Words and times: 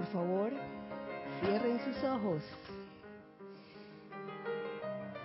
por 0.00 0.12
favor, 0.12 0.50
cierren 1.40 1.78
sus 1.84 2.04
ojos. 2.04 2.42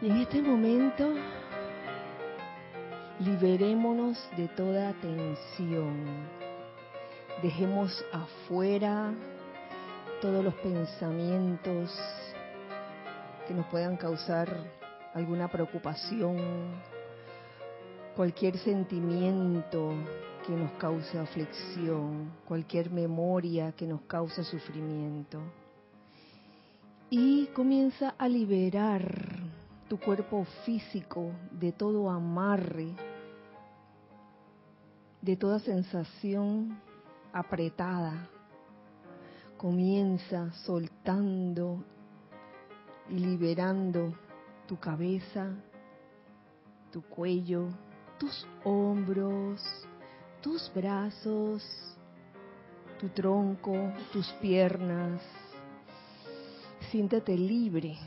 Y 0.02 0.10
en 0.10 0.18
este 0.18 0.42
momento, 0.42 1.14
liberémonos 3.22 4.18
de 4.36 4.50
toda 4.50 4.92
tensión. 4.96 6.28
Dejemos 7.42 8.04
afuera 8.12 9.14
todos 10.22 10.44
los 10.44 10.54
pensamientos 10.56 11.98
que 13.48 13.54
nos 13.54 13.66
puedan 13.68 13.96
causar 13.96 14.50
alguna 15.14 15.48
preocupación, 15.48 16.36
cualquier 18.14 18.58
sentimiento 18.58 19.94
que 20.46 20.54
nos 20.54 20.72
cause 20.74 21.18
aflicción, 21.18 22.32
cualquier 22.46 22.92
memoria 22.92 23.72
que 23.72 23.88
nos 23.88 24.02
cause 24.02 24.44
sufrimiento. 24.44 25.42
Y 27.10 27.48
comienza 27.48 28.14
a 28.18 28.28
liberar 28.28 29.40
tu 29.90 30.00
cuerpo 30.00 30.46
físico 30.66 31.32
de 31.52 31.72
todo 31.72 32.10
amarre, 32.10 32.96
de 35.22 35.36
toda 35.36 35.60
sensación 35.60 36.80
apretada. 37.34 38.30
Comienza 39.58 40.52
soltando 40.66 41.84
y 43.10 43.18
liberando 43.18 44.14
tu 44.68 44.78
cabeza, 44.78 45.54
tu 46.92 47.02
cuello, 47.02 47.70
tus 48.20 48.46
hombros, 48.64 49.62
tus 50.46 50.72
brazos, 50.76 51.64
tu 53.00 53.10
tronco, 53.10 53.74
tus 54.14 54.28
piernas. 54.34 55.20
Siéntete 56.92 57.36
libre. 57.36 57.98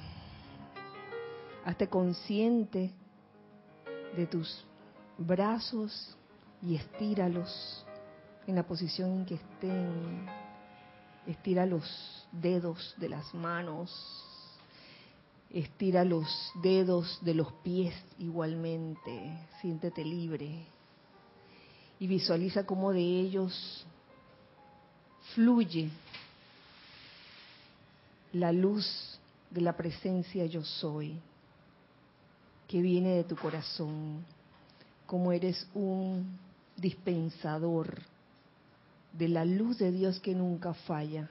Hazte 1.64 1.89
consciente 1.89 2.92
de 4.16 4.27
tus 4.28 4.64
brazos 5.19 6.16
y 6.62 6.77
estíralos 6.77 7.84
en 8.47 8.55
la 8.55 8.62
posición 8.62 9.11
en 9.16 9.27
que 9.27 9.34
estén. 9.34 10.27
Estira 11.27 11.66
los 11.66 12.28
dedos 12.31 12.94
de 12.98 13.09
las 13.09 13.34
manos. 13.34 13.91
Estira 15.50 16.05
los 16.05 16.53
dedos 16.62 17.19
de 17.20 17.34
los 17.34 17.53
pies 17.64 17.97
igualmente. 18.16 19.44
Siéntete 19.61 20.05
libre. 20.05 20.78
Y 22.00 22.06
visualiza 22.06 22.64
cómo 22.64 22.92
de 22.92 23.00
ellos 23.00 23.84
fluye 25.34 25.91
la 28.32 28.52
luz 28.52 29.18
de 29.50 29.60
la 29.60 29.77
presencia 29.77 30.46
yo 30.46 30.62
soy 30.62 31.19
que 32.66 32.82
viene 32.82 33.14
de 33.16 33.24
tu 33.24 33.34
corazón, 33.34 34.24
como 35.06 35.32
eres 35.32 35.66
un 35.74 36.38
dispensador 36.76 37.98
de 39.12 39.28
la 39.28 39.44
luz 39.46 39.78
de 39.78 39.91
Dios 39.91 40.20
que 40.20 40.34
nunca 40.34 40.74
falla, 40.74 41.30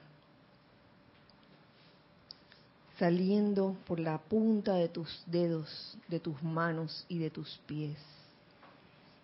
saliendo 2.98 3.76
por 3.86 4.00
la 4.00 4.18
punta 4.18 4.74
de 4.74 4.88
tus 4.88 5.22
dedos, 5.26 5.96
de 6.08 6.18
tus 6.18 6.42
manos 6.42 7.06
y 7.08 7.18
de 7.18 7.30
tus 7.30 7.56
pies, 7.66 7.96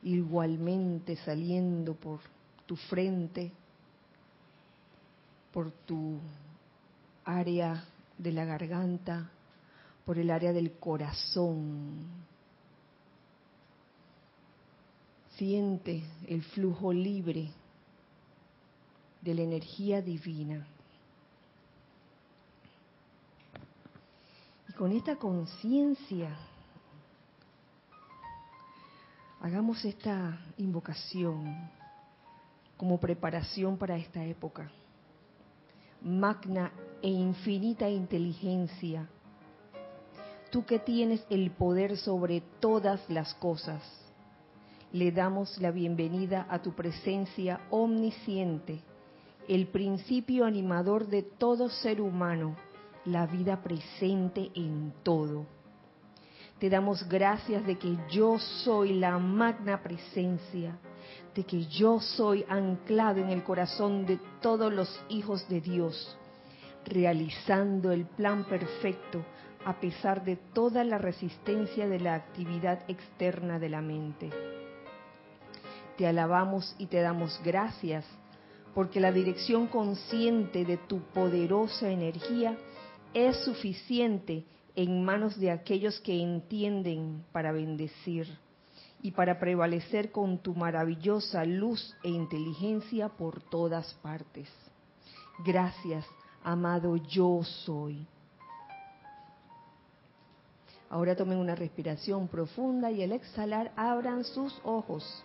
igualmente 0.05 1.17
saliendo 1.17 1.95
por 1.95 2.21
tu 2.67 2.77
frente, 2.77 3.51
por 5.53 5.71
tu 5.71 6.19
área 7.25 7.85
de 8.19 8.33
la 8.33 8.45
garganta, 8.45 9.31
por 10.05 10.19
el 10.19 10.31
área 10.31 10.53
del 10.53 10.73
corazón. 10.73 12.07
Siente 15.37 16.05
el 16.29 16.43
flujo 16.43 16.93
libre 16.93 17.51
de 19.23 19.35
la 19.35 19.43
energía 19.43 20.03
divina. 20.03 20.67
Y 24.69 24.73
con 24.75 24.93
esta 24.93 25.17
conciencia, 25.17 26.37
hagamos 29.45 29.85
esta 29.85 30.39
invocación 30.57 31.69
como 32.79 32.99
preparación 32.99 33.77
para 33.77 33.95
esta 33.95 34.25
época. 34.25 34.71
Magna 36.01 36.73
e 37.03 37.11
infinita 37.11 37.87
inteligencia, 37.91 39.07
tú 40.51 40.65
que 40.65 40.79
tienes 40.79 41.27
el 41.29 41.51
poder 41.51 41.99
sobre 41.99 42.41
todas 42.59 43.03
las 43.11 43.35
cosas, 43.35 43.83
le 44.93 45.13
damos 45.13 45.61
la 45.61 45.71
bienvenida 45.71 46.47
a 46.49 46.63
tu 46.63 46.73
presencia 46.73 47.61
omnisciente, 47.69 48.81
el 49.47 49.67
principio 49.67 50.47
animador 50.47 51.07
de 51.07 51.21
todo 51.21 51.69
ser 51.69 52.01
humano, 52.01 52.57
la 53.05 53.27
vida 53.27 53.63
presente 53.63 54.51
en 54.55 54.95
todo. 55.03 55.45
Te 56.59 56.71
damos 56.71 57.07
gracias 57.09 57.67
de 57.67 57.77
que 57.77 57.97
yo 58.11 58.39
soy 58.39 58.95
la 58.95 59.19
magna 59.19 59.83
presencia, 59.83 60.79
de 61.35 61.45
que 61.45 61.67
yo 61.67 62.01
soy 62.01 62.45
anclado 62.49 63.21
en 63.21 63.31
el 63.31 63.43
corazón 63.43 64.07
de 64.07 64.19
todos 64.41 64.73
los 64.73 65.05
hijos 65.09 65.49
de 65.49 65.61
Dios, 65.61 66.17
realizando 66.85 67.91
el 67.91 68.07
plan 68.07 68.45
perfecto 68.45 69.25
a 69.65 69.81
pesar 69.81 70.25
de 70.25 70.37
toda 70.37 70.85
la 70.85 70.99
resistencia 70.99 71.89
de 71.89 71.99
la 71.99 72.15
actividad 72.15 72.81
externa 72.89 73.59
de 73.59 73.69
la 73.69 73.81
mente. 73.81 74.31
Te 75.97 76.07
alabamos 76.07 76.75
y 76.79 76.87
te 76.87 77.01
damos 77.01 77.41
gracias 77.45 78.05
porque 78.75 79.01
la 79.01 79.13
dirección 79.13 79.69
consciente 79.69 80.65
de 80.65 80.77
tu 80.77 81.01
poderosa 81.13 81.91
energía 81.91 82.57
es 83.15 83.37
suficiente 83.45 84.45
en 84.77 85.05
manos 85.05 85.39
de 85.39 85.51
aquellos 85.51 86.01
que 86.01 86.21
entienden 86.21 87.25
para 87.33 87.53
bendecir 87.53 88.27
y 89.03 89.11
para 89.13 89.39
prevalecer 89.39 90.11
con 90.11 90.39
tu 90.39 90.55
maravillosa 90.55 91.45
luz 91.45 91.95
e 92.03 92.09
inteligencia 92.09 93.09
por 93.09 93.43
todas 93.43 93.93
partes. 94.03 94.49
Gracias, 95.45 96.07
amado 96.43 96.97
yo 96.97 97.43
soy. 97.45 98.07
Ahora 100.89 101.17
tomen 101.17 101.39
una 101.39 101.55
respiración 101.55 102.29
profunda 102.29 102.91
y 102.91 103.03
al 103.03 103.13
exhalar 103.13 103.73
abran 103.77 104.25
sus 104.25 104.59
ojos. 104.65 105.25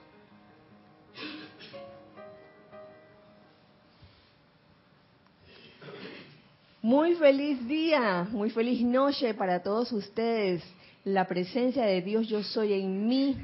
Muy 6.81 7.16
feliz 7.16 7.67
día, 7.67 8.25
muy 8.31 8.51
feliz 8.51 8.81
noche 8.81 9.34
para 9.34 9.62
todos 9.62 9.91
ustedes. 9.91 10.63
La 11.03 11.28
presencia 11.28 11.84
de 11.84 12.01
Dios 12.01 12.29
yo 12.29 12.41
soy 12.41 12.72
en 12.72 13.06
mí. 13.06 13.35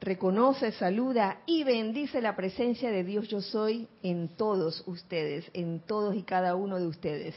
Reconoce, 0.00 0.70
saluda 0.70 1.40
y 1.44 1.64
bendice 1.64 2.20
la 2.20 2.36
presencia 2.36 2.92
de 2.92 3.02
Dios 3.02 3.26
yo 3.26 3.40
soy 3.40 3.88
en 4.04 4.28
todos 4.28 4.84
ustedes, 4.86 5.50
en 5.54 5.80
todos 5.80 6.14
y 6.14 6.22
cada 6.22 6.54
uno 6.54 6.78
de 6.78 6.86
ustedes. 6.86 7.34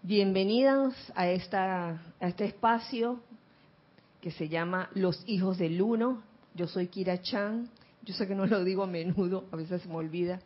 Bienvenidos 0.00 0.94
a, 1.16 1.28
esta, 1.30 2.00
a 2.20 2.28
este 2.28 2.44
espacio 2.44 3.18
que 4.20 4.30
se 4.30 4.48
llama 4.48 4.88
Los 4.94 5.24
Hijos 5.26 5.58
del 5.58 5.82
Uno. 5.82 6.22
Yo 6.54 6.68
soy 6.68 6.86
Kira 6.86 7.20
Chan. 7.22 7.68
Yo 8.04 8.14
sé 8.14 8.28
que 8.28 8.36
no 8.36 8.46
lo 8.46 8.62
digo 8.62 8.84
a 8.84 8.86
menudo, 8.86 9.46
a 9.50 9.56
veces 9.56 9.82
se 9.82 9.88
me 9.88 9.96
olvida, 9.96 10.40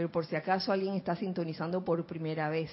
pero 0.00 0.10
por 0.10 0.24
si 0.24 0.34
acaso 0.34 0.72
alguien 0.72 0.94
está 0.94 1.14
sintonizando 1.14 1.84
por 1.84 2.06
primera 2.06 2.48
vez. 2.48 2.70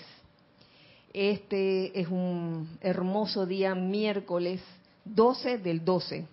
Este 1.12 2.00
es 2.00 2.08
un 2.08 2.78
hermoso 2.80 3.46
día, 3.46 3.76
miércoles 3.76 4.62
12 5.04 5.58
del 5.58 5.84
12, 5.84 6.26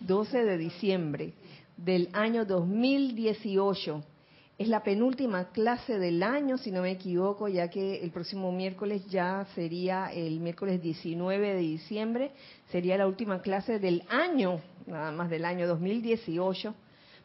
12 0.00 0.44
de 0.44 0.58
diciembre 0.58 1.32
del 1.78 2.10
año 2.12 2.44
2018 2.44 4.02
es 4.58 4.68
la 4.68 4.82
penúltima 4.82 5.48
clase 5.48 5.98
del 5.98 6.22
año, 6.22 6.58
si 6.58 6.70
no 6.70 6.82
me 6.82 6.90
equivoco, 6.90 7.48
ya 7.48 7.70
que 7.70 8.04
el 8.04 8.10
próximo 8.10 8.52
miércoles 8.52 9.06
ya 9.06 9.46
sería 9.54 10.12
el 10.12 10.40
miércoles 10.40 10.82
19 10.82 11.54
de 11.54 11.60
diciembre, 11.60 12.32
sería 12.70 12.98
la 12.98 13.06
última 13.06 13.40
clase 13.40 13.78
del 13.78 14.02
año, 14.10 14.60
nada 14.86 15.10
más 15.10 15.30
del 15.30 15.46
año 15.46 15.66
2018, 15.66 16.74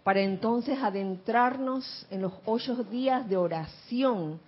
para 0.05 0.21
entonces 0.21 0.77
adentrarnos 0.83 2.05
en 2.11 2.21
los 2.21 2.33
ocho 2.45 2.75
días 2.83 3.27
de 3.27 3.37
oración 3.37 4.39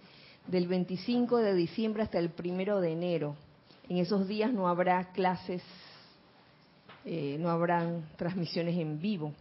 del 0.46 0.68
25 0.68 1.38
de 1.38 1.56
diciembre 1.56 2.04
hasta 2.04 2.20
el 2.20 2.30
primero 2.30 2.80
de 2.80 2.92
enero. 2.92 3.36
En 3.90 3.98
esos 3.98 4.28
días 4.28 4.54
no 4.54 4.68
habrá 4.68 5.12
clases, 5.14 5.64
eh, 7.06 7.38
no 7.40 7.50
habrán 7.50 8.08
transmisiones 8.18 8.78
en 8.78 9.02
vivo. 9.02 9.34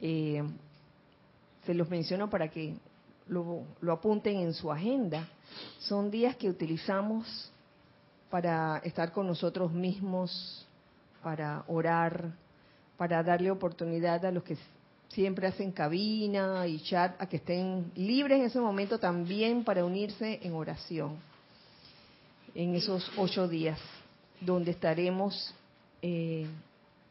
Eh, 0.00 0.40
se 1.66 1.74
los 1.74 1.90
menciono 1.90 2.30
para 2.30 2.46
que 2.46 2.76
lo, 3.26 3.64
lo 3.80 3.92
apunten 3.92 4.36
en 4.36 4.54
su 4.54 4.70
agenda. 4.70 5.28
Son 5.80 6.12
días 6.12 6.36
que 6.36 6.48
utilizamos 6.48 7.50
para 8.30 8.78
estar 8.84 9.10
con 9.10 9.26
nosotros 9.26 9.72
mismos, 9.72 10.64
para 11.24 11.64
orar, 11.66 12.30
para 12.96 13.20
darle 13.24 13.50
oportunidad 13.50 14.24
a 14.24 14.30
los 14.30 14.44
que 14.44 14.56
siempre 15.14 15.46
hacen 15.46 15.72
cabina 15.72 16.66
y 16.66 16.80
chat 16.80 17.20
a 17.20 17.26
que 17.26 17.36
estén 17.36 17.92
libres 17.96 18.38
en 18.38 18.46
ese 18.46 18.60
momento 18.60 18.98
también 18.98 19.64
para 19.64 19.84
unirse 19.84 20.40
en 20.42 20.54
oración 20.54 21.16
en 22.54 22.74
esos 22.74 23.10
ocho 23.16 23.48
días, 23.48 23.78
donde 24.40 24.70
estaremos 24.70 25.54
eh, 26.02 26.46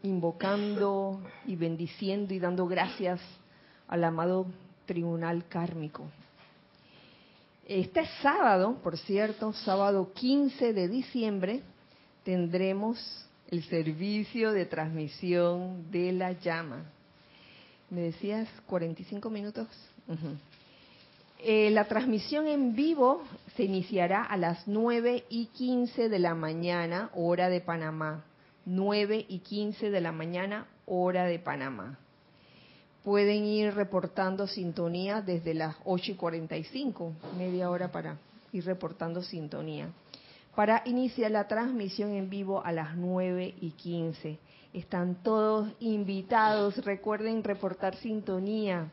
invocando 0.02 1.22
y 1.46 1.56
bendiciendo 1.56 2.34
y 2.34 2.40
dando 2.40 2.66
gracias 2.66 3.20
al 3.88 4.04
amado 4.04 4.46
tribunal 4.86 5.46
kármico. 5.48 6.06
Este 7.68 8.06
sábado, 8.22 8.78
por 8.84 8.98
cierto, 8.98 9.54
sábado 9.54 10.12
15 10.14 10.74
de 10.74 10.88
diciembre, 10.88 11.62
tendremos 12.24 13.28
el 13.50 13.64
servicio 13.64 14.52
de 14.52 14.66
transmisión 14.66 15.90
de 15.92 16.12
la 16.12 16.34
llama. 16.34 16.86
¿Me 17.94 18.02
decías 18.02 18.50
45 18.66 19.30
minutos? 19.30 19.68
Eh, 21.44 21.70
la 21.70 21.86
transmisión 21.86 22.48
en 22.48 22.76
vivo 22.76 23.22
se 23.56 23.66
iniciará 23.66 24.24
a 24.24 24.36
las 24.36 24.68
9 24.68 25.26
y 25.30 25.46
15 25.48 26.10
de 26.10 26.18
la 26.18 26.34
mañana, 26.34 27.12
hora 27.14 27.50
de 27.50 27.62
Panamá. 27.62 28.26
9 28.66 29.28
y 29.30 29.40
15 29.40 29.92
de 29.92 30.02
la 30.02 30.12
mañana, 30.12 30.66
hora 30.88 31.26
de 31.26 31.38
Panamá. 31.38 32.00
Pueden 33.04 33.46
ir 33.46 33.76
reportando 33.76 34.48
sintonía 34.48 35.22
desde 35.22 35.54
las 35.54 35.76
8 35.86 36.14
y 36.14 36.16
45, 36.16 37.14
media 37.38 37.70
hora 37.70 37.92
para 37.92 38.18
ir 38.54 38.66
reportando 38.66 39.22
sintonía. 39.22 39.90
Para 40.56 40.84
iniciar 40.86 41.32
la 41.32 41.48
transmisión 41.48 42.14
en 42.14 42.30
vivo 42.30 42.64
a 42.64 42.72
las 42.72 42.96
9 42.96 43.56
y 43.60 43.72
15. 43.72 44.38
Están 44.74 45.16
todos 45.24 45.72
invitados. 45.80 46.78
Recuerden 46.86 47.44
reportar 47.44 47.96
sintonía. 47.96 48.92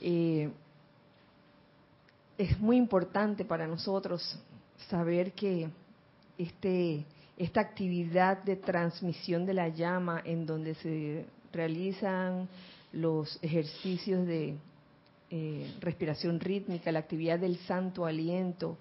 Eh, 0.00 0.50
es 2.36 2.58
muy 2.58 2.76
importante 2.76 3.44
para 3.44 3.66
nosotros 3.66 4.38
saber 4.88 5.32
que 5.32 5.68
este 6.36 7.04
esta 7.38 7.60
actividad 7.60 8.42
de 8.42 8.56
transmisión 8.56 9.46
de 9.46 9.54
la 9.54 9.68
llama 9.68 10.20
en 10.24 10.44
donde 10.44 10.74
se 10.74 11.24
realizan 11.52 12.48
los 12.92 13.38
ejercicios 13.42 14.26
de 14.26 14.56
eh, 15.30 15.74
respiración 15.80 16.40
rítmica, 16.40 16.90
la 16.90 16.98
actividad 16.98 17.38
del 17.38 17.56
santo 17.58 18.06
aliento, 18.06 18.76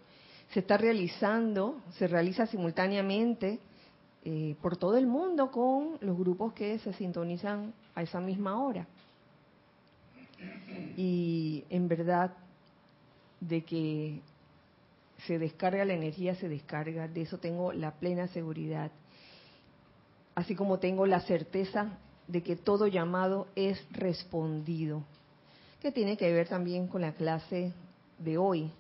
se 0.49 0.59
está 0.59 0.77
realizando, 0.77 1.81
se 1.97 2.07
realiza 2.07 2.45
simultáneamente 2.47 3.59
eh, 4.23 4.55
por 4.61 4.77
todo 4.77 4.97
el 4.97 5.07
mundo 5.07 5.51
con 5.51 5.97
los 6.01 6.17
grupos 6.17 6.53
que 6.53 6.79
se 6.79 6.94
sintonizan 6.94 7.73
a 7.95 8.03
esa 8.03 8.19
misma 8.19 8.61
hora. 8.61 8.88
Y 10.95 11.63
en 11.69 11.88
verdad, 11.88 12.33
de 13.39 13.63
que 13.63 14.21
se 15.25 15.39
descarga 15.39 15.85
la 15.85 15.94
energía, 15.94 16.35
se 16.35 16.47
descarga, 16.47 17.07
de 17.07 17.21
eso 17.21 17.38
tengo 17.39 17.73
la 17.73 17.91
plena 17.91 18.27
seguridad. 18.27 18.91
Así 20.35 20.55
como 20.55 20.79
tengo 20.79 21.05
la 21.05 21.21
certeza 21.21 21.97
de 22.27 22.44
que 22.44 22.55
todo 22.55 22.88
llamado 22.88 23.47
es 23.55 23.83
respondido, 23.91 25.03
que 25.81 25.91
tiene 25.91 26.17
que 26.17 26.31
ver 26.31 26.47
también 26.47 26.88
con 26.88 27.01
la 27.01 27.13
clase 27.13 27.73
de 28.19 28.38
hoy. 28.38 28.71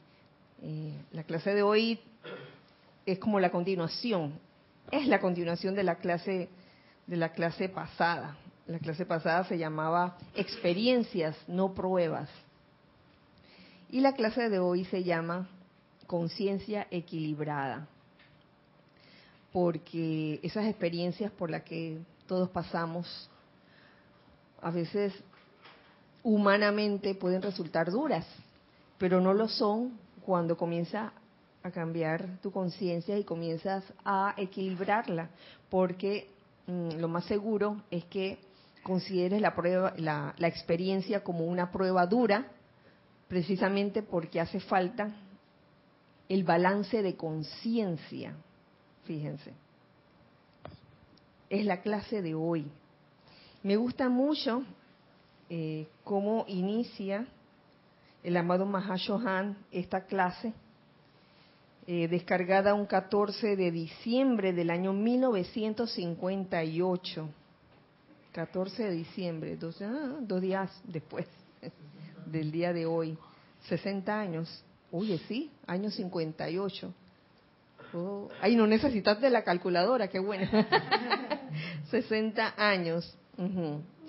Eh, 0.61 0.93
la 1.11 1.23
clase 1.23 1.53
de 1.53 1.63
hoy 1.63 1.99
es 3.05 3.19
como 3.19 3.39
la 3.39 3.51
continuación, 3.51 4.39
es 4.91 5.07
la 5.07 5.19
continuación 5.19 5.75
de 5.75 5.83
la 5.83 5.95
clase 5.95 6.49
de 7.07 7.15
la 7.17 7.29
clase 7.29 7.69
pasada. 7.69 8.37
La 8.67 8.79
clase 8.79 9.05
pasada 9.05 9.45
se 9.45 9.57
llamaba 9.57 10.17
experiencias, 10.35 11.37
no 11.47 11.73
pruebas. 11.73 12.29
Y 13.89 14.01
la 14.01 14.13
clase 14.13 14.49
de 14.49 14.59
hoy 14.59 14.83
se 14.85 15.03
llama 15.03 15.47
conciencia 16.05 16.87
equilibrada, 16.91 17.87
porque 19.53 20.39
esas 20.43 20.65
experiencias 20.65 21.31
por 21.31 21.49
las 21.49 21.63
que 21.63 21.99
todos 22.27 22.49
pasamos, 22.49 23.29
a 24.61 24.71
veces 24.71 25.13
humanamente 26.23 27.15
pueden 27.15 27.41
resultar 27.41 27.89
duras, 27.89 28.25
pero 28.97 29.21
no 29.21 29.33
lo 29.33 29.47
son 29.47 29.97
cuando 30.27 30.57
comienza 30.57 31.13
a 31.63 31.71
cambiar 31.71 32.41
tu 32.41 32.51
conciencia 32.51 33.17
y 33.17 33.23
comienzas 33.23 33.81
a 34.03 34.33
equilibrarla, 34.35 35.29
porque 35.69 36.27
mm, 36.65 36.97
lo 36.99 37.07
más 37.07 37.23
seguro 37.23 37.81
es 37.89 38.03
que 38.07 38.37
consideres 38.83 39.39
la 39.39 39.55
prueba, 39.55 39.93
la, 39.95 40.35
experiencia 40.39 41.23
como 41.23 41.45
una 41.45 41.71
prueba 41.71 42.05
dura, 42.05 42.45
precisamente 43.29 44.03
porque 44.03 44.41
hace 44.41 44.59
falta 44.59 45.15
el 46.27 46.43
balance 46.43 47.01
de 47.01 47.15
conciencia. 47.15 48.35
Fíjense. 49.05 49.53
Es 51.49 51.65
la 51.65 51.79
clase 51.79 52.21
de 52.21 52.35
hoy. 52.35 52.69
Me 53.63 53.77
gusta 53.77 54.09
mucho 54.09 54.63
eh, 55.49 55.87
cómo 56.03 56.43
inicia 56.49 57.25
el 58.27 58.35
amado 58.35 58.65
Mahashohan 58.65 59.55
esta 59.71 60.01
clase, 60.01 60.51
eh, 61.87 62.09
descargada 62.09 62.73
un 62.73 62.85
14 62.85 63.55
de 63.55 63.71
diciembre 63.71 64.51
del 64.51 64.69
año 64.69 64.91
1958. 64.91 67.29
14 68.33 68.83
de 68.83 68.91
diciembre, 68.91 69.55
dos, 69.55 69.81
ah, 69.81 70.17
dos 70.19 70.41
días 70.41 70.69
después 70.83 71.25
del 72.25 72.51
día 72.51 72.73
de 72.73 72.85
hoy, 72.85 73.17
60 73.69 74.19
años. 74.19 74.61
Oye, 74.91 75.21
sí, 75.29 75.49
año 75.65 75.89
58. 75.89 76.93
Oh, 77.93 78.27
ay, 78.41 78.57
no 78.57 78.67
necesitas 78.67 79.21
de 79.21 79.29
la 79.29 79.45
calculadora, 79.45 80.09
qué 80.09 80.19
bueno. 80.19 80.49
60 81.91 82.55
años. 82.57 83.17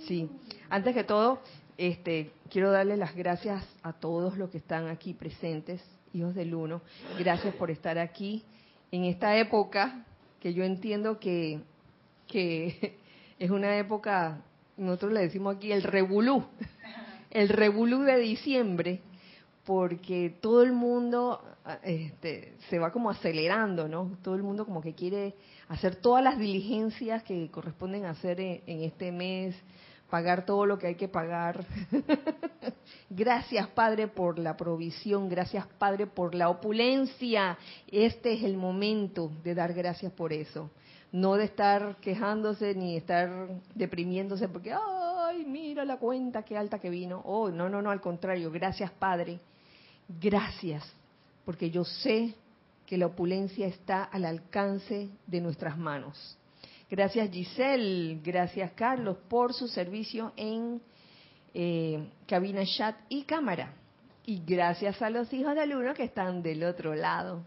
sí. 0.08 0.28
Antes 0.68 0.92
que 0.92 1.04
todo, 1.04 1.38
este, 1.78 2.32
quiero 2.50 2.70
darle 2.73 2.97
las 2.97 3.14
gracias 3.14 3.64
a 3.82 3.92
todos 3.92 4.37
los 4.37 4.50
que 4.50 4.58
están 4.58 4.88
aquí 4.88 5.14
presentes, 5.14 5.82
hijos 6.12 6.35
del 6.35 6.54
uno. 6.54 6.82
Gracias 7.18 7.54
por 7.54 7.70
estar 7.70 7.99
aquí 7.99 8.44
en 8.90 9.04
esta 9.04 9.37
época 9.37 10.04
que 10.40 10.52
yo 10.52 10.64
entiendo 10.64 11.18
que, 11.18 11.61
es 13.38 13.50
una 13.50 13.78
época, 13.78 14.42
nosotros 14.76 15.12
le 15.12 15.20
decimos 15.20 15.56
aquí 15.56 15.73
el 15.73 15.82
revolú, 15.82 16.44
el 17.30 17.49
revolú 17.49 18.00
de 18.00 18.18
diciembre, 18.18 19.00
porque 19.64 20.37
todo 20.40 20.62
el 20.62 20.73
mundo 20.73 21.42
este, 21.82 22.54
se 22.70 22.78
va 22.78 22.90
como 22.90 23.11
acelerando, 23.11 23.88
¿no? 23.88 24.16
Todo 24.23 24.35
el 24.35 24.42
mundo 24.42 24.64
como 24.64 24.80
que 24.80 24.94
quiere 24.94 25.35
hacer 25.68 25.97
todas 25.97 26.25
las 26.25 26.38
diligencias 26.38 27.23
que 27.23 27.50
corresponden 27.50 28.06
hacer 28.06 28.40
en, 28.40 28.82
este 28.82 29.12
mes, 29.12 29.54
pagar 30.10 30.44
todo 30.46 30.66
lo 30.66 30.78
que 30.78 30.88
hay 30.88 30.94
que 30.94 31.08
pagar. 31.08 31.64
gracias 33.10 33.68
Padre 33.68 34.08
por 34.08 34.38
la 34.38 34.56
provisión, 34.56 35.28
gracias 35.28 35.66
Padre 35.78 36.06
por 36.06 36.34
la 36.34 36.48
opulencia. 36.48 37.58
Este 37.86 38.34
es 38.34 38.42
el 38.42 38.56
momento 38.56 39.30
de 39.42 39.54
dar 39.54 39.72
gracias 39.72 40.12
por 40.12 40.32
eso. 40.32 40.70
No 41.10 41.34
de 41.34 41.44
estar 41.44 41.96
quejándose 41.96 42.74
ni 42.74 42.96
estar 42.96 43.48
deprimiéndose 43.74 44.48
porque, 44.48 44.72
ay, 44.74 45.44
mira 45.46 45.84
la 45.84 45.96
cuenta, 45.96 46.42
qué 46.42 46.56
alta 46.56 46.78
que 46.78 46.90
vino. 46.90 47.22
Oh, 47.24 47.50
no, 47.50 47.68
no, 47.68 47.80
no, 47.80 47.90
al 47.90 48.00
contrario, 48.00 48.50
gracias 48.50 48.90
Padre 48.90 49.40
Gracias, 50.08 50.90
porque 51.44 51.70
yo 51.70 51.84
sé 51.84 52.34
que 52.86 52.96
la 52.96 53.06
opulencia 53.06 53.66
está 53.66 54.04
al 54.04 54.24
alcance 54.24 55.10
de 55.26 55.40
nuestras 55.42 55.76
manos. 55.76 56.38
Gracias 56.90 57.30
Giselle, 57.30 58.18
gracias 58.25 58.73
Carlos 58.73 59.18
por 59.28 59.52
su 59.52 59.68
servicio 59.68 60.33
en 60.37 60.80
eh, 61.52 62.09
cabina 62.26 62.64
chat 62.64 62.97
y 63.11 63.25
cámara. 63.25 63.75
Y 64.25 64.42
gracias 64.47 65.00
a 65.02 65.11
los 65.11 65.30
hijos 65.33 65.54
de 65.54 65.61
alumnos 65.61 65.95
que 65.95 66.04
están 66.04 66.42
del 66.42 66.64
otro 66.64 66.95
lado 66.95 67.42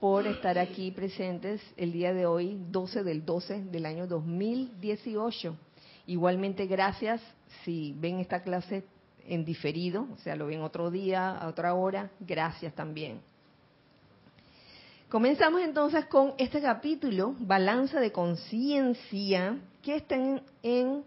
por 0.00 0.26
estar 0.26 0.58
aquí 0.58 0.90
presentes 0.90 1.60
el 1.76 1.92
día 1.92 2.14
de 2.14 2.24
hoy, 2.24 2.58
12 2.70 3.04
del 3.04 3.24
12 3.24 3.64
del 3.64 3.84
año 3.84 4.06
2018. 4.06 5.56
Igualmente 6.06 6.66
gracias 6.66 7.20
si 7.64 7.94
ven 7.98 8.20
esta 8.20 8.42
clase 8.42 8.84
en 9.26 9.44
diferido, 9.44 10.06
o 10.12 10.18
sea, 10.18 10.36
lo 10.36 10.46
ven 10.46 10.62
otro 10.62 10.90
día, 10.90 11.36
a 11.36 11.48
otra 11.48 11.74
hora, 11.74 12.10
gracias 12.20 12.74
también. 12.74 13.20
Comenzamos 15.08 15.60
entonces 15.60 16.06
con 16.06 16.34
este 16.38 16.60
capítulo, 16.60 17.36
Balanza 17.38 18.00
de 18.00 18.10
Conciencia, 18.10 19.58
que 19.82 19.96
está 19.96 20.16
en, 20.62 21.04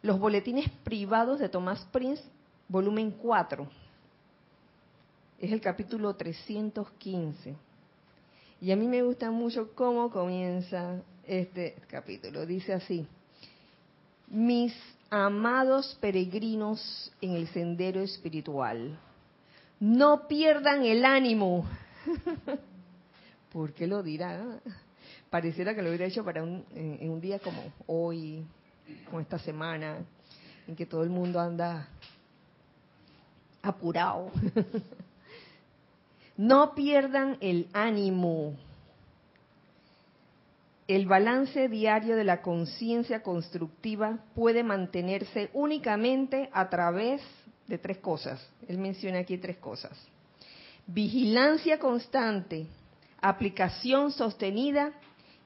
los 0.00 0.18
boletines 0.18 0.70
privados 0.84 1.38
de 1.38 1.48
Tomás 1.48 1.86
Prince, 1.92 2.22
volumen 2.68 3.10
4. 3.10 3.68
es 5.38 5.52
el 5.52 5.60
capítulo 5.60 6.14
315. 6.14 7.54
Y 8.60 8.70
a 8.70 8.76
mí 8.76 8.86
me 8.86 9.02
gusta 9.02 9.30
mucho 9.30 9.74
cómo 9.74 10.10
comienza 10.10 11.02
este 11.26 11.76
capítulo. 11.88 12.46
Dice 12.46 12.72
así, 12.72 13.06
mis 14.28 14.72
amados 15.10 15.98
peregrinos 16.00 17.12
en 17.20 17.32
el 17.32 17.48
sendero 17.48 18.00
espiritual, 18.00 18.98
no 19.78 20.26
pierdan 20.26 20.84
el 20.84 21.04
ánimo. 21.04 21.66
¿Por 23.52 23.72
qué 23.74 23.86
lo 23.86 24.02
dirá? 24.02 24.60
Pareciera 25.30 25.74
que 25.74 25.82
lo 25.82 25.88
hubiera 25.88 26.06
hecho 26.06 26.24
para 26.24 26.42
un, 26.42 26.64
en 26.74 27.10
un 27.10 27.20
día 27.20 27.38
como 27.38 27.62
hoy, 27.86 28.44
como 29.06 29.20
esta 29.20 29.38
semana, 29.38 29.98
en 30.66 30.76
que 30.76 30.86
todo 30.86 31.02
el 31.02 31.10
mundo 31.10 31.38
anda 31.38 31.88
apurado. 33.62 34.30
no 36.36 36.74
pierdan 36.74 37.36
el 37.40 37.68
ánimo. 37.72 38.56
El 40.88 41.06
balance 41.06 41.68
diario 41.68 42.16
de 42.16 42.24
la 42.24 42.42
conciencia 42.42 43.22
constructiva 43.22 44.18
puede 44.34 44.62
mantenerse 44.62 45.50
únicamente 45.52 46.50
a 46.52 46.68
través 46.68 47.22
de 47.68 47.78
tres 47.78 47.98
cosas. 47.98 48.46
Él 48.66 48.78
menciona 48.78 49.20
aquí 49.20 49.38
tres 49.38 49.58
cosas. 49.58 49.92
Vigilancia 50.86 51.78
constante, 51.78 52.66
aplicación 53.22 54.10
sostenida 54.10 54.92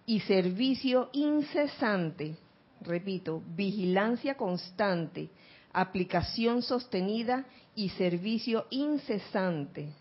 y 0.06 0.20
servicio 0.20 1.10
incesante. 1.12 2.36
Repito, 2.80 3.42
vigilancia 3.54 4.36
constante, 4.36 5.28
aplicación 5.72 6.62
sostenida 6.62 7.44
y 7.74 7.90
servicio 7.90 8.66
incesante. 8.70 9.92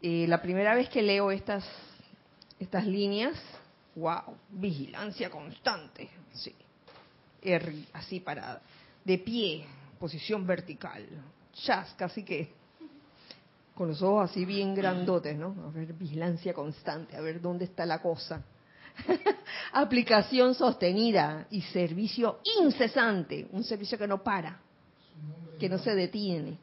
Eh, 0.00 0.26
la 0.28 0.40
primera 0.40 0.74
vez 0.74 0.88
que 0.88 1.02
leo 1.02 1.30
estas, 1.32 1.68
estas 2.60 2.86
líneas, 2.86 3.36
wow, 3.96 4.36
vigilancia 4.50 5.28
constante, 5.28 6.08
sí, 6.32 6.54
así 7.92 8.20
parada, 8.20 8.62
de 9.04 9.18
pie, 9.18 9.64
posición 9.98 10.46
vertical, 10.46 11.04
chas, 11.52 11.92
casi 11.96 12.22
que 12.22 12.57
con 13.78 13.86
los 13.86 14.02
ojos 14.02 14.28
así 14.28 14.44
bien 14.44 14.74
grandotes, 14.74 15.38
¿no? 15.38 15.54
A 15.64 15.70
ver, 15.70 15.92
vigilancia 15.92 16.52
constante, 16.52 17.16
a 17.16 17.20
ver 17.20 17.40
dónde 17.40 17.64
está 17.64 17.86
la 17.86 18.02
cosa. 18.02 18.42
Aplicación 19.72 20.56
sostenida 20.56 21.46
y 21.48 21.60
servicio 21.60 22.40
incesante, 22.60 23.46
un 23.52 23.62
servicio 23.62 23.96
que 23.96 24.08
no 24.08 24.20
para, 24.20 24.58
que 25.60 25.68
no 25.68 25.78
se 25.78 25.94
detiene. 25.94 26.58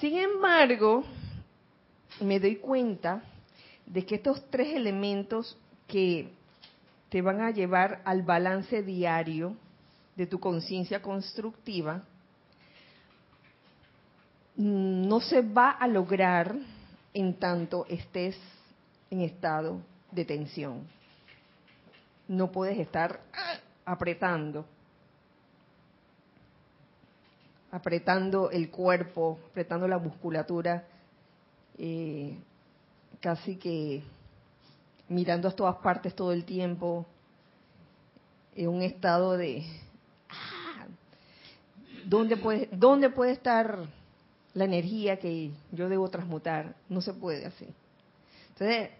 Sin 0.00 0.18
embargo, 0.18 1.04
me 2.20 2.40
doy 2.40 2.56
cuenta 2.56 3.22
de 3.86 4.04
que 4.04 4.16
estos 4.16 4.44
tres 4.50 4.74
elementos 4.74 5.56
que 5.86 6.32
te 7.08 7.22
van 7.22 7.40
a 7.40 7.52
llevar 7.52 8.02
al 8.04 8.22
balance 8.22 8.82
diario 8.82 9.54
de 10.16 10.26
tu 10.26 10.40
conciencia 10.40 11.00
constructiva, 11.00 12.02
no 14.56 15.20
se 15.20 15.42
va 15.42 15.70
a 15.70 15.86
lograr 15.88 16.54
en 17.14 17.34
tanto 17.34 17.86
estés 17.88 18.36
en 19.10 19.20
estado 19.22 19.80
de 20.10 20.24
tensión. 20.24 20.86
No 22.28 22.50
puedes 22.50 22.78
estar 22.78 23.20
apretando, 23.84 24.64
apretando 27.70 28.50
el 28.50 28.70
cuerpo, 28.70 29.38
apretando 29.50 29.88
la 29.88 29.98
musculatura, 29.98 30.84
eh, 31.78 32.36
casi 33.20 33.56
que 33.56 34.02
mirando 35.08 35.48
a 35.48 35.52
todas 35.52 35.76
partes 35.76 36.14
todo 36.14 36.32
el 36.32 36.44
tiempo, 36.44 37.06
en 38.54 38.68
un 38.68 38.82
estado 38.82 39.36
de... 39.36 39.64
Ah, 40.28 40.86
¿dónde, 42.04 42.36
puede, 42.36 42.68
¿Dónde 42.72 43.10
puede 43.10 43.32
estar 43.32 43.78
la 44.54 44.64
energía 44.64 45.18
que 45.18 45.50
yo 45.70 45.88
debo 45.88 46.08
transmutar? 46.10 46.74
No 46.88 47.00
se 47.00 47.14
puede 47.14 47.46
así. 47.46 47.66
Entonces, 48.50 48.90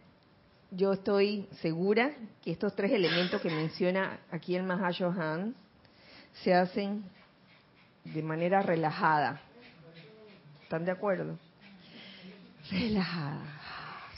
yo 0.71 0.93
estoy 0.93 1.47
segura 1.61 2.13
que 2.43 2.53
estos 2.53 2.75
tres 2.75 2.93
elementos 2.93 3.41
que 3.41 3.51
menciona 3.51 4.21
aquí 4.31 4.57
el 4.57 4.63
Mahashohan 4.63 5.55
se 6.43 6.55
hacen 6.55 7.05
de 8.05 8.23
manera 8.23 8.63
relajada. 8.63 9.41
¿Están 10.63 10.85
de 10.85 10.91
acuerdo? 10.91 11.39
Relajada, 12.71 13.45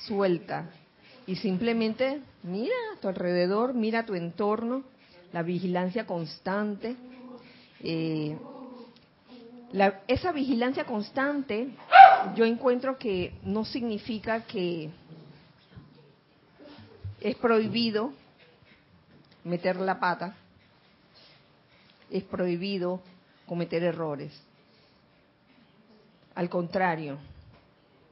suelta, 0.07 0.71
y 1.27 1.37
simplemente 1.37 2.21
mira 2.43 2.75
a 2.95 3.01
tu 3.01 3.09
alrededor, 3.09 3.75
mira 3.75 4.05
tu 4.05 4.15
entorno, 4.15 4.85
la 5.33 5.43
vigilancia 5.43 6.07
constante. 6.07 6.97
Eh, 7.81 8.37
esa 10.07 10.33
vigilancia 10.33 10.85
constante 10.85 11.69
yo 12.35 12.45
encuentro 12.45 12.99
que 12.99 13.35
no 13.43 13.65
significa 13.65 14.45
que 14.45 14.91
es 17.21 17.37
prohibido 17.37 18.13
meter 19.43 19.77
la 19.77 19.99
pata, 19.99 20.37
es 22.11 22.23
prohibido 22.25 23.01
cometer 23.47 23.83
errores. 23.83 24.33
Al 26.35 26.49
contrario, 26.49 27.19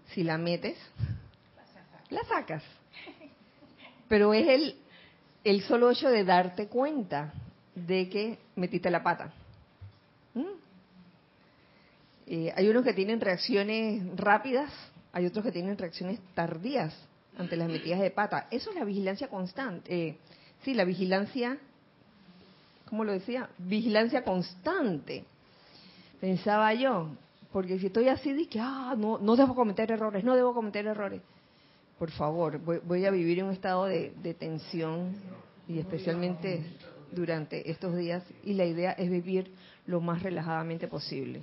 si 0.08 0.22
la 0.22 0.38
metes, 0.38 0.76
la 2.10 2.24
sacas 2.24 2.62
pero 4.12 4.34
es 4.34 4.46
el, 4.46 4.76
el 5.42 5.62
solo 5.62 5.90
hecho 5.90 6.10
de 6.10 6.22
darte 6.22 6.66
cuenta 6.66 7.32
de 7.74 8.10
que 8.10 8.38
metiste 8.56 8.90
la 8.90 9.02
pata. 9.02 9.32
Eh, 12.26 12.52
hay 12.54 12.68
unos 12.68 12.84
que 12.84 12.92
tienen 12.92 13.20
reacciones 13.20 14.04
rápidas, 14.16 14.72
hay 15.12 15.26
otros 15.26 15.44
que 15.44 15.52
tienen 15.52 15.76
reacciones 15.76 16.20
tardías 16.34 16.94
ante 17.38 17.56
las 17.56 17.68
metidas 17.68 18.00
de 18.00 18.10
pata. 18.10 18.46
Eso 18.50 18.70
es 18.70 18.76
la 18.76 18.84
vigilancia 18.84 19.28
constante. 19.28 20.08
Eh, 20.08 20.16
sí, 20.64 20.74
la 20.74 20.84
vigilancia, 20.84 21.58
¿cómo 22.88 23.04
lo 23.04 23.12
decía? 23.12 23.48
Vigilancia 23.58 24.24
constante. 24.24 25.24
Pensaba 26.20 26.72
yo, 26.74 27.08
porque 27.52 27.78
si 27.78 27.86
estoy 27.86 28.08
así, 28.08 28.32
de 28.32 28.48
que, 28.48 28.60
ah, 28.60 28.94
no, 28.96 29.18
no 29.18 29.36
debo 29.36 29.54
cometer 29.54 29.90
errores, 29.90 30.24
no 30.24 30.36
debo 30.36 30.54
cometer 30.54 30.86
errores 30.86 31.20
por 32.02 32.10
favor, 32.10 32.58
voy, 32.58 33.06
a 33.06 33.12
vivir 33.12 33.38
en 33.38 33.44
un 33.44 33.52
estado 33.52 33.84
de, 33.84 34.34
tensión 34.36 35.14
y 35.68 35.78
especialmente 35.78 36.64
durante 37.12 37.70
estos 37.70 37.96
días 37.96 38.24
y 38.42 38.54
la 38.54 38.64
idea 38.64 38.90
es 38.90 39.08
vivir 39.08 39.52
lo 39.86 40.00
más 40.00 40.20
relajadamente 40.20 40.88
posible. 40.88 41.42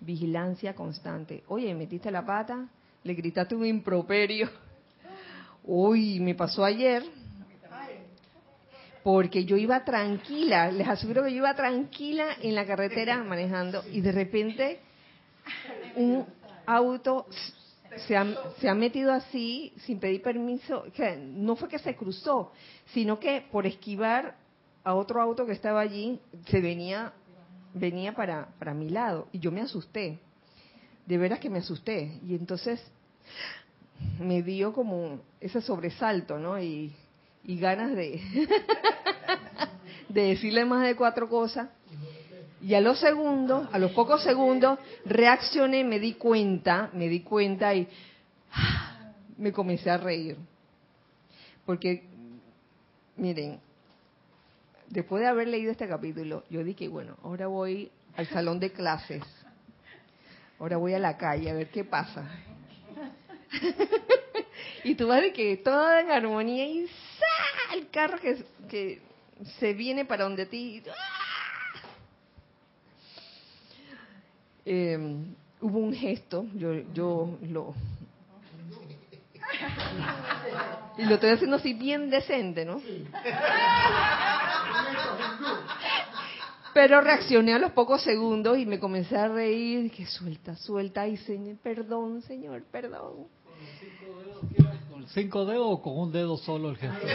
Vigilancia 0.00 0.74
constante. 0.74 1.42
Oye, 1.48 1.74
metiste 1.74 2.10
la 2.10 2.24
pata, 2.24 2.68
le 3.02 3.14
gritaste 3.14 3.54
un 3.54 3.66
improperio. 3.66 4.48
Uy, 5.64 6.20
me 6.20 6.34
pasó 6.34 6.64
ayer 6.64 7.02
porque 9.06 9.44
yo 9.44 9.56
iba 9.56 9.84
tranquila, 9.84 10.68
les 10.72 10.88
aseguro 10.88 11.22
que 11.22 11.30
yo 11.30 11.36
iba 11.36 11.54
tranquila 11.54 12.26
en 12.42 12.56
la 12.56 12.66
carretera 12.66 13.22
manejando 13.22 13.84
y 13.92 14.00
de 14.00 14.10
repente 14.10 14.80
un 15.94 16.26
auto 16.66 17.26
se 18.08 18.16
ha, 18.16 18.74
metido 18.74 19.12
así 19.12 19.72
sin 19.84 20.00
pedir 20.00 20.22
permiso, 20.22 20.84
no 21.18 21.54
fue 21.54 21.68
que 21.68 21.78
se 21.78 21.94
cruzó, 21.94 22.50
sino 22.86 23.20
que 23.20 23.44
por 23.52 23.64
esquivar 23.64 24.34
a 24.82 24.94
otro 24.94 25.22
auto 25.22 25.46
que 25.46 25.52
estaba 25.52 25.82
allí, 25.82 26.20
se 26.48 26.60
venía, 26.60 27.12
venía 27.78 28.12
para, 28.14 28.48
para 28.58 28.74
mi 28.74 28.88
lado 28.88 29.28
y 29.32 29.38
yo 29.38 29.52
me 29.52 29.60
asusté, 29.60 30.18
de 31.06 31.18
veras 31.18 31.38
que 31.38 31.50
me 31.50 31.58
asusté 31.58 32.18
y 32.26 32.34
entonces 32.34 32.82
me 34.18 34.42
dio 34.42 34.72
como 34.72 35.20
ese 35.40 35.60
sobresalto, 35.60 36.38
¿no? 36.38 36.60
Y, 36.60 36.92
y 37.44 37.58
ganas 37.58 37.94
de, 37.94 38.20
de 40.08 40.22
decirle 40.22 40.64
más 40.64 40.86
de 40.86 40.96
cuatro 40.96 41.28
cosas 41.28 41.68
y 42.62 42.74
a 42.74 42.80
los 42.80 42.98
segundos, 42.98 43.68
a 43.72 43.78
los 43.78 43.92
pocos 43.92 44.22
segundos, 44.22 44.78
reaccioné, 45.04 45.84
me 45.84 46.00
di 46.00 46.14
cuenta, 46.14 46.90
me 46.94 47.08
di 47.08 47.20
cuenta 47.20 47.74
y 47.74 47.86
me 49.38 49.52
comencé 49.52 49.90
a 49.90 49.98
reír. 49.98 50.36
Porque, 51.64 52.02
miren, 53.16 53.60
después 54.96 55.20
de 55.20 55.28
haber 55.28 55.48
leído 55.48 55.70
este 55.70 55.86
capítulo, 55.86 56.42
yo 56.48 56.64
dije, 56.64 56.88
bueno, 56.88 57.18
ahora 57.22 57.48
voy 57.48 57.92
al 58.16 58.26
salón 58.28 58.58
de 58.58 58.72
clases. 58.72 59.22
Ahora 60.58 60.78
voy 60.78 60.94
a 60.94 60.98
la 60.98 61.18
calle 61.18 61.50
a 61.50 61.54
ver 61.54 61.68
qué 61.68 61.84
pasa. 61.84 62.26
y 64.84 64.94
tú 64.94 65.06
vas 65.06 65.20
de 65.20 65.34
que 65.34 65.58
todo 65.58 65.98
en 65.98 66.10
armonía 66.10 66.64
y 66.64 66.88
el 67.74 67.90
carro 67.90 68.18
que, 68.18 68.42
que 68.70 69.02
se 69.58 69.74
viene 69.74 70.06
para 70.06 70.24
donde 70.24 70.46
ti. 70.46 70.82
eh, 74.64 74.98
hubo 75.60 75.78
un 75.78 75.92
gesto, 75.92 76.46
yo, 76.54 76.72
yo 76.94 77.36
lo, 77.42 77.74
Y 80.96 81.04
lo 81.04 81.16
estoy 81.16 81.30
haciendo 81.30 81.56
así 81.56 81.74
bien 81.74 82.08
decente, 82.08 82.64
¿no? 82.64 82.80
Pero 86.76 87.00
reaccioné 87.00 87.54
a 87.54 87.58
los 87.58 87.72
pocos 87.72 88.02
segundos 88.02 88.58
y 88.58 88.66
me 88.66 88.78
comencé 88.78 89.16
a 89.16 89.28
reír. 89.28 89.90
Que 89.90 90.04
suelta, 90.04 90.56
suelta. 90.56 91.08
Y 91.08 91.16
señor, 91.16 91.56
perdón, 91.62 92.20
señor, 92.20 92.64
perdón. 92.70 93.28
¿Con 94.90 95.06
cinco 95.08 95.46
dedos 95.46 95.66
o 95.66 95.80
con 95.80 95.98
un 95.98 96.12
dedo 96.12 96.36
solo 96.36 96.68
el 96.68 96.76
gesto? 96.76 97.06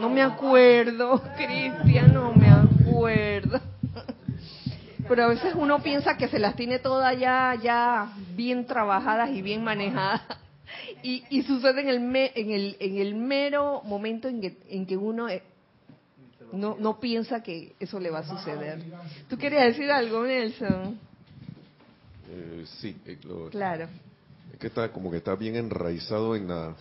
no 0.00 0.10
me 0.10 0.20
acuerdo, 0.20 1.22
Cristian, 1.36 2.12
no 2.12 2.32
me 2.32 2.48
acuerdo. 2.48 3.60
Pero 5.08 5.24
a 5.24 5.28
veces 5.28 5.54
uno 5.56 5.80
piensa 5.80 6.16
que 6.16 6.26
se 6.26 6.38
las 6.38 6.56
tiene 6.56 6.78
todas 6.78 7.18
ya, 7.18 7.56
ya 7.62 8.12
bien 8.34 8.66
trabajadas 8.66 9.30
y 9.30 9.42
bien 9.42 9.62
manejadas. 9.62 10.22
Y, 11.02 11.24
y 11.30 11.42
sucede 11.42 11.82
en 11.82 11.88
el, 11.88 12.30
en, 12.34 12.50
el, 12.50 12.76
en 12.80 12.96
el 12.98 13.14
mero 13.14 13.82
momento 13.84 14.28
en 14.28 14.40
que, 14.40 14.58
en 14.68 14.86
que 14.86 14.96
uno 14.96 15.28
eh, 15.28 15.42
no, 16.52 16.76
no 16.78 17.00
piensa 17.00 17.42
que 17.42 17.74
eso 17.80 17.98
le 17.98 18.10
va 18.10 18.20
a 18.20 18.28
suceder. 18.28 18.82
¿Tú 19.28 19.36
querías 19.38 19.64
decir 19.64 19.90
algo, 19.90 20.24
Nelson? 20.24 20.98
Eh, 22.30 22.64
sí, 22.80 22.96
eh, 23.06 23.18
claro. 23.50 23.88
Es 24.52 24.58
que 24.58 24.66
está 24.66 24.92
como 24.92 25.10
que 25.10 25.18
está 25.18 25.34
bien 25.34 25.56
enraizado 25.56 26.36
en 26.36 26.48
la 26.48 26.76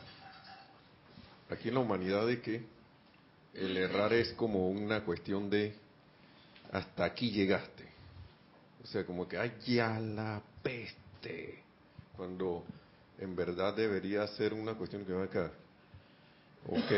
aquí 1.50 1.70
en 1.70 1.76
la 1.76 1.80
humanidad 1.82 2.28
de 2.28 2.42
que 2.42 2.64
el 3.54 3.76
errar 3.76 4.14
es 4.14 4.32
como 4.34 4.70
una 4.70 5.04
cuestión 5.04 5.50
de 5.50 5.74
hasta 6.72 7.06
aquí 7.06 7.32
llegaste. 7.32 7.86
O 8.84 8.88
sea, 8.88 9.06
como 9.06 9.28
que 9.28 9.38
ay 9.38 9.54
ya 9.66 10.00
la 10.00 10.42
peste. 10.62 11.60
Cuando 12.16 12.64
en 13.20 13.36
verdad 13.36 13.76
debería 13.76 14.26
ser 14.28 14.54
una 14.54 14.74
cuestión 14.76 15.06
que 15.06 15.14
va 15.14 15.26
acá. 15.26 15.52
Ok, 16.68 16.92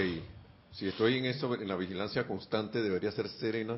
si 0.73 0.87
estoy 0.87 1.19
en 1.19 1.25
eso, 1.25 1.53
en 1.53 1.67
la 1.67 1.75
vigilancia 1.75 2.27
constante, 2.27 2.81
debería 2.81 3.11
ser 3.11 3.29
serena 3.29 3.77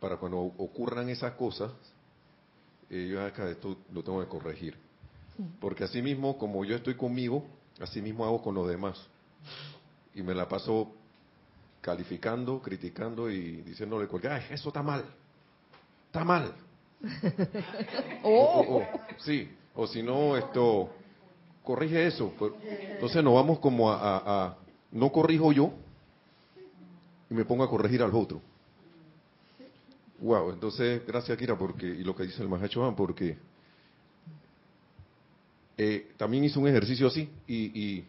para 0.00 0.16
cuando 0.16 0.38
ocurran 0.38 1.08
esas 1.08 1.34
cosas, 1.34 1.72
eh, 2.90 3.08
yo 3.10 3.24
acá 3.24 3.48
esto 3.48 3.76
lo 3.92 4.02
tengo 4.02 4.20
que 4.20 4.28
corregir. 4.28 4.76
Porque 5.60 5.84
así 5.84 6.02
mismo, 6.02 6.36
como 6.36 6.64
yo 6.64 6.76
estoy 6.76 6.94
conmigo, 6.94 7.46
así 7.80 8.02
mismo 8.02 8.24
hago 8.24 8.42
con 8.42 8.54
los 8.54 8.68
demás. 8.68 8.98
Y 10.14 10.22
me 10.22 10.34
la 10.34 10.48
paso 10.48 10.92
calificando, 11.80 12.60
criticando 12.60 13.30
y 13.30 13.62
diciéndole, 13.62 14.08
ay, 14.28 14.46
eso 14.50 14.68
está 14.68 14.82
mal, 14.82 15.04
está 16.06 16.24
mal. 16.24 16.52
oh. 18.24 18.82
sí, 19.18 19.48
o 19.74 19.86
si 19.86 20.02
no, 20.02 20.36
esto, 20.36 20.90
corrige 21.62 22.06
eso. 22.06 22.32
Pues, 22.36 22.52
entonces 22.64 23.22
nos 23.22 23.34
vamos 23.34 23.60
como 23.60 23.92
a 23.92 24.56
no 24.90 25.12
corrijo 25.12 25.52
yo, 25.52 25.72
y 27.30 27.34
me 27.34 27.44
pongo 27.44 27.64
a 27.64 27.70
corregir 27.70 28.02
al 28.02 28.14
otro. 28.14 28.40
Wow, 30.20 30.52
entonces, 30.52 31.02
gracias 31.06 31.36
Kira, 31.36 31.58
porque, 31.58 31.86
y 31.86 32.02
lo 32.02 32.16
que 32.16 32.24
dice 32.24 32.42
el 32.42 32.48
Mahacho 32.48 32.94
porque 32.96 33.36
eh, 35.76 36.12
también 36.16 36.44
hizo 36.44 36.58
un 36.58 36.68
ejercicio 36.68 37.08
así, 37.08 37.28
y, 37.46 38.04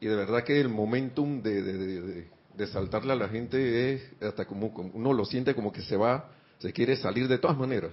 y, 0.00 0.06
de 0.06 0.16
verdad 0.16 0.42
que 0.42 0.60
el 0.60 0.68
momentum 0.68 1.40
de, 1.40 1.62
de, 1.62 2.26
de, 2.54 2.66
saltarle 2.66 3.12
a 3.12 3.16
la 3.16 3.28
gente 3.28 3.94
es 3.94 4.02
hasta 4.20 4.44
como, 4.44 4.66
uno 4.94 5.12
lo 5.12 5.24
siente 5.24 5.54
como 5.54 5.72
que 5.72 5.82
se 5.82 5.96
va, 5.96 6.30
se 6.58 6.72
quiere 6.72 6.96
salir 6.96 7.28
de 7.28 7.38
todas 7.38 7.56
maneras. 7.56 7.92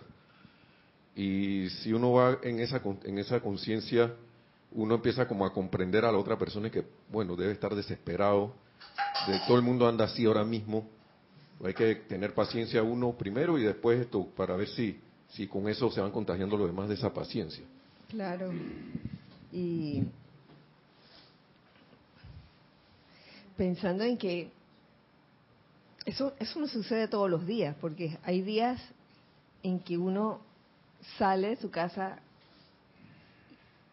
Y 1.15 1.69
si 1.81 1.93
uno 1.93 2.11
va 2.13 2.39
en 2.41 2.59
esa, 2.59 2.81
en 3.03 3.19
esa 3.19 3.39
conciencia, 3.39 4.13
uno 4.71 4.95
empieza 4.95 5.27
como 5.27 5.45
a 5.45 5.53
comprender 5.53 6.03
a 6.05 6.11
la 6.11 6.17
otra 6.17 6.37
persona 6.37 6.69
que, 6.71 6.83
bueno, 7.09 7.35
debe 7.35 7.53
estar 7.53 7.73
desesperado, 7.75 8.53
de 9.27 9.39
todo 9.47 9.57
el 9.57 9.63
mundo 9.63 9.87
anda 9.87 10.05
así 10.05 10.25
ahora 10.25 10.43
mismo. 10.43 10.87
Hay 11.63 11.73
que 11.73 11.95
tener 11.95 12.33
paciencia 12.33 12.83
uno 12.83 13.13
primero 13.13 13.57
y 13.57 13.63
después 13.63 13.99
esto 13.99 14.27
para 14.35 14.55
ver 14.55 14.67
si, 14.67 14.99
si 15.29 15.47
con 15.47 15.67
eso 15.67 15.89
se 15.89 16.01
van 16.01 16.11
contagiando 16.11 16.57
los 16.57 16.67
demás 16.67 16.89
de 16.89 16.95
esa 16.95 17.13
paciencia. 17.13 17.63
Claro. 18.09 18.51
Y 19.51 20.03
pensando 23.57 24.03
en 24.03 24.17
que 24.17 24.51
eso, 26.05 26.33
eso 26.39 26.59
no 26.59 26.67
sucede 26.67 27.07
todos 27.07 27.29
los 27.29 27.47
días, 27.47 27.75
porque 27.79 28.17
hay 28.23 28.41
días 28.41 28.81
en 29.63 29.79
que 29.79 29.97
uno 29.97 30.41
sale 31.17 31.49
de 31.49 31.55
su 31.55 31.71
casa 31.71 32.19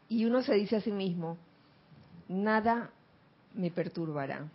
y 0.09 0.25
uno 0.27 0.43
se 0.43 0.55
dice 0.55 0.77
a 0.77 0.81
sí 0.81 0.91
mismo, 0.91 1.39
nada 2.29 2.91
me 3.55 3.71
perturbará 3.71 4.47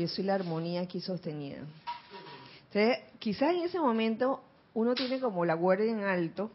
yo 0.00 0.08
soy 0.08 0.24
la 0.24 0.34
armonía 0.34 0.82
aquí 0.82 1.00
sostenida. 1.00 1.58
Entonces, 2.72 2.98
quizás 3.18 3.50
en 3.54 3.62
ese 3.62 3.78
momento 3.78 4.40
uno 4.74 4.94
tiene 4.94 5.20
como 5.20 5.44
la 5.44 5.54
guardia 5.54 5.90
en 5.90 6.02
alto 6.04 6.50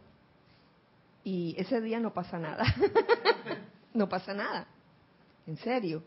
y 1.24 1.56
ese 1.58 1.82
día 1.82 2.00
no 2.00 2.14
pasa 2.14 2.38
nada. 2.38 2.66
no 3.94 4.10
pasa 4.10 4.34
nada. 4.34 4.68
En 5.48 5.58
serio. 5.58 6.04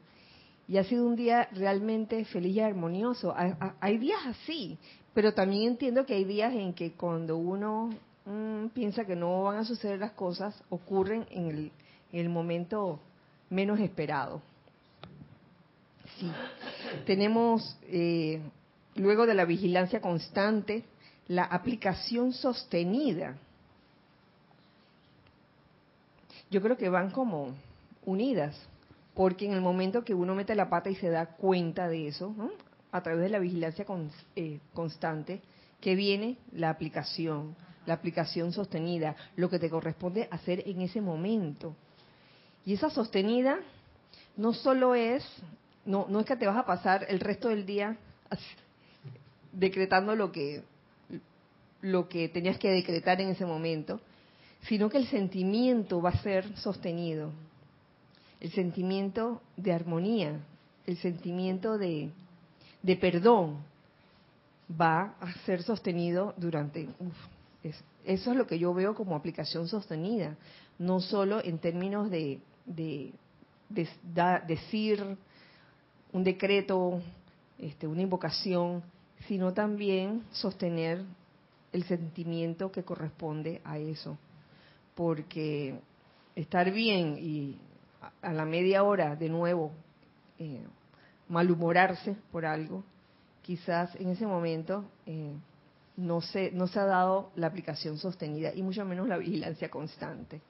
Y 0.68 0.76
ha 0.78 0.84
sido 0.84 1.06
un 1.06 1.16
día 1.16 1.48
realmente 1.52 2.24
feliz 2.26 2.56
y 2.56 2.60
armonioso. 2.60 3.34
Hay, 3.80 3.98
días 3.98 4.20
así, 4.26 4.78
pero 5.12 5.34
también 5.34 5.72
entiendo 5.72 6.06
que 6.06 6.14
hay 6.14 6.24
días 6.24 6.52
en 6.52 6.72
que 6.72 6.92
cuando 6.92 7.36
uno 7.36 7.90
mm, 8.24 8.68
piensa 8.68 9.04
que 9.04 9.16
no 9.16 9.42
van 9.42 9.58
a 9.58 9.64
suceder 9.64 9.98
las 9.98 10.12
cosas, 10.12 10.62
ocurren 10.70 11.26
en 11.30 11.46
el, 11.48 11.72
en 12.12 12.20
el 12.20 12.28
momento 12.28 13.00
menos 13.50 13.80
esperado. 13.80 14.40
Sí. 16.22 16.30
Tenemos, 17.04 17.76
eh, 17.88 18.40
luego 18.94 19.26
de 19.26 19.34
la 19.34 19.44
vigilancia 19.44 20.00
constante, 20.00 20.84
la 21.26 21.42
aplicación 21.42 22.32
sostenida. 22.32 23.36
Yo 26.48 26.62
creo 26.62 26.76
que 26.76 26.88
van 26.88 27.10
como 27.10 27.56
unidas, 28.04 28.56
porque 29.14 29.46
en 29.46 29.52
el 29.52 29.60
momento 29.60 30.04
que 30.04 30.14
uno 30.14 30.34
mete 30.36 30.54
la 30.54 30.68
pata 30.68 30.90
y 30.90 30.94
se 30.94 31.08
da 31.10 31.26
cuenta 31.26 31.88
de 31.88 32.06
eso, 32.08 32.34
a 32.92 33.02
través 33.02 33.22
de 33.22 33.30
la 33.30 33.40
vigilancia 33.40 33.84
eh, 34.36 34.60
constante, 34.74 35.40
que 35.80 35.96
viene 35.96 36.36
la 36.52 36.70
aplicación, 36.70 37.56
la 37.84 37.94
aplicación 37.94 38.52
sostenida, 38.52 39.16
lo 39.34 39.50
que 39.50 39.58
te 39.58 39.70
corresponde 39.70 40.28
hacer 40.30 40.62
en 40.68 40.82
ese 40.82 41.00
momento. 41.00 41.74
Y 42.64 42.74
esa 42.74 42.90
sostenida 42.90 43.58
no 44.36 44.52
solo 44.52 44.94
es 44.94 45.24
no, 45.84 46.06
no 46.08 46.20
es 46.20 46.26
que 46.26 46.36
te 46.36 46.46
vas 46.46 46.56
a 46.56 46.66
pasar 46.66 47.06
el 47.08 47.20
resto 47.20 47.48
del 47.48 47.66
día 47.66 47.96
decretando 49.52 50.14
lo 50.14 50.32
que, 50.32 50.62
lo 51.80 52.08
que 52.08 52.28
tenías 52.28 52.58
que 52.58 52.70
decretar 52.70 53.20
en 53.20 53.28
ese 53.28 53.44
momento, 53.44 54.00
sino 54.68 54.88
que 54.88 54.98
el 54.98 55.08
sentimiento 55.08 56.00
va 56.00 56.10
a 56.10 56.22
ser 56.22 56.56
sostenido, 56.56 57.30
el 58.40 58.52
sentimiento 58.52 59.42
de 59.56 59.72
armonía, 59.72 60.40
el 60.86 60.96
sentimiento 60.98 61.78
de, 61.78 62.10
de 62.82 62.96
perdón 62.96 63.58
va 64.80 65.14
a 65.20 65.32
ser 65.44 65.62
sostenido 65.62 66.34
durante... 66.36 66.88
eso 68.04 68.30
es 68.30 68.36
lo 68.36 68.46
que 68.46 68.58
yo 68.58 68.72
veo 68.72 68.94
como 68.94 69.14
aplicación 69.14 69.68
sostenida, 69.68 70.36
no 70.78 71.00
solo 71.00 71.42
en 71.44 71.58
términos 71.58 72.10
de, 72.10 72.40
de 72.66 73.12
decir 74.46 75.16
un 76.12 76.24
decreto, 76.24 77.00
este, 77.58 77.86
una 77.86 78.02
invocación, 78.02 78.82
sino 79.26 79.52
también 79.52 80.24
sostener 80.32 81.02
el 81.72 81.84
sentimiento 81.84 82.70
que 82.70 82.82
corresponde 82.82 83.60
a 83.64 83.78
eso. 83.78 84.18
Porque 84.94 85.78
estar 86.36 86.70
bien 86.70 87.16
y 87.18 87.58
a 88.20 88.32
la 88.32 88.44
media 88.44 88.82
hora 88.82 89.16
de 89.16 89.28
nuevo 89.28 89.72
eh, 90.38 90.64
malhumorarse 91.28 92.16
por 92.30 92.44
algo, 92.44 92.84
quizás 93.42 93.94
en 93.96 94.10
ese 94.10 94.26
momento 94.26 94.84
eh, 95.06 95.32
no, 95.96 96.20
se, 96.20 96.50
no 96.52 96.66
se 96.66 96.78
ha 96.78 96.84
dado 96.84 97.30
la 97.36 97.46
aplicación 97.46 97.98
sostenida 97.98 98.52
y 98.54 98.62
mucho 98.62 98.84
menos 98.84 99.08
la 99.08 99.16
vigilancia 99.16 99.70
constante. 99.70 100.40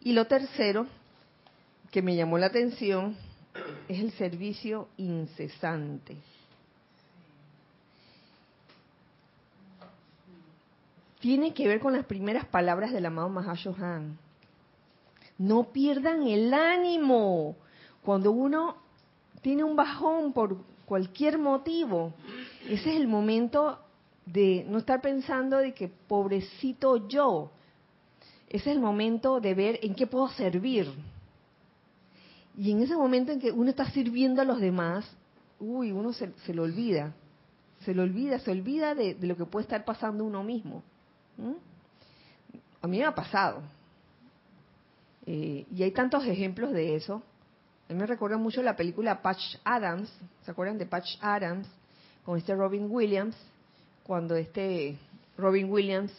Y 0.00 0.12
lo 0.12 0.26
tercero 0.26 0.86
que 1.90 2.02
me 2.02 2.16
llamó 2.16 2.38
la 2.38 2.46
atención 2.46 3.16
es 3.88 4.00
el 4.00 4.12
servicio 4.12 4.88
incesante. 4.96 6.16
Tiene 11.20 11.54
que 11.54 11.68
ver 11.68 11.80
con 11.80 11.92
las 11.92 12.04
primeras 12.04 12.46
palabras 12.46 12.92
del 12.92 13.06
amado 13.06 13.28
Mahashohan. 13.28 14.18
No 15.38 15.72
pierdan 15.72 16.22
el 16.26 16.52
ánimo. 16.52 17.56
Cuando 18.04 18.32
uno 18.32 18.76
tiene 19.40 19.62
un 19.62 19.76
bajón 19.76 20.32
por 20.32 20.56
cualquier 20.84 21.38
motivo, 21.38 22.12
ese 22.68 22.90
es 22.90 22.96
el 22.96 23.06
momento 23.06 23.78
de 24.26 24.64
no 24.68 24.78
estar 24.78 25.00
pensando 25.00 25.58
de 25.58 25.74
que 25.74 25.88
pobrecito 25.88 27.08
yo. 27.08 27.52
Ese 28.48 28.70
es 28.70 28.76
el 28.76 28.82
momento 28.82 29.40
de 29.40 29.54
ver 29.54 29.78
en 29.82 29.94
qué 29.94 30.06
puedo 30.06 30.28
servir 30.28 30.92
Y 32.56 32.70
en 32.70 32.82
ese 32.82 32.94
momento 32.96 33.32
en 33.32 33.40
que 33.40 33.50
uno 33.50 33.70
está 33.70 33.90
sirviendo 33.90 34.42
a 34.42 34.44
los 34.44 34.60
demás, 34.60 35.08
uy, 35.58 35.92
uno 35.92 36.12
se, 36.12 36.32
se 36.44 36.52
lo 36.52 36.64
olvida. 36.64 37.14
Se 37.84 37.94
lo 37.94 38.02
olvida, 38.02 38.38
se 38.38 38.50
olvida 38.50 38.94
de, 38.94 39.16
lo 39.20 39.36
que 39.36 39.44
puede 39.44 39.64
estar 39.64 39.84
pasando 39.84 40.24
uno 40.24 40.42
mismo. 40.42 40.82
A 42.80 42.86
mí 42.86 42.98
me 42.98 43.04
ha 43.04 43.14
pasado. 43.14 43.62
Eh, 45.26 45.66
y 45.74 45.82
hay 45.82 45.90
tantos 45.92 46.24
ejemplos 46.26 46.72
de 46.72 46.94
eso. 46.94 47.22
A 47.88 47.92
mí 47.92 47.98
me 47.98 48.06
recuerda 48.06 48.36
mucho 48.36 48.62
la 48.62 48.76
película 48.76 49.22
Patch 49.22 49.56
Adams. 49.64 50.12
¿Se 50.44 50.50
acuerdan 50.50 50.78
de 50.78 50.86
Patch 50.86 51.16
Adams? 51.20 51.68
Con 52.24 52.38
este 52.38 52.54
Robin 52.54 52.86
Williams. 52.88 53.36
Cuando 54.04 54.36
este 54.36 54.98
Robin 55.36 55.70
Williams, 55.70 56.12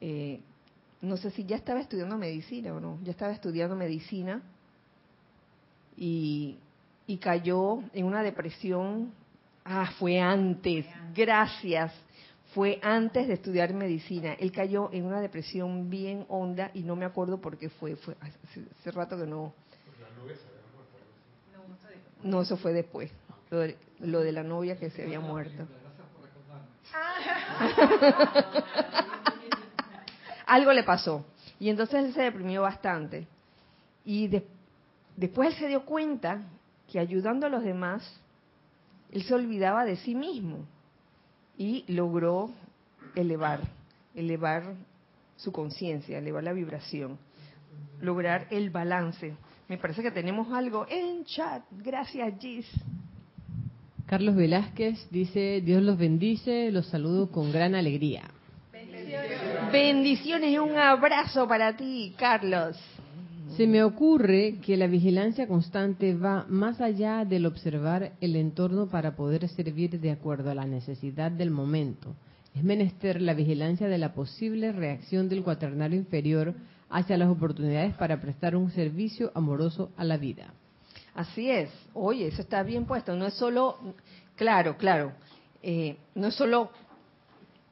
eh, 0.00 0.40
no 1.02 1.16
sé 1.16 1.30
si 1.30 1.44
ya 1.44 1.56
estaba 1.56 1.80
estudiando 1.80 2.16
medicina 2.16 2.72
o 2.72 2.80
no, 2.80 2.98
ya 3.02 3.10
estaba 3.10 3.32
estudiando 3.32 3.76
medicina 3.76 4.42
y, 6.00 6.58
y 7.06 7.18
cayó 7.18 7.80
en 7.92 8.06
una 8.06 8.24
depresión. 8.24 9.12
Ah, 9.64 9.92
fue 9.98 10.18
antes, 10.18 10.86
gracias 11.14 11.92
fue 12.54 12.78
antes 12.82 13.28
de 13.28 13.34
estudiar 13.34 13.72
medicina. 13.72 14.34
Él 14.34 14.52
cayó 14.52 14.90
en 14.92 15.04
una 15.04 15.20
depresión 15.20 15.88
bien 15.88 16.26
honda 16.28 16.72
y 16.74 16.82
no 16.82 16.96
me 16.96 17.04
acuerdo 17.04 17.40
por 17.40 17.56
qué 17.56 17.68
fue. 17.68 17.94
Fue 17.96 18.16
hace, 18.20 18.90
rato 18.90 19.16
que 19.16 19.26
no. 19.26 19.54
No, 22.22 22.42
eso 22.42 22.56
fue 22.56 22.72
después. 22.72 23.10
Lo 24.00 24.20
de, 24.20 24.32
la 24.32 24.42
novia 24.42 24.76
que 24.76 24.90
se 24.90 25.04
había 25.04 25.20
muerto. 25.20 25.66
Algo 30.46 30.72
le 30.72 30.82
pasó. 30.82 31.24
Y 31.60 31.70
entonces 31.70 32.04
él 32.04 32.12
se 32.14 32.22
deprimió 32.22 32.62
bastante. 32.62 33.28
Y 34.04 34.26
después 34.28 34.59
él 35.18 35.54
se 35.58 35.68
dio 35.68 35.84
cuenta 35.84 36.42
que 36.90 36.98
ayudando 36.98 37.46
a 37.46 37.50
los 37.50 37.62
demás, 37.62 38.20
él 39.12 39.22
se 39.22 39.34
olvidaba 39.34 39.84
de 39.84 39.96
sí 39.96 40.14
mismo 40.14 40.64
y 41.56 41.84
logró 41.88 42.50
elevar, 43.14 43.60
elevar 44.14 44.74
su 45.36 45.52
conciencia, 45.52 46.18
elevar 46.18 46.44
la 46.44 46.52
vibración, 46.52 47.18
lograr 48.00 48.46
el 48.50 48.70
balance. 48.70 49.34
Me 49.68 49.78
parece 49.78 50.02
que 50.02 50.10
tenemos 50.10 50.52
algo 50.52 50.86
en 50.88 51.24
chat. 51.24 51.62
Gracias, 51.70 52.34
Gis. 52.40 52.66
Carlos 54.06 54.34
Velázquez 54.34 55.08
dice, 55.10 55.60
Dios 55.60 55.82
los 55.82 55.96
bendice, 55.96 56.72
los 56.72 56.86
saludo 56.86 57.30
con 57.30 57.52
gran 57.52 57.76
alegría. 57.76 58.24
Bendiciones, 58.72 59.70
Bendiciones 59.70 60.50
y 60.50 60.58
un 60.58 60.76
abrazo 60.76 61.46
para 61.46 61.76
ti, 61.76 62.14
Carlos. 62.18 62.76
Se 63.60 63.66
me 63.66 63.84
ocurre 63.84 64.56
que 64.64 64.78
la 64.78 64.86
vigilancia 64.86 65.46
constante 65.46 66.14
va 66.14 66.46
más 66.48 66.80
allá 66.80 67.26
del 67.26 67.44
observar 67.44 68.12
el 68.22 68.36
entorno 68.36 68.86
para 68.86 69.16
poder 69.16 69.46
servir 69.50 70.00
de 70.00 70.12
acuerdo 70.12 70.50
a 70.50 70.54
la 70.54 70.64
necesidad 70.64 71.30
del 71.30 71.50
momento. 71.50 72.14
Es 72.54 72.64
menester 72.64 73.20
la 73.20 73.34
vigilancia 73.34 73.86
de 73.86 73.98
la 73.98 74.14
posible 74.14 74.72
reacción 74.72 75.28
del 75.28 75.42
cuaternario 75.42 75.98
inferior 75.98 76.54
hacia 76.88 77.18
las 77.18 77.28
oportunidades 77.28 77.94
para 77.96 78.18
prestar 78.18 78.56
un 78.56 78.70
servicio 78.70 79.30
amoroso 79.34 79.90
a 79.98 80.04
la 80.04 80.16
vida. 80.16 80.54
Así 81.14 81.50
es. 81.50 81.68
Oye, 81.92 82.28
eso 82.28 82.40
está 82.40 82.62
bien 82.62 82.86
puesto. 82.86 83.14
No 83.14 83.26
es 83.26 83.34
solo, 83.34 83.76
claro, 84.36 84.78
claro, 84.78 85.12
eh, 85.62 85.98
no 86.14 86.28
es 86.28 86.34
solo 86.34 86.70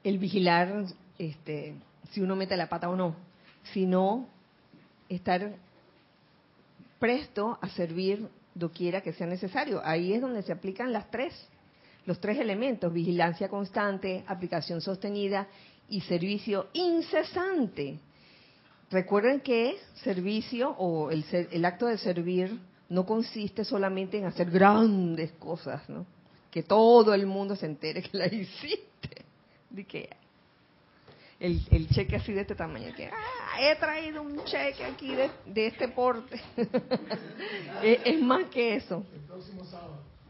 el 0.05 0.19
vigilar 0.19 0.85
este, 1.19 1.77
si 2.11 2.21
uno 2.21 2.37
mete 2.37 2.59
la 2.59 2.69
pata 2.69 2.91
o 2.91 2.95
no, 2.95 3.17
sino 3.73 4.29
estar 5.09 5.67
presto 6.99 7.59
a 7.61 7.69
servir 7.71 8.29
doquiera 8.55 9.01
que 9.01 9.13
sea 9.13 9.27
necesario. 9.27 9.81
Ahí 9.85 10.13
es 10.13 10.21
donde 10.21 10.43
se 10.43 10.53
aplican 10.53 10.93
las 10.93 11.11
tres, 11.11 11.33
los 12.07 12.21
tres 12.21 12.39
elementos, 12.39 12.93
vigilancia 12.93 13.49
constante, 13.49 14.25
aplicación 14.27 14.81
sostenida 14.81 15.47
y 15.89 16.01
servicio 16.03 16.69
incesante. 16.73 17.99
Recuerden 18.91 19.41
que 19.41 19.77
servicio 20.03 20.71
o 20.79 21.11
el, 21.11 21.25
el 21.31 21.65
acto 21.65 21.87
de 21.87 21.99
servir 21.99 22.59
no 22.89 23.05
consiste 23.05 23.65
solamente 23.65 24.19
en 24.19 24.25
hacer 24.25 24.51
grandes 24.51 25.33
cosas, 25.33 25.89
¿no? 25.89 26.07
Que 26.51 26.63
todo 26.63 27.13
el 27.13 27.27
mundo 27.27 27.55
se 27.55 27.67
entere 27.67 28.03
que 28.03 28.17
la 28.17 28.27
hiciste. 28.35 29.25
De 29.71 29.85
el, 31.41 31.61
el 31.71 31.89
cheque 31.89 32.17
así 32.17 32.33
de 32.33 32.41
este 32.41 32.55
tamaño, 32.55 32.93
que 32.95 33.07
ah, 33.07 33.61
he 33.61 33.77
traído 33.77 34.23
un 34.23 34.45
cheque 34.45 34.85
aquí 34.85 35.15
de, 35.15 35.67
este 35.67 35.89
porte. 35.89 36.41
es, 37.83 38.21
más 38.21 38.47
que 38.47 38.77
eso. 38.77 39.05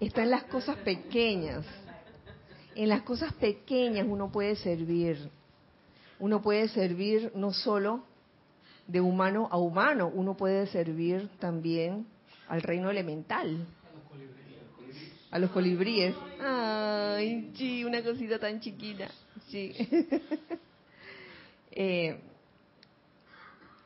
Está 0.00 0.22
en 0.22 0.30
las 0.30 0.44
cosas 0.44 0.76
pequeñas. 0.78 1.64
En 2.74 2.88
las 2.90 3.02
cosas 3.02 3.32
pequeñas 3.34 4.06
uno 4.08 4.30
puede 4.30 4.54
servir. 4.56 5.30
Uno 6.18 6.42
puede 6.42 6.68
servir 6.68 7.32
no 7.34 7.52
solo 7.52 8.04
de 8.86 9.00
humano 9.00 9.48
a 9.50 9.58
humano, 9.58 10.10
uno 10.12 10.36
puede 10.36 10.66
servir 10.66 11.28
también 11.38 12.06
al 12.48 12.62
reino 12.62 12.90
elemental. 12.90 13.66
A 15.30 15.38
los 15.38 15.50
colibríes. 15.50 16.14
Ay, 16.40 17.50
sí, 17.54 17.84
una 17.84 18.02
cosita 18.02 18.38
tan 18.38 18.60
chiquita. 18.60 19.08
Sí. 19.48 19.74
Eh, 21.70 22.20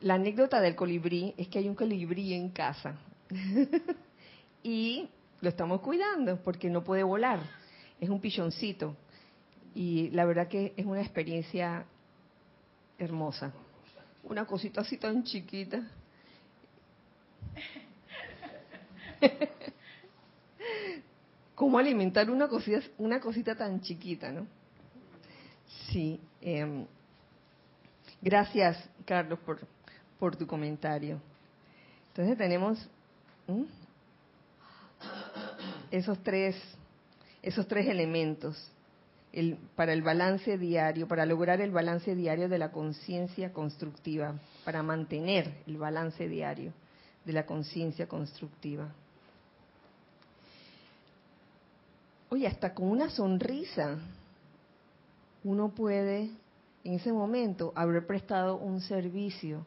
la 0.01 0.15
anécdota 0.15 0.59
del 0.59 0.75
colibrí 0.75 1.33
es 1.37 1.47
que 1.47 1.59
hay 1.59 1.69
un 1.69 1.75
colibrí 1.75 2.33
en 2.33 2.49
casa 2.49 2.97
y 4.63 5.09
lo 5.41 5.49
estamos 5.49 5.81
cuidando 5.81 6.41
porque 6.43 6.69
no 6.69 6.83
puede 6.83 7.03
volar. 7.03 7.39
Es 7.99 8.09
un 8.09 8.19
pichoncito 8.19 8.95
y 9.73 10.09
la 10.11 10.25
verdad 10.25 10.47
que 10.47 10.73
es 10.75 10.85
una 10.85 11.01
experiencia 11.01 11.85
hermosa. 12.97 13.53
Una 14.23 14.45
cosita 14.45 14.81
así 14.81 14.97
tan 14.97 15.23
chiquita. 15.23 15.87
¿Cómo 21.55 21.77
alimentar 21.77 22.29
una 22.29 22.47
cosita, 22.47 22.81
una 22.97 23.19
cosita 23.19 23.55
tan 23.55 23.79
chiquita, 23.81 24.31
no? 24.31 24.47
Sí. 25.91 26.19
Eh, 26.41 26.85
Gracias, 28.23 28.77
Carlos, 29.03 29.37
por, 30.17 30.37
tu 30.37 30.47
comentario. 30.47 31.19
Entonces 32.07 32.37
tenemos 32.37 32.87
esos 35.91 36.17
tres 36.23 36.55
esos 37.41 37.67
tres 37.67 37.87
elementos 37.87 38.71
el, 39.33 39.57
para 39.75 39.91
el 39.91 40.01
balance 40.01 40.57
diario, 40.57 41.05
para 41.09 41.25
lograr 41.25 41.59
el 41.59 41.71
balance 41.71 42.15
diario 42.15 42.47
de 42.47 42.57
la 42.57 42.71
conciencia 42.71 43.51
constructiva, 43.51 44.35
para 44.63 44.81
mantener 44.81 45.53
el 45.67 45.75
balance 45.75 46.29
diario 46.29 46.71
de 47.25 47.33
la 47.33 47.45
conciencia 47.45 48.07
constructiva. 48.07 48.87
Oye, 52.29 52.47
hasta 52.47 52.73
con 52.73 52.87
una 52.87 53.09
sonrisa 53.09 53.97
uno 55.43 55.67
puede 55.75 56.31
en 56.83 56.93
ese 56.93 57.13
momento 57.13 57.71
haber 57.75 58.05
prestado 58.05 58.57
un 58.57 58.81
servicio, 58.81 59.65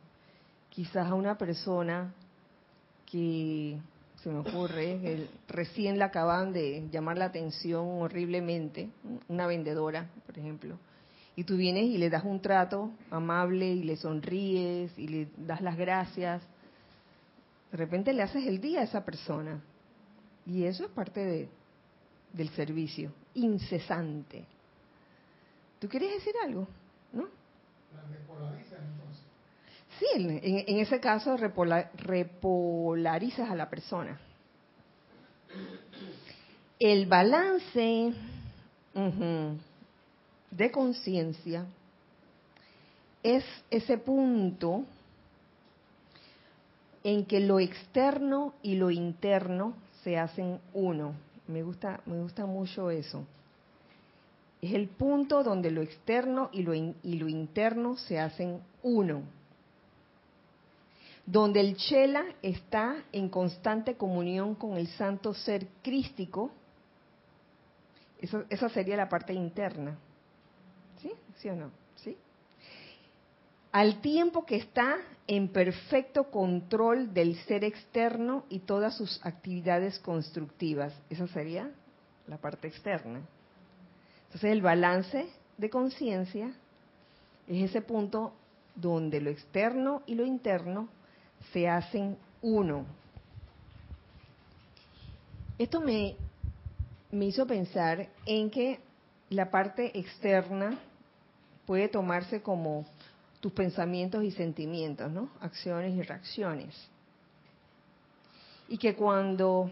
quizás 0.68 1.06
a 1.08 1.14
una 1.14 1.38
persona 1.38 2.14
que 3.06 3.78
se 4.22 4.28
me 4.30 4.40
ocurre, 4.40 5.28
recién 5.48 5.98
la 5.98 6.06
acaban 6.06 6.52
de 6.52 6.88
llamar 6.90 7.16
la 7.16 7.26
atención 7.26 8.02
horriblemente, 8.02 8.90
una 9.28 9.46
vendedora, 9.46 10.10
por 10.26 10.38
ejemplo, 10.38 10.76
y 11.36 11.44
tú 11.44 11.56
vienes 11.56 11.84
y 11.84 11.98
le 11.98 12.10
das 12.10 12.24
un 12.24 12.40
trato 12.40 12.90
amable 13.10 13.70
y 13.70 13.84
le 13.84 13.96
sonríes 13.96 14.98
y 14.98 15.08
le 15.08 15.28
das 15.36 15.60
las 15.60 15.76
gracias, 15.76 16.42
de 17.70 17.76
repente 17.76 18.12
le 18.12 18.22
haces 18.22 18.46
el 18.46 18.60
día 18.60 18.80
a 18.80 18.84
esa 18.84 19.04
persona. 19.04 19.60
Y 20.46 20.64
eso 20.64 20.84
es 20.84 20.90
parte 20.90 21.20
de, 21.20 21.48
del 22.32 22.48
servicio, 22.50 23.12
incesante. 23.34 24.44
¿Tú 25.78 25.88
quieres 25.88 26.10
decir 26.12 26.34
algo? 26.42 26.66
Sí, 29.98 30.06
en, 30.14 30.78
ese 30.78 31.00
caso 31.00 31.36
repolarizas 31.36 33.50
a 33.50 33.54
la 33.54 33.68
persona. 33.70 34.18
El 36.78 37.06
balance 37.06 38.12
de 40.50 40.70
conciencia 40.70 41.64
es 43.22 43.44
ese 43.70 43.96
punto 43.98 44.84
en 47.02 47.24
que 47.24 47.40
lo 47.40 47.58
externo 47.58 48.54
y 48.62 48.74
lo 48.74 48.90
interno 48.90 49.74
se 50.02 50.18
hacen 50.18 50.60
uno. 50.74 51.14
Me 51.46 51.62
gusta, 51.62 52.00
me 52.04 52.20
gusta 52.20 52.44
mucho 52.46 52.90
eso. 52.90 53.24
Es 54.66 54.74
el 54.74 54.88
punto 54.88 55.44
donde 55.44 55.70
lo 55.70 55.80
externo 55.80 56.50
y 56.52 56.62
lo, 56.62 56.74
y 56.74 56.94
lo 57.18 57.28
interno 57.28 57.96
se 57.96 58.18
hacen 58.18 58.60
uno. 58.82 59.22
donde 61.26 61.60
el 61.60 61.76
chela 61.76 62.24
está 62.40 63.04
en 63.12 63.28
constante 63.28 63.96
comunión 63.96 64.54
con 64.54 64.76
el 64.76 64.86
santo 64.86 65.34
ser 65.34 65.66
crístico, 65.82 66.52
eso, 68.20 68.44
esa 68.48 68.68
sería 68.68 68.96
la 68.96 69.08
parte 69.08 69.32
interna. 69.34 69.98
¿Sí? 71.02 71.12
¿Sí 71.36 71.48
o 71.48 71.56
no? 71.56 71.70
¿Sí? 71.96 72.16
Al 73.72 74.00
tiempo 74.00 74.46
que 74.46 74.56
está 74.56 74.96
en 75.26 75.48
perfecto 75.48 76.30
control 76.30 77.12
del 77.12 77.36
ser 77.44 77.64
externo 77.64 78.44
y 78.48 78.60
todas 78.60 78.96
sus 78.96 79.20
actividades 79.24 79.98
constructivas. 79.98 80.94
Esa 81.10 81.26
sería 81.26 81.70
la 82.26 82.38
parte 82.38 82.68
externa. 82.68 83.20
Entonces 84.26 84.52
el 84.52 84.62
balance 84.62 85.28
de 85.56 85.70
conciencia 85.70 86.52
es 87.48 87.70
ese 87.70 87.80
punto 87.80 88.32
donde 88.74 89.20
lo 89.20 89.30
externo 89.30 90.02
y 90.06 90.14
lo 90.14 90.24
interno 90.24 90.88
se 91.52 91.68
hacen 91.68 92.16
uno. 92.42 92.84
Esto 95.58 95.80
me, 95.80 96.16
me 97.10 97.26
hizo 97.26 97.46
pensar 97.46 98.08
en 98.26 98.50
que 98.50 98.80
la 99.30 99.50
parte 99.50 99.98
externa 99.98 100.78
puede 101.64 101.88
tomarse 101.88 102.42
como 102.42 102.84
tus 103.40 103.52
pensamientos 103.52 104.22
y 104.22 104.30
sentimientos, 104.30 105.10
¿no? 105.10 105.30
Acciones 105.40 105.94
y 105.94 106.02
reacciones. 106.02 106.74
Y 108.68 108.78
que 108.78 108.94
cuando 108.94 109.70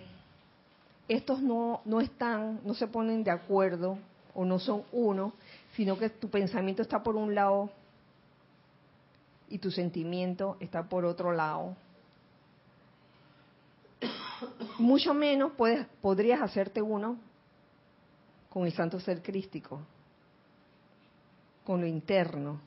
estos 1.09 1.43
no, 1.43 1.83
no 1.85 2.01
están, 2.01 2.61
no 2.65 2.75
se 2.75 2.87
ponen 2.87 3.25
de 3.25 3.31
acuerdo 3.31 3.99
o 4.35 4.45
no 4.45 4.59
son 4.59 4.83
uno, 4.93 5.33
sino 5.75 5.99
que 5.99 6.11
tu 6.11 6.29
pensamiento 6.29 6.83
está 6.83 7.03
por 7.03 7.17
un 7.17 7.35
lado 7.35 7.71
y 9.49 9.59
tu 9.59 9.71
sentimiento 9.71 10.57
está 10.61 10.83
por 10.89 11.05
otro 11.05 11.33
lado, 11.33 11.77
mucho 14.79 15.15
menos 15.15 15.53
puedes, 15.57 15.87
podrías 16.01 16.43
hacerte 16.43 16.83
uno 16.83 17.19
con 18.51 18.67
el 18.67 18.73
santo 18.73 19.01
ser 19.01 19.23
crístico, 19.23 19.81
con 21.65 21.81
lo 21.81 21.87
interno. 21.87 22.61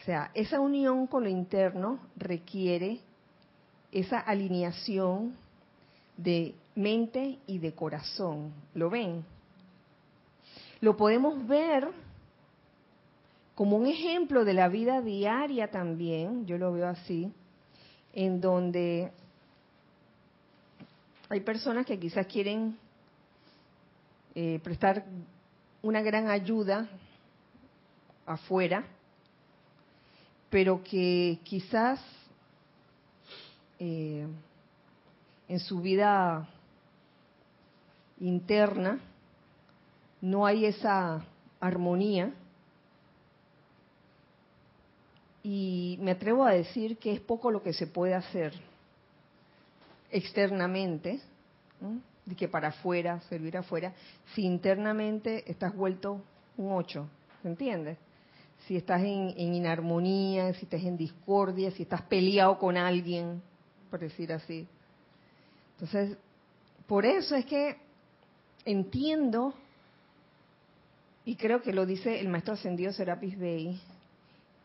O 0.00 0.04
sea, 0.04 0.30
esa 0.34 0.60
unión 0.60 1.06
con 1.06 1.24
lo 1.24 1.30
interno 1.30 1.98
requiere 2.16 3.00
esa 3.90 4.18
alineación 4.18 5.34
de 6.16 6.54
mente 6.74 7.38
y 7.46 7.58
de 7.58 7.74
corazón. 7.74 8.52
¿Lo 8.74 8.90
ven? 8.90 9.24
Lo 10.84 10.98
podemos 10.98 11.46
ver 11.46 11.88
como 13.54 13.78
un 13.78 13.86
ejemplo 13.86 14.44
de 14.44 14.52
la 14.52 14.68
vida 14.68 15.00
diaria 15.00 15.70
también, 15.70 16.44
yo 16.44 16.58
lo 16.58 16.74
veo 16.74 16.86
así, 16.86 17.32
en 18.12 18.38
donde 18.38 19.10
hay 21.30 21.40
personas 21.40 21.86
que 21.86 21.98
quizás 21.98 22.26
quieren 22.26 22.76
eh, 24.34 24.60
prestar 24.62 25.06
una 25.80 26.02
gran 26.02 26.28
ayuda 26.28 26.86
afuera, 28.26 28.84
pero 30.50 30.84
que 30.84 31.38
quizás 31.44 31.98
eh, 33.78 34.26
en 35.48 35.60
su 35.60 35.80
vida 35.80 36.46
interna 38.20 39.00
no 40.24 40.46
hay 40.46 40.64
esa 40.64 41.22
armonía 41.60 42.32
y 45.42 45.98
me 46.00 46.12
atrevo 46.12 46.46
a 46.46 46.52
decir 46.52 46.96
que 46.96 47.12
es 47.12 47.20
poco 47.20 47.50
lo 47.50 47.62
que 47.62 47.74
se 47.74 47.86
puede 47.86 48.14
hacer 48.14 48.54
externamente, 50.10 51.20
de 52.24 52.34
que 52.34 52.48
para 52.48 52.68
afuera, 52.68 53.20
servir 53.28 53.58
afuera, 53.58 53.92
si 54.34 54.44
internamente 54.44 55.44
estás 55.50 55.76
vuelto 55.76 56.22
un 56.56 56.72
ocho, 56.72 57.06
¿se 57.42 57.48
entiende? 57.48 57.98
Si 58.66 58.78
estás 58.78 59.02
en, 59.02 59.34
en 59.36 59.54
inarmonía, 59.54 60.54
si 60.54 60.64
estás 60.64 60.82
en 60.84 60.96
discordia, 60.96 61.70
si 61.72 61.82
estás 61.82 62.00
peleado 62.00 62.58
con 62.58 62.78
alguien, 62.78 63.42
por 63.90 64.00
decir 64.00 64.32
así. 64.32 64.66
Entonces, 65.74 66.16
por 66.86 67.04
eso 67.04 67.34
es 67.34 67.44
que 67.44 67.76
entiendo, 68.64 69.52
y 71.24 71.36
creo 71.36 71.62
que 71.62 71.72
lo 71.72 71.86
dice 71.86 72.20
el 72.20 72.28
maestro 72.28 72.54
ascendido 72.54 72.92
Serapis 72.92 73.38
Bey, 73.38 73.80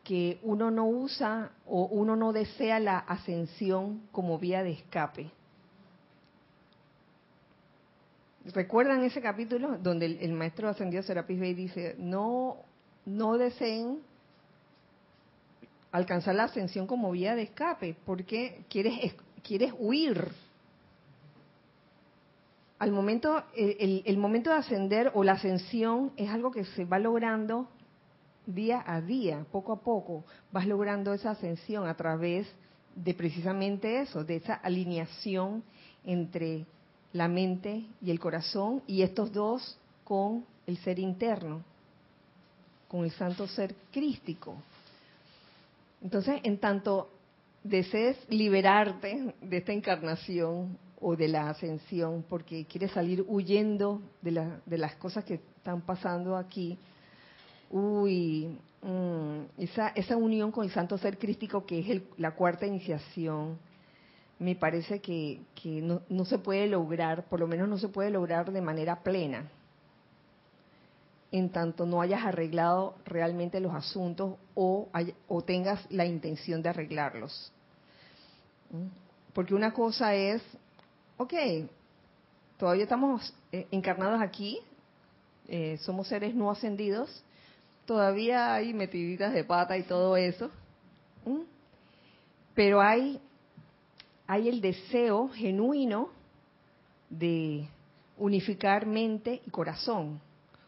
que 0.04 0.40
uno 0.44 0.72
no 0.72 0.88
usa 0.88 1.52
o 1.66 1.86
uno 1.86 2.16
no 2.16 2.34
desea 2.34 2.80
la 2.80 2.98
ascensión 2.98 4.02
como 4.12 4.40
vía 4.40 4.64
de 4.64 4.72
escape. 4.72 5.32
¿Recuerdan 8.54 9.04
ese 9.04 9.22
capítulo 9.22 9.78
donde 9.78 10.06
el, 10.06 10.34
maestro 10.34 10.70
ascendido 10.70 11.04
Serapis 11.04 11.40
Bey 11.40 11.54
dice, 11.54 11.96
no, 11.98 12.58
no 13.06 13.38
deseen 13.38 14.00
alcanzar 15.92 16.36
la 16.36 16.46
ascensión 16.46 16.88
como 16.88 17.12
vía 17.12 17.36
de 17.36 17.44
escape, 17.44 17.96
porque 18.06 18.64
quieres, 18.70 19.14
quieres 19.44 19.74
huir. 19.78 20.28
Al 22.80 22.92
momento, 22.92 23.44
el, 23.56 24.18
momento 24.18 24.52
de 24.52 24.56
ascender 24.56 25.12
o 25.14 25.26
la 25.26 25.34
ascensión 25.34 26.14
es 26.16 26.30
algo 26.30 26.50
que 26.50 26.64
se 26.64 26.86
va 26.86 26.98
logrando 26.98 27.68
día 28.46 28.82
a 28.88 29.02
día, 29.02 29.46
poco 29.52 29.74
a 29.74 29.82
poco, 29.82 30.24
vas 30.54 30.66
logrando 30.66 31.14
esa 31.14 31.32
ascensión 31.32 31.88
a 31.88 31.96
través 31.96 32.48
de 32.96 33.14
precisamente 33.14 34.00
eso, 34.00 34.24
de 34.24 34.38
esa 34.38 34.54
alineación 34.54 35.62
entre 36.06 36.66
la 37.12 37.28
mente 37.28 37.86
y 38.02 38.12
el 38.12 38.20
corazón 38.20 38.82
y 38.88 39.02
estos 39.02 39.34
dos 39.34 39.78
con 40.06 40.46
el 40.66 40.78
ser 40.78 41.00
interno, 41.00 41.62
con 42.88 43.04
el 43.04 43.12
santo 43.12 43.46
ser 43.46 43.76
crístico. 43.92 44.56
Entonces, 46.02 46.40
en 46.44 46.58
tanto 46.60 47.10
desees 47.62 48.18
liberarte 48.30 49.36
de 49.42 49.58
esta 49.58 49.74
encarnación 49.74 50.78
o 51.02 51.16
de 51.16 51.28
la 51.28 51.50
ascensión, 51.50 52.26
porque 52.28 52.66
quieres 52.66 52.92
salir 52.92 53.24
huyendo 53.28 54.02
de, 54.22 54.60
de 54.66 54.78
las 54.78 54.96
cosas 54.96 55.24
que 55.24 55.36
están 55.36 55.82
pasando 55.82 56.36
aquí, 56.36 56.78
uy, 57.70 58.58
mm, 58.82 59.62
esa, 59.62 59.90
esa 59.90 60.18
unión 60.18 60.52
con 60.52 60.66
el 60.66 60.72
santo 60.72 60.98
ser 60.98 61.18
crístico 61.18 61.66
que 61.66 61.80
es 61.80 62.02
la 62.18 62.32
cuarta 62.32 62.66
iniciación, 62.66 63.58
me 64.40 64.56
parece 64.56 65.02
que, 65.02 65.42
no, 65.66 66.02
no, 66.10 66.26
se 66.26 66.40
puede 66.40 66.68
lograr, 66.68 67.26
por 67.26 67.40
lo 67.42 67.48
menos 67.48 67.68
no 67.68 67.78
se 67.78 67.90
puede 67.90 68.10
lograr 68.10 68.52
de 68.52 68.62
manera 68.62 69.04
plena, 69.04 69.50
en 71.32 71.50
tanto 71.50 71.86
no 71.86 72.02
hayas 72.02 72.26
arreglado 72.26 72.96
realmente 73.06 73.60
los 73.60 73.76
asuntos 73.76 74.36
o, 74.56 74.88
o 75.28 75.42
tengas 75.44 75.86
la 75.92 76.06
intención 76.06 76.62
de 76.62 76.70
arreglarlos. 76.70 77.52
¿Mm? 78.72 78.88
Porque 79.34 79.54
una 79.54 79.74
cosa 79.74 80.16
es, 80.16 80.42
ok, 81.20 81.34
todavía 82.58 82.84
estamos 82.84 83.34
eh, 83.52 83.68
encarnados 83.72 84.22
aquí, 84.22 84.58
eh, 85.50 85.78
somos 85.82 86.08
seres 86.08 86.34
no 86.34 86.50
ascendidos, 86.50 87.24
todavía 87.86 88.54
hay 88.54 88.74
metiditas 88.74 89.34
de 89.34 89.44
pata 89.44 89.78
y 89.78 89.84
todo 89.84 90.16
eso, 90.16 90.50
pero 92.56 92.80
hay, 92.80 93.20
el 94.30 94.62
deseo 94.62 95.28
genuino 95.28 96.10
de 97.10 97.68
unificar 98.18 98.86
mente 98.86 99.42
y 99.46 99.50
corazón. 99.52 100.22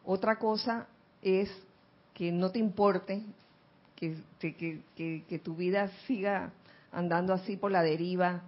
Otra 0.04 0.38
cosa 0.38 0.88
es 1.22 1.50
que 2.14 2.30
no 2.32 2.52
te 2.52 2.60
importe 2.60 3.24
que, 3.96 5.42
tu 5.42 5.56
vida 5.56 5.90
siga 6.08 6.52
andando 6.92 7.34
así 7.34 7.56
por 7.56 7.72
la 7.72 7.84
deriva 7.84 8.42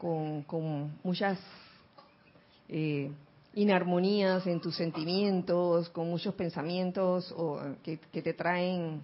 con, 0.00 0.98
muchas 1.04 1.38
eh, 2.68 3.10
inarmonías 3.54 4.46
en 4.46 4.60
tus 4.60 4.74
sentimientos, 4.76 5.90
con 5.90 6.08
muchos 6.08 6.34
pensamientos 6.34 7.34
que, 7.82 7.98
te 7.98 8.32
traen 8.32 9.02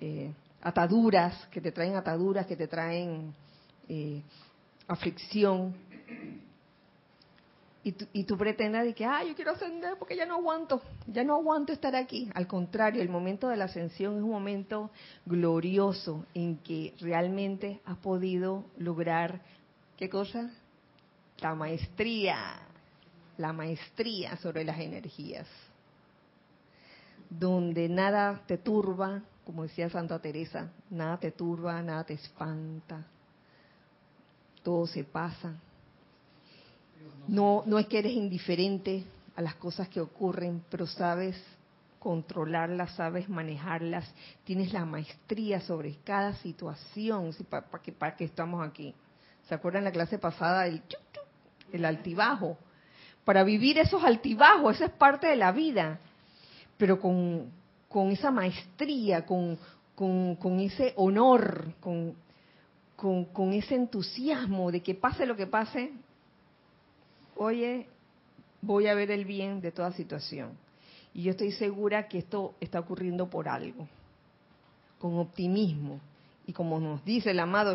eh, 0.00 0.32
ataduras, 0.62 1.46
que 1.48 1.60
te 1.60 1.70
traen 1.70 1.94
ataduras, 1.94 2.46
que 2.46 2.56
te 2.56 2.66
traen 2.66 3.32
eh, 3.88 4.22
aflicción. 4.88 5.74
Y 7.84 7.92
tú, 7.92 8.06
y 8.12 8.22
pretendas 8.24 8.84
de 8.84 8.94
que, 8.94 9.04
ah, 9.04 9.24
yo 9.24 9.34
quiero 9.34 9.50
ascender 9.50 9.96
porque 9.98 10.14
ya 10.16 10.24
no 10.24 10.34
aguanto, 10.34 10.80
ya 11.08 11.24
no 11.24 11.34
aguanto 11.34 11.72
estar 11.72 11.96
aquí. 11.96 12.30
Al 12.34 12.46
contrario, 12.46 13.02
el 13.02 13.08
momento 13.08 13.48
de 13.48 13.56
la 13.56 13.64
ascensión 13.64 14.16
es 14.16 14.22
un 14.22 14.30
momento 14.30 14.90
glorioso 15.26 16.24
en 16.32 16.58
que 16.58 16.94
realmente 17.00 17.80
has 17.84 17.98
podido 17.98 18.64
lograr, 18.78 19.42
¿qué 20.02 20.10
cosa? 20.10 20.50
La 21.38 21.54
maestría, 21.54 22.36
la 23.38 23.52
maestría 23.52 24.36
sobre 24.38 24.64
las 24.64 24.80
energías, 24.80 25.46
donde 27.30 27.88
nada 27.88 28.42
te 28.48 28.58
turba, 28.58 29.22
como 29.46 29.62
decía 29.62 29.88
Santa 29.90 30.18
Teresa, 30.18 30.72
nada 30.90 31.18
te 31.18 31.30
turba, 31.30 31.80
nada 31.82 32.02
te 32.02 32.14
espanta, 32.14 33.06
todo 34.64 34.88
se 34.88 35.04
pasa. 35.04 35.54
No, 37.28 37.62
no 37.64 37.78
es 37.78 37.86
que 37.86 38.00
eres 38.00 38.14
indiferente 38.14 39.04
a 39.36 39.40
las 39.40 39.54
cosas 39.54 39.88
que 39.88 40.00
ocurren, 40.00 40.64
pero 40.68 40.88
sabes 40.88 41.40
controlarlas, 42.00 42.92
sabes 42.96 43.28
manejarlas, 43.28 44.12
tienes 44.42 44.72
la 44.72 44.84
maestría 44.84 45.60
sobre 45.60 45.94
cada 46.02 46.34
situación, 46.38 47.32
¿para 47.48 47.80
qué, 47.80 47.92
para 47.92 48.16
qué 48.16 48.24
estamos 48.24 48.66
aquí? 48.66 48.92
¿Se 49.48 49.54
acuerdan 49.54 49.84
la 49.84 49.92
clase 49.92 50.18
pasada 50.18 50.62
del 50.64 50.82
el 51.72 51.84
altibajo? 51.84 52.58
Para 53.24 53.44
vivir 53.44 53.78
esos 53.78 54.02
altibajos, 54.02 54.76
esa 54.76 54.86
es 54.86 54.92
parte 54.92 55.28
de 55.28 55.36
la 55.36 55.52
vida, 55.52 55.98
pero 56.76 57.00
con, 57.00 57.50
con 57.88 58.10
esa 58.10 58.30
maestría, 58.30 59.24
con, 59.24 59.58
con, 59.94 60.36
con 60.36 60.58
ese 60.60 60.92
honor, 60.96 61.74
con, 61.80 62.14
con, 62.96 63.26
con 63.26 63.52
ese 63.52 63.74
entusiasmo 63.76 64.72
de 64.72 64.82
que 64.82 64.94
pase 64.94 65.26
lo 65.26 65.36
que 65.36 65.46
pase, 65.46 65.92
oye, 67.36 67.86
voy 68.60 68.86
a 68.86 68.94
ver 68.94 69.10
el 69.10 69.24
bien 69.24 69.60
de 69.60 69.72
toda 69.72 69.92
situación. 69.92 70.56
Y 71.14 71.24
yo 71.24 71.32
estoy 71.32 71.52
segura 71.52 72.08
que 72.08 72.18
esto 72.18 72.54
está 72.60 72.80
ocurriendo 72.80 73.28
por 73.28 73.48
algo, 73.48 73.86
con 74.98 75.18
optimismo. 75.18 76.00
Y 76.46 76.52
como 76.52 76.80
nos 76.80 77.04
dice 77.04 77.30
el 77.30 77.40
amado 77.40 77.74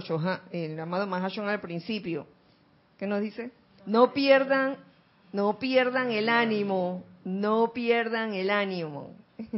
el 0.51 0.79
amado 0.79 1.07
Mahashon 1.07 1.47
al 1.47 1.61
principio, 1.61 2.27
¿qué 2.97 3.07
nos 3.07 3.21
dice? 3.21 3.51
No 3.85 4.13
pierdan, 4.13 4.77
no 5.31 5.57
pierdan 5.57 6.11
el 6.11 6.29
ánimo, 6.29 7.03
no 7.23 7.71
pierdan 7.73 8.33
el 8.33 8.49
ánimo. 8.49 9.11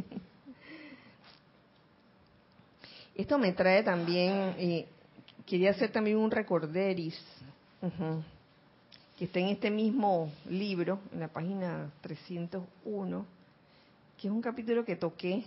Esto 3.15 3.37
me 3.37 3.51
trae 3.53 3.83
también, 3.83 4.55
eh, 4.57 4.87
quería 5.45 5.71
hacer 5.71 5.91
también 5.91 6.17
un 6.17 6.31
recorderis, 6.31 7.19
que 9.17 9.25
está 9.25 9.39
en 9.39 9.47
este 9.47 9.69
mismo 9.69 10.31
libro, 10.49 10.99
en 11.11 11.19
la 11.19 11.27
página 11.27 11.91
301 12.01 13.39
que 14.19 14.27
es 14.27 14.33
un 14.33 14.41
capítulo 14.41 14.83
que 14.83 14.97
toqué 14.97 15.45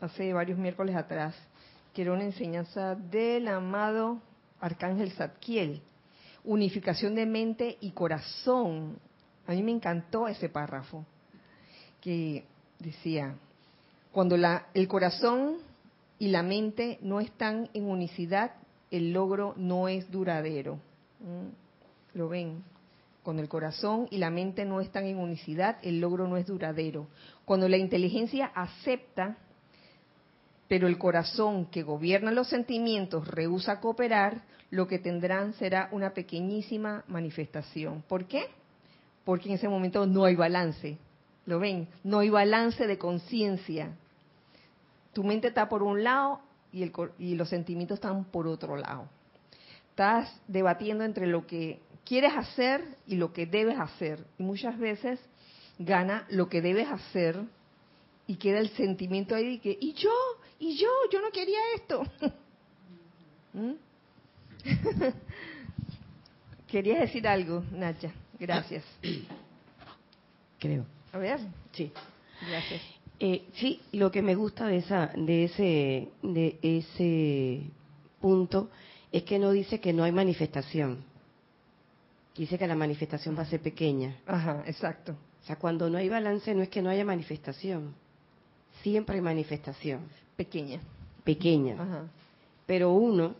hace 0.00 0.32
varios 0.32 0.58
miércoles 0.58 0.96
atrás, 0.96 1.36
que 1.92 2.02
era 2.02 2.12
una 2.12 2.24
enseñanza 2.24 2.94
del 2.94 3.48
amado 3.48 4.20
Arcángel 4.60 5.12
Zadkiel, 5.12 5.82
unificación 6.44 7.14
de 7.14 7.26
mente 7.26 7.76
y 7.80 7.90
corazón. 7.90 8.98
A 9.46 9.52
mí 9.52 9.62
me 9.62 9.72
encantó 9.72 10.28
ese 10.28 10.48
párrafo, 10.48 11.04
que 12.00 12.44
decía, 12.78 13.34
cuando 14.12 14.36
la, 14.36 14.66
el 14.74 14.88
corazón 14.88 15.58
y 16.18 16.28
la 16.28 16.42
mente 16.42 16.98
no 17.02 17.20
están 17.20 17.68
en 17.74 17.84
unicidad, 17.84 18.52
el 18.90 19.12
logro 19.12 19.54
no 19.56 19.88
es 19.88 20.10
duradero. 20.10 20.76
¿Mm? 21.20 22.18
¿Lo 22.18 22.28
ven? 22.28 22.62
Cuando 23.22 23.42
el 23.42 23.48
corazón 23.48 24.08
y 24.10 24.18
la 24.18 24.30
mente 24.30 24.64
no 24.64 24.80
están 24.80 25.06
en 25.06 25.18
unicidad, 25.18 25.78
el 25.82 26.00
logro 26.00 26.28
no 26.28 26.36
es 26.36 26.46
duradero. 26.46 27.06
Cuando 27.44 27.68
la 27.68 27.76
inteligencia 27.76 28.46
acepta, 28.46 29.36
pero 30.72 30.88
el 30.88 30.96
corazón 30.96 31.66
que 31.66 31.82
gobierna 31.82 32.30
los 32.30 32.48
sentimientos 32.48 33.28
rehúsa 33.28 33.78
cooperar, 33.78 34.40
lo 34.70 34.88
que 34.88 34.98
tendrán 34.98 35.52
será 35.52 35.90
una 35.92 36.14
pequeñísima 36.14 37.04
manifestación. 37.08 38.02
¿Por 38.08 38.24
qué? 38.24 38.46
Porque 39.22 39.50
en 39.50 39.56
ese 39.56 39.68
momento 39.68 40.06
no 40.06 40.24
hay 40.24 40.34
balance. 40.34 40.96
¿Lo 41.44 41.58
ven? 41.58 41.88
No 42.02 42.20
hay 42.20 42.30
balance 42.30 42.86
de 42.86 42.96
conciencia. 42.96 43.94
Tu 45.12 45.22
mente 45.22 45.48
está 45.48 45.68
por 45.68 45.82
un 45.82 46.02
lado 46.02 46.40
y, 46.72 46.90
los 47.34 47.50
sentimientos 47.50 47.96
están 47.96 48.24
por 48.24 48.46
otro 48.46 48.78
lado. 48.78 49.10
Estás 49.90 50.40
debatiendo 50.48 51.04
entre 51.04 51.26
lo 51.26 51.46
que 51.46 51.80
quieres 52.02 52.32
hacer 52.34 52.82
y 53.06 53.16
lo 53.16 53.34
que 53.34 53.44
debes 53.44 53.78
hacer. 53.78 54.24
Y 54.38 54.42
muchas 54.42 54.78
veces 54.78 55.20
gana 55.78 56.24
lo 56.30 56.48
que 56.48 56.62
debes 56.62 56.88
hacer 56.88 57.44
y 58.26 58.36
queda 58.36 58.58
el 58.58 58.70
sentimiento 58.70 59.34
ahí 59.34 59.56
de 59.56 59.60
que, 59.60 59.76
y 59.78 59.92
yo, 59.92 60.10
y 60.62 60.76
yo, 60.76 60.88
yo 61.12 61.20
no 61.20 61.30
quería 61.30 61.58
esto. 61.74 62.02
¿Mm? 63.52 63.72
Querías 66.68 67.00
decir 67.00 67.26
algo, 67.28 67.64
Nacha. 67.72 68.12
Gracias. 68.38 68.84
Creo. 70.58 70.86
A 71.12 71.18
ver. 71.18 71.40
Sí. 71.72 71.92
Gracias. 72.48 72.80
Eh, 73.20 73.44
sí, 73.54 73.80
lo 73.92 74.10
que 74.10 74.22
me 74.22 74.34
gusta 74.34 74.66
de 74.66 74.78
esa, 74.78 75.12
de 75.14 75.44
ese, 75.44 76.08
de 76.22 76.58
ese 76.62 77.62
punto 78.20 78.70
es 79.10 79.24
que 79.24 79.38
no 79.38 79.50
dice 79.50 79.80
que 79.80 79.92
no 79.92 80.04
hay 80.04 80.12
manifestación 80.12 81.04
dice 82.36 82.58
que 82.58 82.66
la 82.66 82.74
manifestación 82.74 83.36
va 83.36 83.42
a 83.42 83.46
ser 83.46 83.60
pequeña. 83.60 84.16
Ajá, 84.26 84.62
exacto. 84.66 85.12
O 85.12 85.46
sea, 85.46 85.56
cuando 85.56 85.90
no 85.90 85.98
hay 85.98 86.08
balance 86.08 86.54
no 86.54 86.62
es 86.62 86.68
que 86.68 86.82
no 86.82 86.90
haya 86.90 87.04
manifestación, 87.04 87.94
siempre 88.82 89.16
hay 89.16 89.20
manifestación. 89.20 90.00
Pequeña. 90.44 90.80
Pequeña. 91.24 91.74
Ajá. 91.74 92.06
Pero 92.66 92.92
uno, 92.92 93.34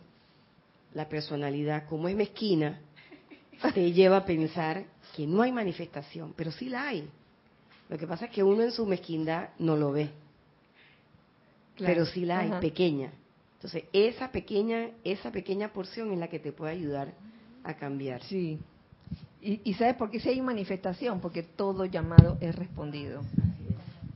la 0.93 1.09
personalidad, 1.09 1.87
como 1.87 2.07
es 2.07 2.15
mezquina, 2.15 2.79
te 3.73 3.91
lleva 3.91 4.17
a 4.17 4.25
pensar 4.25 4.85
que 5.15 5.27
no 5.27 5.41
hay 5.41 5.51
manifestación, 5.51 6.33
pero 6.35 6.51
sí 6.51 6.69
la 6.69 6.87
hay. 6.87 7.09
Lo 7.89 7.97
que 7.97 8.07
pasa 8.07 8.25
es 8.25 8.31
que 8.31 8.43
uno 8.43 8.63
en 8.63 8.71
su 8.71 8.85
mezquindad 8.85 9.49
no 9.59 9.75
lo 9.75 9.91
ve. 9.91 10.09
Pero 11.77 12.05
sí 12.05 12.25
la 12.25 12.39
hay, 12.39 12.51
pequeña. 12.61 13.11
Entonces, 13.55 13.83
esa 13.91 14.31
pequeña, 14.31 14.91
esa 15.03 15.31
pequeña 15.31 15.73
porción 15.73 16.11
es 16.11 16.19
la 16.19 16.27
que 16.27 16.39
te 16.39 16.51
puede 16.51 16.73
ayudar 16.73 17.13
a 17.63 17.75
cambiar. 17.75 18.21
Sí, 18.23 18.59
y, 19.45 19.73
sabes 19.73 19.95
por 19.95 20.09
qué 20.09 20.21
si 20.21 20.29
hay 20.29 20.41
manifestación? 20.41 21.19
Porque 21.19 21.43
todo 21.43 21.83
llamado 21.83 22.37
es 22.39 22.55
respondido. 22.55 23.23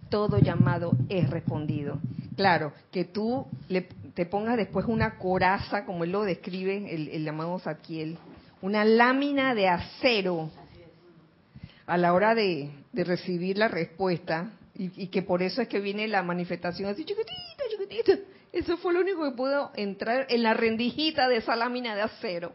Todo 0.10 0.40
llamado 0.40 0.96
es 1.10 1.30
respondido. 1.30 2.00
Claro, 2.38 2.72
que 2.92 3.04
tú 3.04 3.48
le, 3.68 3.82
te 4.14 4.28
pongas 4.28 4.58
después 4.58 4.86
una 4.86 5.18
coraza, 5.18 5.86
como 5.86 6.04
él 6.04 6.12
lo 6.12 6.22
describe, 6.22 6.94
el, 6.94 7.26
llamado 7.26 7.58
Zadkiel, 7.58 8.20
una 8.62 8.86
lámina 8.86 9.56
de 9.56 9.68
acero 9.68 10.52
a 11.88 11.98
la 11.98 12.14
hora 12.14 12.36
de, 12.36 12.70
recibir 12.94 13.58
la 13.58 13.68
respuesta, 13.68 14.52
y, 14.76 14.92
y, 15.04 15.08
que 15.08 15.24
por 15.24 15.42
eso 15.42 15.64
es 15.64 15.68
que 15.68 15.80
viene 15.80 16.08
la 16.08 16.22
manifestación 16.22 16.90
así 16.90 17.04
chiquitita, 17.04 17.64
chiquitita. 17.72 18.14
Eso 18.54 18.78
fue 18.78 18.94
lo 18.94 19.00
único 19.02 19.28
que 19.28 19.36
pudo 19.36 19.72
entrar 19.76 20.28
en 20.30 20.44
la 20.44 20.54
rendijita 20.54 21.28
de 21.28 21.38
esa 21.38 21.56
lámina 21.56 21.96
de 21.96 22.04
acero. 22.04 22.54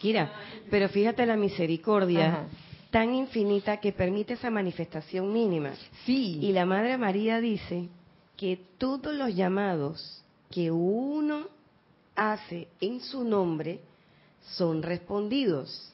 Kira, 0.00 0.32
pero 0.70 0.88
fíjate 0.88 1.26
la 1.26 1.36
misericordia 1.36 2.46
tan 2.90 3.14
infinita 3.14 3.76
que 3.76 3.92
permite 3.92 4.34
esa 4.34 4.48
manifestación 4.48 5.30
mínima. 5.34 5.72
Sí. 6.06 6.38
Y 6.40 6.52
la 6.52 6.64
Madre 6.64 6.96
María 6.96 7.40
dice 7.40 7.90
que 8.38 8.58
todos 8.78 9.14
los 9.14 9.34
llamados 9.34 10.22
que 10.48 10.70
uno 10.70 11.48
hace 12.14 12.68
en 12.80 13.00
su 13.00 13.24
nombre 13.24 13.80
son 14.56 14.82
respondidos. 14.82 15.92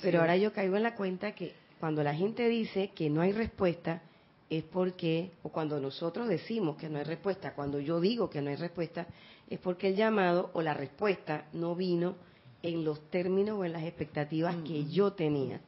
pero 0.00 0.20
ahora 0.20 0.36
yo 0.36 0.52
caigo 0.52 0.76
en 0.76 0.84
la 0.84 0.94
cuenta 0.94 1.32
que 1.32 1.52
cuando 1.80 2.04
la 2.04 2.14
gente 2.14 2.48
dice 2.48 2.92
que 2.94 3.10
no 3.10 3.20
hay 3.20 3.32
respuesta, 3.32 4.00
es 4.48 4.62
porque, 4.62 5.32
o 5.42 5.48
cuando 5.48 5.80
nosotros 5.80 6.28
decimos 6.28 6.76
que 6.76 6.88
no 6.88 6.98
hay 6.98 7.04
respuesta, 7.04 7.52
cuando 7.54 7.80
yo 7.80 8.00
digo 8.00 8.30
que 8.30 8.40
no 8.40 8.50
hay 8.50 8.56
respuesta, 8.56 9.08
es 9.48 9.58
porque 9.58 9.88
el 9.88 9.96
llamado 9.96 10.50
o 10.54 10.62
la 10.62 10.74
respuesta 10.74 11.46
no 11.52 11.74
vino 11.74 12.14
en 12.62 12.84
los 12.84 13.10
términos 13.10 13.58
o 13.58 13.64
en 13.64 13.72
las 13.72 13.82
expectativas 13.82 14.54
que 14.56 14.82
mm. 14.82 14.88
yo 14.88 15.12
tenía. 15.14 15.60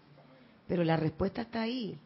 Pero 0.68 0.84
la 0.84 0.96
respuesta 0.96 1.42
está 1.42 1.62
ahí. 1.62 1.98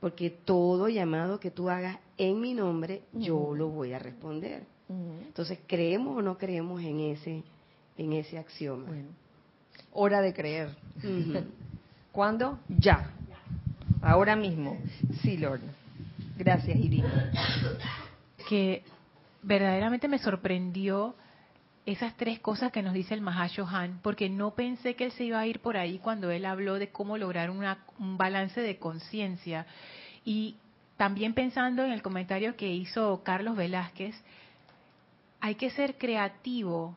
Porque 0.00 0.30
todo 0.30 0.88
llamado 0.88 1.40
que 1.40 1.50
tú 1.50 1.68
hagas 1.68 1.98
en 2.16 2.40
mi 2.40 2.54
nombre, 2.54 3.02
yo 3.12 3.54
lo 3.54 3.68
voy 3.68 3.92
a 3.92 3.98
responder. 3.98 4.64
Entonces, 4.88 5.58
¿creemos 5.66 6.16
o 6.16 6.22
no 6.22 6.36
creemos 6.36 6.82
en 6.82 7.00
ese, 7.00 7.44
en 7.96 8.12
ese 8.12 8.38
axioma? 8.38 8.88
hora 9.92 10.20
de 10.20 10.32
creer. 10.32 10.70
¿Cuándo? 12.12 12.58
Ya. 12.68 13.10
Ahora 14.02 14.36
mismo. 14.36 14.78
Sí, 15.22 15.36
Lord. 15.36 15.60
Gracias, 16.38 16.78
Irina. 16.78 17.30
Que 18.48 18.82
verdaderamente 19.42 20.08
me 20.08 20.18
sorprendió 20.18 21.14
esas 21.86 22.16
tres 22.16 22.40
cosas 22.40 22.72
que 22.72 22.82
nos 22.82 22.94
dice 22.94 23.14
el 23.14 23.20
Mahashohan, 23.20 24.00
porque 24.02 24.28
no 24.28 24.54
pensé 24.54 24.94
que 24.94 25.04
él 25.06 25.12
se 25.12 25.24
iba 25.24 25.40
a 25.40 25.46
ir 25.46 25.60
por 25.60 25.76
ahí 25.76 25.98
cuando 25.98 26.30
él 26.30 26.44
habló 26.44 26.78
de 26.78 26.90
cómo 26.90 27.16
lograr 27.16 27.50
un 27.50 28.16
balance 28.18 28.60
de 28.60 28.78
conciencia. 28.78 29.66
Y 30.24 30.56
también 30.96 31.32
pensando 31.32 31.82
en 31.82 31.92
el 31.92 32.02
comentario 32.02 32.56
que 32.56 32.68
hizo 32.68 33.22
Carlos 33.24 33.56
Velázquez, 33.56 34.14
hay 35.40 35.54
que 35.54 35.70
ser 35.70 35.96
creativo 35.96 36.96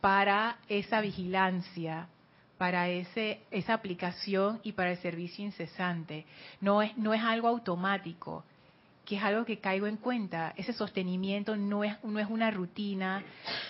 para 0.00 0.56
esa 0.68 1.00
vigilancia, 1.00 2.08
para 2.58 2.88
ese, 2.88 3.42
esa 3.50 3.74
aplicación 3.74 4.60
y 4.62 4.72
para 4.72 4.92
el 4.92 4.98
servicio 4.98 5.44
incesante. 5.44 6.24
No 6.60 6.80
es, 6.80 6.96
no 6.96 7.12
es 7.12 7.22
algo 7.22 7.48
automático. 7.48 8.44
Que 9.06 9.16
es 9.16 9.22
algo 9.22 9.46
que 9.46 9.60
caigo 9.60 9.86
en 9.86 9.96
cuenta. 9.96 10.52
Ese 10.56 10.72
sostenimiento 10.72 11.56
no 11.56 11.84
es, 11.84 11.94
no 12.04 12.18
es 12.18 12.28
una 12.28 12.50
rutina, 12.50 13.24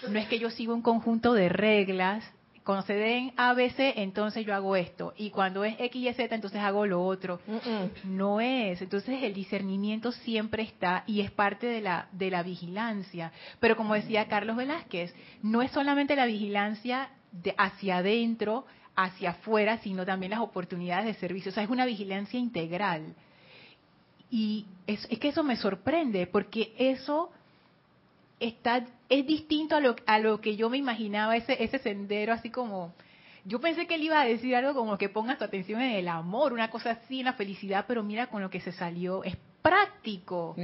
no 0.09 0.18
es 0.18 0.26
que 0.26 0.39
yo 0.39 0.51
sigo 0.51 0.74
un 0.74 0.82
conjunto 0.82 1.34
de 1.34 1.49
reglas. 1.49 2.24
Cuando 2.64 2.84
se 2.84 2.95
den 2.95 3.32
ABC, 3.37 3.95
entonces 3.95 4.45
yo 4.45 4.53
hago 4.53 4.74
esto. 4.74 5.14
Y 5.16 5.30
cuando 5.30 5.62
es 5.62 5.76
X 5.78 6.03
y 6.03 6.12
Z, 6.12 6.34
entonces 6.34 6.61
hago 6.61 6.84
lo 6.84 7.05
otro. 7.05 7.39
No 8.03 8.41
es. 8.41 8.82
Entonces 8.82 9.22
el 9.22 9.34
discernimiento 9.34 10.11
siempre 10.11 10.64
está 10.64 11.05
y 11.07 11.20
es 11.20 11.30
parte 11.30 11.68
de 11.68 11.80
la, 11.80 12.09
de 12.11 12.28
la 12.28 12.43
vigilancia. 12.43 13.30
Pero 13.61 13.76
como 13.76 13.95
decía 13.95 14.26
Carlos 14.26 14.57
Velázquez, 14.57 15.14
no 15.43 15.62
es 15.62 15.70
solamente 15.70 16.16
la 16.16 16.26
vigilancia 16.26 17.11
de 17.30 17.55
hacia 17.57 17.99
adentro, 17.99 18.66
hacia 18.97 19.30
afuera, 19.30 19.78
sino 19.78 20.05
también 20.05 20.30
las 20.30 20.41
oportunidades 20.41 21.07
de 21.07 21.14
servicio. 21.14 21.51
O 21.51 21.55
sea, 21.55 21.62
es 21.62 21.70
una 21.70 21.87
vigilancia 21.87 22.41
integral. 22.41 23.14
Y 24.31 24.66
es, 24.87 25.07
que 25.07 25.29
eso 25.29 25.43
me 25.43 25.57
sorprende, 25.57 26.27
porque 26.27 26.74
eso 26.79 27.31
está 28.41 28.85
es 29.09 29.27
distinto 29.27 29.77
a 29.77 29.81
lo, 29.81 29.97
a 30.07 30.18
lo 30.18 30.41
que 30.41 30.57
yo 30.57 30.68
me 30.68 30.77
imaginaba, 30.77 31.37
ese, 31.37 31.62
ese 31.62 31.79
sendero 31.79 32.33
así 32.33 32.51
como... 32.51 32.93
Yo 33.45 33.61
pensé 33.61 33.87
que 33.87 33.95
él 33.95 34.03
iba 34.03 34.20
a 34.20 34.24
decir 34.24 34.57
algo 34.57 34.74
como 34.74 34.99
que 34.99 35.09
pongas 35.09 35.39
tu 35.39 35.45
atención 35.45 35.81
en 35.81 35.93
el 35.93 36.09
amor, 36.09 36.53
una 36.53 36.68
cosa 36.68 36.91
así, 36.91 37.20
en 37.20 37.27
la 37.27 37.35
felicidad, 37.35 37.85
pero 37.87 38.03
mira 38.03 38.27
con 38.27 38.43
lo 38.43 38.51
que 38.51 38.61
se 38.61 38.72
salió. 38.72 39.22
Es 39.22 39.37
práctico. 39.62 40.57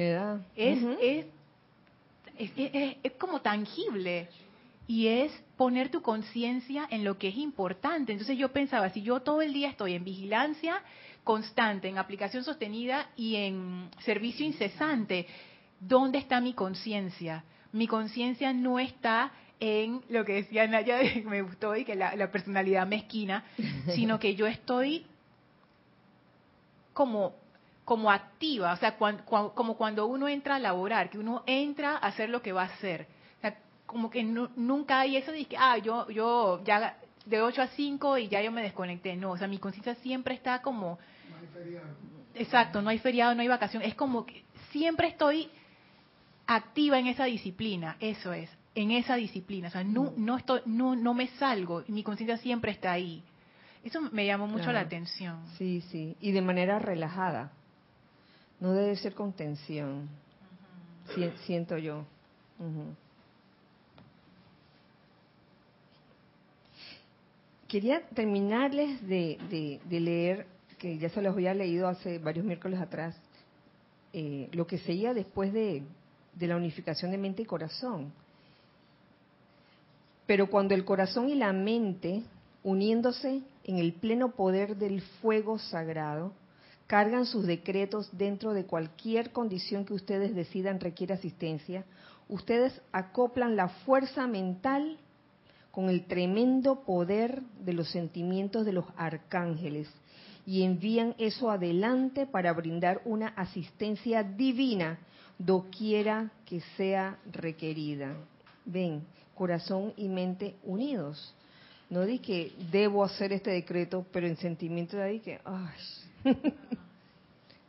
Es, 0.57 0.83
es, 1.01 1.27
es, 2.37 2.97
es, 3.03 3.13
como 3.13 3.41
tangible 3.41 4.29
y 4.89 5.07
es 5.07 5.33
poner 5.57 5.91
tu 5.91 6.03
conciencia 6.03 6.89
en 6.91 7.05
lo 7.05 7.19
que 7.19 7.29
es 7.29 7.37
importante. 7.37 8.11
Entonces 8.11 8.37
yo 8.37 8.53
pensaba, 8.53 8.91
si 8.91 9.03
yo 9.03 9.21
todo 9.21 9.43
el 9.43 9.53
día 9.53 9.69
estoy 9.69 9.95
en 9.95 10.03
vigilancia 10.03 10.83
constante, 11.25 11.89
en 11.89 11.99
aplicación 11.99 12.45
sostenida 12.45 13.09
y 13.17 13.37
en 13.37 13.91
servicio 14.05 14.45
incesante, 14.45 15.27
¿dónde 15.81 16.19
está 16.19 16.41
mi 16.41 16.55
conciencia? 16.55 17.45
Mi 17.73 17.87
conciencia 17.87 18.53
no 18.53 18.79
está 18.79 19.33
en 19.61 20.03
lo 20.09 20.25
que 20.25 20.35
decía 20.35 20.67
Naya, 20.67 20.99
me 21.25 21.43
gustó 21.43 21.77
y 21.77 21.85
que 21.85 21.95
la, 21.95 22.31
personalidad 22.31 22.87
mezquina, 22.87 23.45
sino 23.95 24.19
que 24.19 24.35
yo 24.35 24.47
estoy 24.47 25.07
como 26.93 27.41
como 27.85 28.13
activa, 28.13 28.73
o 28.73 28.77
sea, 28.77 28.97
como 28.97 29.77
cuando 29.77 30.07
uno 30.07 30.29
entra 30.29 30.55
a 30.55 30.59
laborar, 30.61 31.11
que 31.11 31.19
uno 31.19 31.43
entra 31.47 31.97
a 31.97 32.07
hacer 32.07 32.31
lo 32.31 32.41
que 32.41 32.53
va 32.53 32.63
a 32.63 32.67
hacer 32.67 33.09
como 33.93 34.09
que 34.09 34.25
nunca 34.25 35.01
hay 35.01 35.19
eso 35.19 35.33
de 35.33 35.45
que, 35.45 35.55
ah, 35.55 35.77
yo, 35.77 36.09
yo 36.09 36.65
ya 36.65 36.97
de 37.27 37.41
8 37.41 37.63
a 37.63 37.67
5 37.69 38.19
y 38.19 38.29
ya 38.29 38.43
yo 38.43 38.53
me 38.53 38.63
desconecté. 38.63 39.17
No, 39.17 39.33
o 39.33 39.39
sea, 39.39 39.49
mi 39.49 39.59
conciencia 39.59 39.95
siempre 39.97 40.35
está 40.35 40.63
como... 40.63 40.99
No 41.31 41.37
hay 41.37 41.47
feriado. 41.47 41.87
Exacto, 42.35 42.83
no 42.83 42.89
hay 42.89 42.99
feriado, 42.99 43.35
no 43.35 43.43
hay 43.43 43.49
vacación. 43.49 43.83
Es 43.83 43.95
como 43.95 44.25
que 44.27 44.45
siempre 44.71 45.09
estoy 45.09 45.51
activa 46.47 46.99
en 46.99 47.07
esa 47.07 47.25
disciplina, 47.25 47.97
eso 48.01 48.33
es, 48.33 48.51
en 48.75 48.91
esa 48.91 49.17
disciplina. 49.17 49.69
O 49.69 49.71
sea, 49.71 49.85
no, 49.85 50.13
no, 50.17 50.37
estoy, 50.37 50.61
no, 50.67 50.97
no 50.97 51.15
me 51.15 51.29
salgo, 51.39 51.85
mi 51.89 52.03
conciencia 52.03 52.37
siempre 52.39 52.73
está 52.73 52.93
ahí. 52.93 53.23
Eso 53.85 54.01
me 54.13 54.25
llamó 54.27 54.47
mucho 54.47 54.71
la 54.73 54.81
atención. 54.81 55.45
Sí, 55.59 55.81
sí, 55.91 56.17
y 56.21 56.33
de 56.33 56.41
manera 56.41 56.79
relajada. 56.79 57.51
No 58.61 58.73
debe 58.73 58.95
ser 58.97 59.15
con 59.15 59.33
tensión, 59.33 60.09
siento 61.45 61.77
yo. 61.79 62.05
Quería 67.73 68.03
terminarles 68.15 69.01
de, 69.09 69.81
leer, 69.89 70.47
que 70.79 70.99
ya 70.99 71.09
se 71.09 71.23
los 71.23 71.33
había 71.33 71.55
leído 71.55 71.89
hace 71.89 72.19
varios 72.19 72.45
miércoles 72.45 72.79
atrás, 72.79 73.17
eh, 74.13 74.51
lo 74.53 74.67
que 74.67 74.77
seguía 74.77 75.15
después 75.15 75.55
de, 75.55 75.83
la 76.39 76.57
unificación 76.57 77.13
de 77.13 77.17
mente 77.17 77.41
y 77.41 77.47
corazón. 77.47 78.13
Pero 80.27 80.51
cuando 80.51 80.75
el 80.75 80.85
corazón 80.85 81.31
y 81.31 81.35
la 81.35 81.55
mente, 81.55 82.23
uniéndose 82.63 83.41
en 83.65 83.79
el 83.79 83.95
pleno 83.95 84.33
poder 84.33 84.77
del 84.77 85.01
fuego 85.23 85.59
sagrado, 85.59 86.35
cargan 86.87 87.25
sus 87.25 87.47
decretos 87.47 88.11
dentro 88.13 88.53
de 88.53 88.67
cualquier 88.67 89.31
condición 89.31 89.87
que 89.87 89.95
ustedes 89.95 90.35
decidan 90.35 90.79
requiere 90.79 91.15
asistencia, 91.15 91.87
ustedes 92.29 92.79
acoplan 92.93 93.57
la 93.57 93.69
fuerza 93.69 94.27
mental 94.27 94.99
con 95.73 95.89
el 95.89 96.05
tremendo 96.05 96.85
poder 96.85 97.43
de 97.65 97.73
los 97.73 97.91
sentimientos 97.91 98.65
de 98.65 98.75
los 98.75 98.85
arcángeles 98.97 99.89
y 100.47 100.63
envían 100.65 101.15
eso 101.19 101.51
adelante 101.51 102.27
para 102.27 102.53
brindar 102.53 103.01
una 103.05 103.29
asistencia 103.29 104.23
divina 104.23 104.99
doquiera 105.39 106.31
que 106.45 106.61
sea 106.77 107.19
requerida. 107.33 108.15
Ven, 108.67 109.03
corazón 109.35 109.95
y 109.97 110.09
mente 110.09 110.57
unidos. 110.63 111.35
No 111.89 112.03
di 112.03 112.19
que 112.19 112.53
debo 112.71 113.03
hacer 113.03 113.33
este 113.33 113.51
decreto, 113.51 114.05
pero 114.13 114.27
en 114.27 114.37
sentimiento 114.37 114.97
de 114.97 115.03
ahí 115.03 115.21
que, 115.21 115.41
ay, 115.45 116.35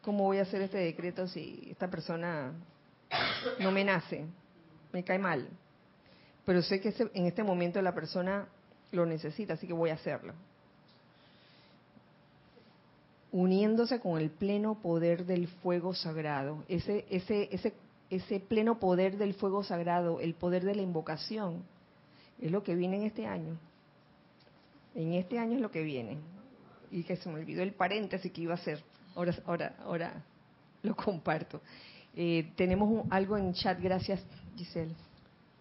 ¿cómo 0.01 0.25
voy 0.25 0.39
a 0.39 0.43
hacer 0.43 0.61
este 0.61 0.77
decreto 0.77 1.27
si 1.27 1.67
esta 1.71 1.89
persona 1.89 2.51
no 3.59 3.71
me 3.71 3.83
nace? 3.83 4.25
Me 4.91 5.03
cae 5.03 5.19
mal 5.19 5.47
pero 6.45 6.61
sé 6.61 6.79
que 6.81 6.93
en 7.13 7.25
este 7.25 7.43
momento 7.43 7.81
la 7.81 7.93
persona 7.93 8.47
lo 8.91 9.05
necesita, 9.05 9.53
así 9.53 9.67
que 9.67 9.73
voy 9.73 9.89
a 9.89 9.95
hacerlo. 9.95 10.33
Uniéndose 13.31 13.99
con 13.99 14.19
el 14.19 14.29
pleno 14.29 14.75
poder 14.75 15.25
del 15.25 15.47
fuego 15.47 15.93
sagrado, 15.95 16.63
ese, 16.67 17.05
ese, 17.09 17.49
ese, 17.51 17.73
ese 18.09 18.39
pleno 18.39 18.79
poder 18.79 19.17
del 19.17 19.33
fuego 19.33 19.63
sagrado, 19.63 20.19
el 20.19 20.35
poder 20.35 20.63
de 20.63 20.75
la 20.75 20.81
invocación, 20.81 21.63
es 22.41 22.51
lo 22.51 22.61
que 22.63 22.75
viene 22.75 22.97
en 22.97 23.03
este 23.03 23.25
año. 23.25 23.57
En 24.95 25.13
este 25.13 25.39
año 25.39 25.55
es 25.55 25.61
lo 25.61 25.71
que 25.71 25.81
viene. 25.81 26.17
Y 26.91 27.03
que 27.03 27.15
se 27.15 27.29
me 27.29 27.39
olvidó 27.39 27.63
el 27.63 27.73
paréntesis 27.73 28.31
que 28.31 28.41
iba 28.41 28.53
a 28.53 28.57
hacer. 28.57 28.83
Ahora, 29.15 29.35
ahora, 29.45 29.75
ahora 29.79 30.23
lo 30.83 30.95
comparto. 30.95 31.61
Eh, 32.15 32.51
tenemos 32.55 33.05
algo 33.09 33.37
en 33.37 33.53
chat, 33.53 33.79
gracias 33.81 34.23
Giselle. 34.55 34.93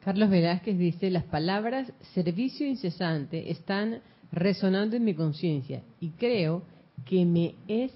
Carlos 0.05 0.31
Velázquez 0.31 0.77
dice, 0.79 1.11
las 1.11 1.25
palabras 1.25 1.93
servicio 2.13 2.67
incesante 2.67 3.53
están 3.53 4.01
resonando 4.33 4.97
en 4.97 5.05
mi 5.05 5.15
conciencia 5.15 5.83
y 6.01 6.11
creo 6.11 6.63
que 7.05 7.25
me 7.25 7.55
es 7.69 7.93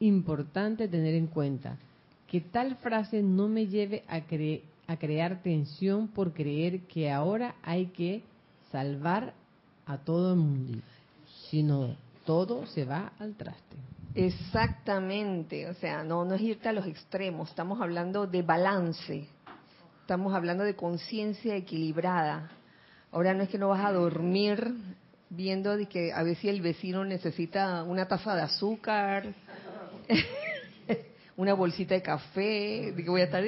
importante 0.00 0.86
tener 0.86 1.14
en 1.14 1.28
cuenta 1.28 1.78
que 2.26 2.42
tal 2.42 2.76
frase 2.76 3.22
no 3.22 3.48
me 3.48 3.66
lleve 3.66 4.04
a, 4.06 4.20
a 4.92 4.96
crear 4.98 5.42
tensión 5.42 6.08
por 6.08 6.34
creer 6.34 6.80
que 6.82 7.10
ahora 7.10 7.54
hay 7.62 7.86
que 7.86 8.22
salvar 8.70 9.32
a 9.86 9.96
todo 9.96 10.34
el 10.34 10.40
mundo, 10.40 10.78
sino 11.48 11.96
todo 12.26 12.66
se 12.66 12.84
va 12.84 13.12
al 13.18 13.34
traste. 13.34 13.76
Exactamente, 14.14 15.68
o 15.68 15.74
sea, 15.74 16.04
no, 16.04 16.24
no 16.24 16.34
es 16.34 16.42
irte 16.42 16.68
a 16.68 16.72
los 16.72 16.86
extremos, 16.86 17.48
estamos 17.48 17.80
hablando 17.80 18.26
de 18.26 18.42
balance, 18.42 19.26
estamos 20.10 20.34
hablando 20.34 20.64
de 20.64 20.74
conciencia 20.74 21.54
equilibrada. 21.54 22.50
Ahora 23.12 23.32
no 23.32 23.44
es 23.44 23.48
que 23.48 23.58
no 23.58 23.68
vas 23.68 23.84
a 23.84 23.92
dormir 23.92 24.74
viendo 25.28 25.76
de 25.76 25.86
que 25.86 26.12
a 26.12 26.24
ver 26.24 26.34
si 26.34 26.48
el 26.48 26.60
vecino 26.62 27.04
necesita 27.04 27.84
una 27.84 28.08
taza 28.08 28.34
de 28.34 28.42
azúcar, 28.42 29.32
una 31.36 31.54
bolsita 31.54 31.94
de 31.94 32.02
café, 32.02 32.90
de 32.90 33.04
que 33.04 33.08
voy 33.08 33.20
a 33.20 33.26
estar 33.26 33.44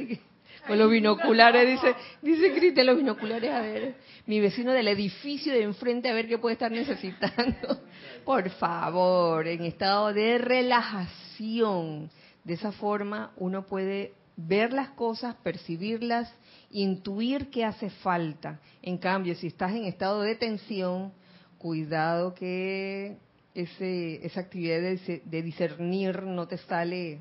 con 0.64 0.78
los 0.78 0.88
binoculares, 0.88 1.68
dice, 1.68 1.96
dice 2.22 2.54
Cristian, 2.54 2.86
los 2.86 2.96
binoculares, 2.96 3.50
a 3.50 3.60
ver, 3.60 3.96
mi 4.26 4.38
vecino 4.38 4.70
del 4.70 4.86
edificio 4.86 5.52
de 5.52 5.64
enfrente, 5.64 6.10
a 6.10 6.14
ver 6.14 6.28
qué 6.28 6.38
puede 6.38 6.52
estar 6.52 6.70
necesitando. 6.70 7.80
Por 8.24 8.48
favor, 8.50 9.48
en 9.48 9.64
estado 9.64 10.12
de 10.12 10.38
relajación. 10.38 12.08
De 12.44 12.54
esa 12.54 12.70
forma 12.70 13.32
uno 13.36 13.66
puede 13.66 14.12
ver 14.36 14.72
las 14.72 14.90
cosas, 14.90 15.34
percibirlas 15.42 16.32
intuir 16.72 17.50
qué 17.50 17.64
hace 17.64 17.90
falta. 17.90 18.58
En 18.82 18.98
cambio, 18.98 19.34
si 19.34 19.48
estás 19.48 19.72
en 19.72 19.84
estado 19.84 20.22
de 20.22 20.34
tensión, 20.34 21.12
cuidado 21.58 22.34
que 22.34 23.16
ese, 23.54 24.26
esa 24.26 24.40
actividad 24.40 24.80
de, 24.80 25.42
discernir 25.42 26.22
no 26.22 26.48
te 26.48 26.58
sale, 26.58 27.20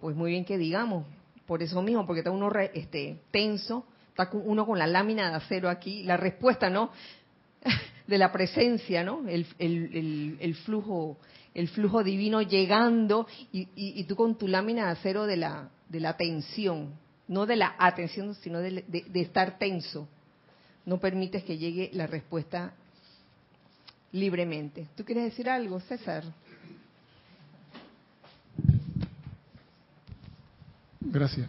pues 0.00 0.14
muy 0.14 0.32
bien 0.32 0.44
que 0.44 0.58
digamos. 0.58 1.06
Por 1.46 1.62
eso 1.62 1.80
mismo, 1.80 2.06
porque 2.06 2.20
está 2.20 2.30
uno 2.30 2.50
este, 2.74 3.20
tenso, 3.30 3.86
está 4.10 4.28
uno 4.32 4.66
con 4.66 4.78
la 4.78 4.86
lámina 4.86 5.30
de 5.30 5.36
acero 5.36 5.70
aquí, 5.70 6.02
la 6.02 6.18
respuesta, 6.18 6.68
¿no? 6.68 6.90
de 8.06 8.18
la 8.18 8.30
presencia, 8.32 9.02
¿no? 9.02 9.26
El, 9.26 9.46
el, 9.58 10.54
flujo, 10.66 11.16
el 11.54 11.68
flujo 11.68 12.02
divino 12.02 12.42
llegando 12.42 13.26
y, 13.52 13.68
y, 13.74 14.04
tú 14.04 14.16
con 14.16 14.36
tu 14.36 14.46
lámina 14.46 14.86
de 14.86 14.92
acero 14.92 15.24
de 15.26 15.36
la, 15.38 15.70
de 15.88 16.00
la 16.00 16.16
tensión 16.16 16.92
no 17.28 17.46
de 17.46 17.56
la 17.56 17.74
atención, 17.78 18.34
sino 18.36 18.58
de, 18.58 18.84
estar 19.14 19.58
tenso. 19.58 20.08
No 20.84 20.98
permites 20.98 21.44
que 21.44 21.58
llegue 21.58 21.90
la 21.92 22.06
respuesta 22.06 22.72
libremente. 24.12 24.88
¿Tú 24.96 25.04
quieres 25.04 25.24
decir 25.24 25.48
algo, 25.48 25.78
César? 25.80 26.24
Gracias. 31.00 31.48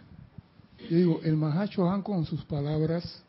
Yo 0.88 0.96
digo, 0.96 1.20
el 1.22 1.36
Mahacho 1.36 1.90
Han 1.90 2.02
con 2.02 2.24
sus 2.26 2.44
palabras 2.44 3.22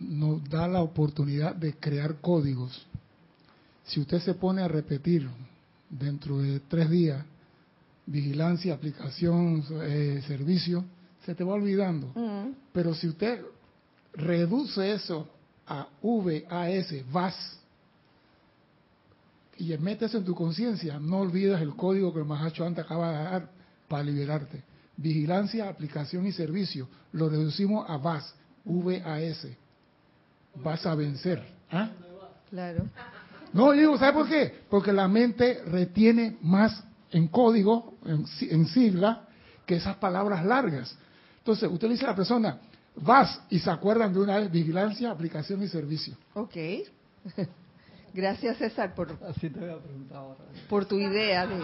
nos 0.00 0.42
da 0.48 0.66
la 0.66 0.80
oportunidad 0.80 1.54
de 1.54 1.74
crear 1.74 2.16
códigos. 2.20 2.86
Si 3.84 4.00
usted 4.00 4.20
se 4.20 4.34
pone 4.34 4.62
a 4.62 4.68
repetir 4.68 5.28
dentro 5.88 6.38
de 6.38 6.60
tres 6.60 6.88
días, 6.88 7.24
vigilancia, 8.10 8.74
aplicación, 8.74 9.64
eh, 9.82 10.22
servicio, 10.26 10.84
se 11.24 11.34
te 11.34 11.44
va 11.44 11.54
olvidando. 11.54 12.08
Mm. 12.14 12.54
Pero 12.72 12.92
si 12.94 13.08
usted 13.08 13.40
reduce 14.14 14.92
eso 14.92 15.28
a 15.66 15.86
VAS, 16.02 16.94
VAS, 17.12 17.56
y 19.58 19.76
metes 19.78 20.14
en 20.14 20.24
tu 20.24 20.34
conciencia, 20.34 20.98
no 20.98 21.18
olvides 21.18 21.60
el 21.60 21.76
código 21.76 22.12
que 22.12 22.20
el 22.20 22.24
Mahacho 22.24 22.66
antes 22.66 22.84
acaba 22.84 23.10
de 23.10 23.24
dar 23.24 23.50
para 23.86 24.02
liberarte. 24.02 24.62
Vigilancia, 24.96 25.68
aplicación 25.68 26.26
y 26.26 26.32
servicio. 26.32 26.88
Lo 27.12 27.28
reducimos 27.28 27.88
a 27.88 27.96
VAS, 27.96 28.34
VAS. 28.64 29.46
Vas 30.56 30.84
a 30.84 30.94
vencer. 30.94 31.44
¿Ah? 31.70 31.90
Claro. 32.48 32.88
No, 33.52 33.70
digo, 33.72 33.96
¿sabe 33.98 34.12
por 34.14 34.28
qué? 34.28 34.54
Porque 34.68 34.92
la 34.92 35.06
mente 35.06 35.62
retiene 35.66 36.38
más 36.42 36.82
en 37.12 37.28
código, 37.28 37.94
en, 38.04 38.24
en 38.50 38.66
sigla, 38.66 39.28
que 39.66 39.76
esas 39.76 39.96
palabras 39.96 40.44
largas. 40.44 40.96
Entonces, 41.38 41.68
usted 41.70 41.88
le 41.88 41.94
dice 41.94 42.04
a 42.04 42.08
la 42.08 42.16
persona, 42.16 42.58
vas 42.96 43.40
y 43.50 43.58
se 43.58 43.70
acuerdan 43.70 44.12
de 44.12 44.20
una 44.20 44.36
vez 44.38 44.50
vigilancia, 44.50 45.10
aplicación 45.10 45.62
y 45.62 45.68
servicio. 45.68 46.14
Ok. 46.34 46.56
Gracias, 48.12 48.56
César, 48.58 48.94
por, 48.94 49.16
Así 49.28 49.48
te 49.50 49.60
voy 49.60 49.70
a 49.70 49.78
preguntar 49.78 50.18
ahora. 50.18 50.40
por 50.68 50.84
tu 50.84 50.98
idea. 50.98 51.46
De... 51.46 51.62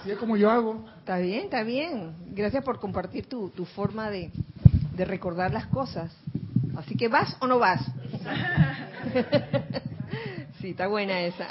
Así 0.00 0.10
es 0.10 0.16
como 0.16 0.36
yo 0.38 0.50
hago. 0.50 0.86
Está 0.98 1.18
bien, 1.18 1.44
está 1.44 1.62
bien. 1.62 2.14
Gracias 2.30 2.64
por 2.64 2.80
compartir 2.80 3.26
tu, 3.26 3.50
tu 3.50 3.66
forma 3.66 4.08
de, 4.10 4.30
de 4.96 5.04
recordar 5.04 5.52
las 5.52 5.66
cosas. 5.66 6.10
Así 6.76 6.96
que, 6.96 7.08
¿vas 7.08 7.36
o 7.40 7.46
no 7.46 7.58
vas? 7.58 7.82
sí, 10.60 10.70
está 10.70 10.86
buena 10.86 11.20
esa. 11.20 11.48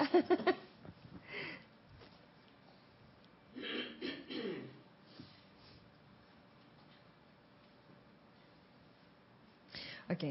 Ok. 10.12 10.24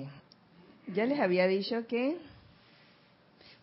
Ya 0.94 1.06
les 1.06 1.20
había 1.20 1.46
dicho 1.46 1.86
que 1.86 2.18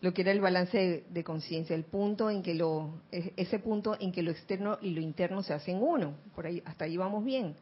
lo 0.00 0.14
que 0.14 0.22
era 0.22 0.30
el 0.30 0.40
balance 0.40 1.04
de, 1.08 1.24
conciencia, 1.24 1.74
el 1.74 1.84
punto 1.84 2.30
en 2.30 2.42
que 2.42 2.54
lo, 2.54 2.90
ese 3.10 3.58
punto 3.58 3.96
en 3.98 4.12
que 4.12 4.22
lo 4.22 4.30
externo 4.30 4.78
y 4.80 4.90
lo 4.90 5.00
interno 5.00 5.42
se 5.42 5.52
hacen 5.52 5.82
uno. 5.82 6.14
Por 6.34 6.46
ahí, 6.46 6.62
hasta 6.64 6.84
ahí 6.84 6.96
vamos 6.96 7.24
bien. 7.24 7.56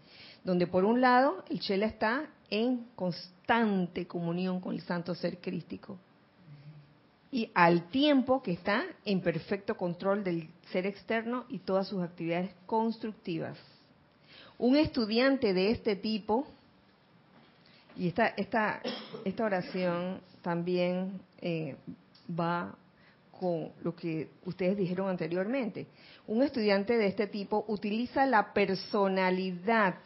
Donde 0.45 0.67
por 0.67 0.85
un 0.85 1.01
lado 1.01 1.45
el 1.49 1.61
Chela 1.61 1.87
está 1.87 2.29
en 2.51 2.87
constante 2.95 4.07
comunión 4.07 4.61
con 4.61 4.75
el 4.75 4.83
santo 4.83 5.15
ser 5.15 5.39
crístico. 5.39 5.99
Y 7.33 7.51
al 7.55 7.89
tiempo 7.89 8.43
que 8.43 8.53
está 8.53 8.85
en 9.05 9.21
perfecto 9.21 9.77
control 9.77 10.23
del 10.23 10.49
ser 10.71 10.87
externo 10.87 11.45
y 11.49 11.59
todas 11.59 11.89
sus 11.89 12.03
actividades 12.03 12.51
constructivas. 12.67 13.59
Un 14.59 14.77
estudiante 14.77 15.53
de 15.53 15.71
este 15.71 15.97
tipo, 15.97 16.47
y 17.97 18.09
esta, 18.09 18.29
esta, 18.29 18.81
esta 19.25 19.45
oración 19.45 20.21
también 20.43 21.21
eh, 21.41 21.77
va 22.29 22.75
con 23.39 23.71
lo 23.83 23.95
que 23.95 24.31
ustedes 24.45 24.77
dijeron 24.77 25.09
anteriormente. 25.09 25.87
Un 26.27 26.43
estudiante 26.43 26.97
de 26.97 27.07
este 27.07 27.27
tipo 27.27 27.65
utiliza 27.69 28.27
la 28.27 28.53
personalidad 28.53 29.97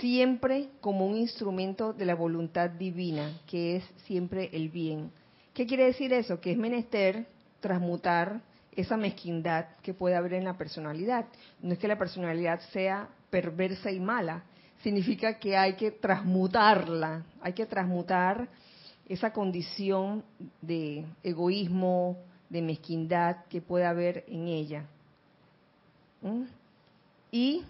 siempre 0.00 0.68
como 0.80 1.06
un 1.06 1.16
instrumento 1.16 1.92
de 1.92 2.04
la 2.04 2.14
voluntad 2.14 2.70
divina, 2.70 3.40
que 3.46 3.76
es 3.76 3.84
siempre 4.04 4.50
el 4.52 4.68
bien. 4.68 5.10
¿Qué 5.54 5.66
quiere 5.66 5.86
decir 5.86 6.12
eso? 6.12 6.40
Que 6.40 6.52
es 6.52 6.58
menester 6.58 7.26
transmutar 7.60 8.40
esa 8.72 8.96
mezquindad 8.96 9.66
que 9.82 9.94
puede 9.94 10.16
haber 10.16 10.34
en 10.34 10.44
la 10.44 10.58
personalidad. 10.58 11.26
No 11.62 11.72
es 11.72 11.78
que 11.78 11.88
la 11.88 11.98
personalidad 11.98 12.60
sea 12.72 13.08
perversa 13.30 13.90
y 13.90 14.00
mala, 14.00 14.44
significa 14.86 15.36
que 15.40 15.56
hay 15.56 15.74
que 15.74 15.90
transmutarla, 15.90 17.24
hay 17.40 17.54
que 17.54 17.66
transmutar 17.66 18.46
esa 19.08 19.32
condición 19.32 20.22
de 20.62 21.04
egoísmo, 21.24 22.16
de 22.48 22.62
mezquindad 22.62 23.46
que 23.46 23.60
puede 23.60 23.84
haber 23.84 24.24
en 24.28 24.46
ella. 24.46 24.84
Y 27.32 27.64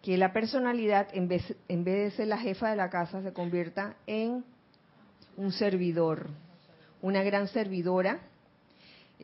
que 0.00 0.16
la 0.16 0.32
personalidad, 0.32 1.08
en 1.12 1.26
vez, 1.26 1.42
en 1.66 1.82
vez 1.82 2.04
de 2.04 2.16
ser 2.18 2.28
la 2.28 2.38
jefa 2.38 2.70
de 2.70 2.76
la 2.76 2.88
casa, 2.88 3.20
se 3.20 3.32
convierta 3.32 3.96
en 4.06 4.44
un 5.36 5.50
servidor, 5.50 6.28
una 7.02 7.24
gran 7.24 7.48
servidora, 7.48 8.20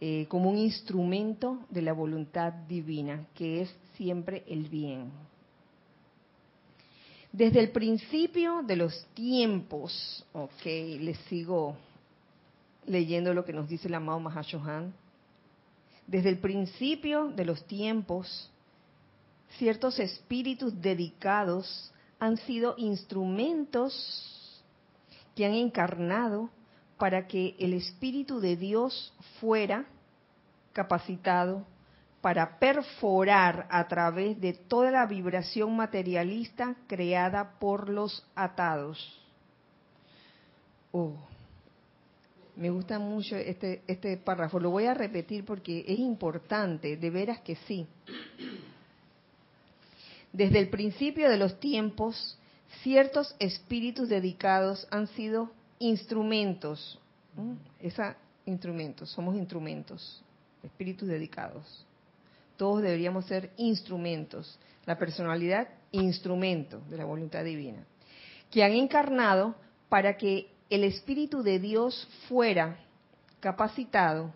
eh, 0.00 0.26
como 0.28 0.50
un 0.50 0.58
instrumento 0.58 1.60
de 1.70 1.82
la 1.82 1.92
voluntad 1.92 2.52
divina, 2.52 3.24
que 3.36 3.62
es 3.62 3.76
siempre 3.94 4.42
el 4.48 4.68
bien. 4.68 5.29
Desde 7.32 7.60
el 7.60 7.70
principio 7.70 8.62
de 8.62 8.76
los 8.76 9.06
tiempos, 9.14 10.26
ok, 10.32 10.64
les 10.98 11.16
sigo 11.28 11.76
leyendo 12.86 13.32
lo 13.32 13.44
que 13.44 13.52
nos 13.52 13.68
dice 13.68 13.86
el 13.86 13.94
amado 13.94 14.18
Mahashohan. 14.18 14.92
Desde 16.08 16.28
el 16.28 16.38
principio 16.38 17.28
de 17.28 17.44
los 17.44 17.64
tiempos, 17.66 18.50
ciertos 19.58 20.00
espíritus 20.00 20.80
dedicados 20.82 21.92
han 22.18 22.36
sido 22.38 22.74
instrumentos 22.76 24.62
que 25.36 25.46
han 25.46 25.54
encarnado 25.54 26.50
para 26.98 27.28
que 27.28 27.54
el 27.58 27.74
Espíritu 27.74 28.40
de 28.40 28.56
Dios 28.56 29.14
fuera 29.40 29.86
capacitado 30.72 31.64
para 32.20 32.58
perforar 32.58 33.66
a 33.70 33.88
través 33.88 34.40
de 34.40 34.52
toda 34.52 34.90
la 34.90 35.06
vibración 35.06 35.74
materialista 35.76 36.76
creada 36.86 37.58
por 37.58 37.88
los 37.88 38.24
atados. 38.34 39.18
Oh, 40.92 41.14
me 42.56 42.68
gusta 42.68 42.98
mucho 42.98 43.36
este, 43.36 43.82
este 43.86 44.16
párrafo. 44.18 44.60
Lo 44.60 44.70
voy 44.70 44.84
a 44.84 44.94
repetir 44.94 45.44
porque 45.44 45.84
es 45.88 45.98
importante, 45.98 46.96
de 46.96 47.10
veras 47.10 47.40
que 47.40 47.56
sí. 47.56 47.86
Desde 50.32 50.58
el 50.58 50.68
principio 50.68 51.30
de 51.30 51.38
los 51.38 51.58
tiempos, 51.58 52.38
ciertos 52.82 53.34
espíritus 53.38 54.08
dedicados 54.08 54.86
han 54.90 55.06
sido 55.08 55.50
instrumentos. 55.78 56.98
Esa 57.80 58.16
instrumentos, 58.46 59.10
somos 59.10 59.36
instrumentos, 59.36 60.22
espíritus 60.62 61.08
dedicados. 61.08 61.86
Todos 62.60 62.82
deberíamos 62.82 63.24
ser 63.24 63.52
instrumentos. 63.56 64.58
La 64.84 64.98
personalidad, 64.98 65.66
instrumento 65.92 66.82
de 66.90 66.98
la 66.98 67.06
voluntad 67.06 67.42
divina. 67.42 67.86
Que 68.50 68.62
han 68.62 68.72
encarnado 68.72 69.54
para 69.88 70.18
que 70.18 70.52
el 70.68 70.84
Espíritu 70.84 71.42
de 71.42 71.58
Dios 71.58 72.06
fuera 72.28 72.76
capacitado 73.40 74.30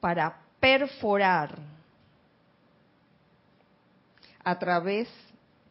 para 0.00 0.38
perforar 0.60 1.58
a 4.44 4.58
través 4.58 5.08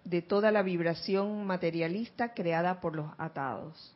de 0.03 0.23
toda 0.23 0.49
la 0.49 0.63
vibración 0.63 1.45
materialista 1.45 2.33
creada 2.33 2.81
por 2.81 2.95
los 2.95 3.11
atados. 3.19 3.93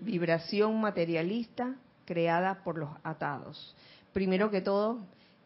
Vibración 0.00 0.80
materialista 0.80 1.76
creada 2.04 2.64
por 2.64 2.78
los 2.78 2.90
atados. 3.04 3.76
Primero 4.12 4.50
que 4.50 4.60
todo, 4.60 4.98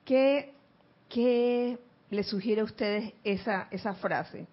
¿qué, 0.06 0.54
qué 1.12 1.78
le 2.10 2.22
sugiere 2.24 2.62
a 2.62 2.64
ustedes 2.64 3.12
esa, 3.22 3.68
esa 3.70 3.94
frase? 3.94 4.46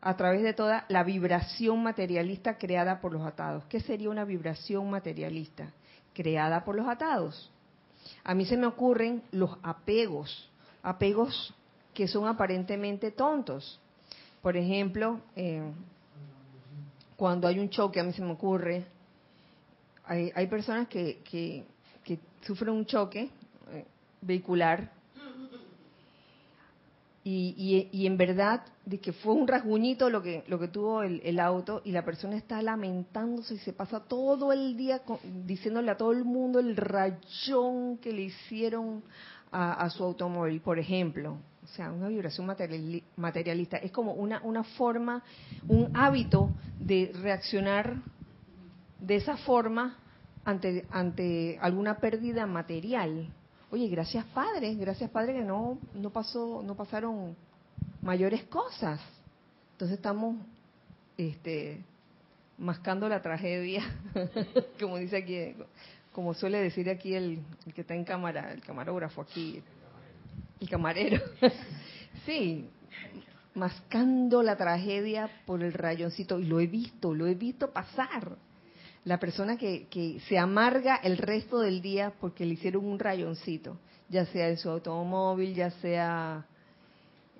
A 0.00 0.16
través 0.16 0.42
de 0.42 0.54
toda 0.54 0.86
la 0.88 1.02
vibración 1.02 1.82
materialista 1.82 2.56
creada 2.56 3.00
por 3.00 3.12
los 3.12 3.26
atados. 3.26 3.64
¿Qué 3.68 3.80
sería 3.80 4.08
una 4.08 4.24
vibración 4.24 4.88
materialista? 4.88 5.72
Creada 6.14 6.64
por 6.64 6.76
los 6.76 6.88
atados. 6.88 7.50
A 8.24 8.34
mí 8.34 8.46
se 8.46 8.56
me 8.56 8.66
ocurren 8.66 9.22
los 9.30 9.58
apegos, 9.62 10.48
apegos 10.82 11.54
que 11.92 12.08
son 12.08 12.26
aparentemente 12.26 13.10
tontos. 13.10 13.78
Por 14.40 14.56
ejemplo, 14.56 15.20
eh, 15.36 15.70
cuando 17.16 17.46
hay 17.46 17.58
un 17.58 17.68
choque, 17.68 18.00
a 18.00 18.04
mí 18.04 18.12
se 18.12 18.22
me 18.22 18.32
ocurre, 18.32 18.86
hay, 20.04 20.32
hay 20.34 20.46
personas 20.46 20.88
que, 20.88 21.20
que, 21.30 21.64
que, 22.02 22.18
sufren 22.42 22.74
un 22.74 22.86
choque 22.86 23.28
eh, 23.70 23.84
vehicular 24.22 24.90
y, 27.22 27.88
y, 27.92 27.98
y, 27.98 28.06
en 28.06 28.16
verdad 28.16 28.64
de 28.86 28.98
que 28.98 29.12
fue 29.12 29.34
un 29.34 29.46
rasguñito 29.46 30.08
lo 30.08 30.22
que 30.22 30.42
lo 30.46 30.58
que 30.58 30.68
tuvo 30.68 31.02
el, 31.02 31.20
el, 31.22 31.38
auto 31.38 31.82
y 31.84 31.92
la 31.92 32.02
persona 32.02 32.36
está 32.36 32.62
lamentándose 32.62 33.54
y 33.54 33.58
se 33.58 33.74
pasa 33.74 34.00
todo 34.00 34.54
el 34.54 34.74
día 34.74 35.00
con, 35.00 35.18
diciéndole 35.46 35.90
a 35.90 35.98
todo 35.98 36.12
el 36.12 36.24
mundo 36.24 36.58
el 36.60 36.76
rayón 36.76 37.98
que 37.98 38.12
le 38.12 38.22
hicieron 38.22 39.02
a, 39.52 39.90
su 39.90 40.04
automóvil, 40.04 40.60
por 40.60 40.78
ejemplo, 40.78 41.38
o 41.64 41.66
sea, 41.66 41.90
una 41.90 42.08
vibración 42.08 42.46
materiali- 42.46 43.02
materialista, 43.16 43.76
es 43.78 43.90
como 43.90 44.12
una, 44.12 44.40
una 44.44 44.62
forma, 44.62 45.22
un 45.68 45.90
hábito 45.92 46.52
de 46.78 47.12
reaccionar 47.20 47.96
de 49.00 49.16
esa 49.16 49.36
forma 49.38 49.98
ante, 50.44 50.86
ante 50.90 51.58
alguna 51.60 51.98
pérdida 51.98 52.46
material. 52.46 53.28
Oye, 53.70 53.88
gracias 53.88 54.24
Padre, 54.26 54.74
gracias 54.74 55.10
Padre 55.10 55.34
que 55.34 55.42
no, 55.42 55.78
no 55.94 56.10
pasó, 56.10 56.62
no 56.64 56.74
pasaron 56.74 57.36
mayores 58.02 58.44
cosas. 58.44 59.00
Entonces 59.72 59.96
estamos 59.96 60.36
este 61.16 61.80
mascando 62.58 63.08
la 63.08 63.22
tragedia, 63.22 63.82
como 64.80 64.98
dice 64.98 65.18
aquí, 65.18 65.54
como 66.12 66.34
suele 66.34 66.58
decir 66.58 66.90
aquí 66.90 67.14
el, 67.14 67.40
el 67.66 67.72
que 67.72 67.82
está 67.82 67.94
en 67.94 68.04
cámara, 68.04 68.52
el 68.52 68.60
camarógrafo 68.60 69.22
aquí, 69.22 69.62
el 70.60 70.68
camarero. 70.68 71.22
sí, 72.26 72.68
mascando 73.54 74.42
la 74.42 74.56
tragedia 74.56 75.30
por 75.46 75.62
el 75.62 75.72
rayoncito. 75.72 76.38
Y 76.38 76.44
lo 76.44 76.60
he 76.60 76.66
visto, 76.66 77.14
lo 77.14 77.26
he 77.26 77.34
visto 77.34 77.70
pasar. 77.70 78.36
La 79.10 79.18
persona 79.18 79.56
que, 79.56 79.88
que 79.88 80.20
se 80.28 80.38
amarga 80.38 80.94
el 81.02 81.18
resto 81.18 81.58
del 81.58 81.82
día 81.82 82.12
porque 82.20 82.46
le 82.46 82.54
hicieron 82.54 82.84
un 82.84 82.96
rayoncito, 82.96 83.76
ya 84.08 84.24
sea 84.26 84.48
en 84.48 84.56
su 84.56 84.70
automóvil, 84.70 85.52
ya 85.52 85.72
sea 85.72 86.46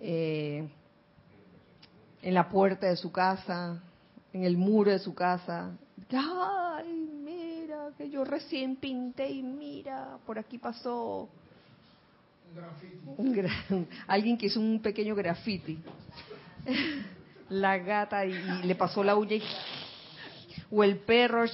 eh, 0.01 0.69
en 2.23 2.35
la 2.35 2.49
puerta 2.49 2.89
de 2.89 2.97
su 2.97 3.13
casa, 3.13 3.81
en 4.33 4.43
el 4.43 4.57
muro 4.57 4.91
de 4.91 4.99
su 4.99 5.15
casa. 5.15 5.71
¡Ay, 6.13 7.09
mira, 7.25 7.91
que 7.97 8.11
yo 8.11 8.25
recién 8.25 8.75
pinté 8.75 9.31
y 9.31 9.41
mira, 9.41 10.19
por 10.27 10.41
aquí 10.41 10.59
pasó 10.59 11.29
un 13.17 13.33
gra- 13.33 13.87
alguien 14.09 14.37
que 14.37 14.47
hizo 14.47 14.59
un 14.59 14.83
pequeño 14.83 15.15
graffiti. 15.15 15.79
La 17.49 17.79
gata 17.79 18.27
y, 18.27 18.33
y 18.33 18.67
le 18.67 18.75
pasó 18.75 19.05
la 19.05 19.15
uña 19.15 19.35
y, 19.37 19.43
o 20.71 20.85
el 20.85 20.99
perro 20.99 21.45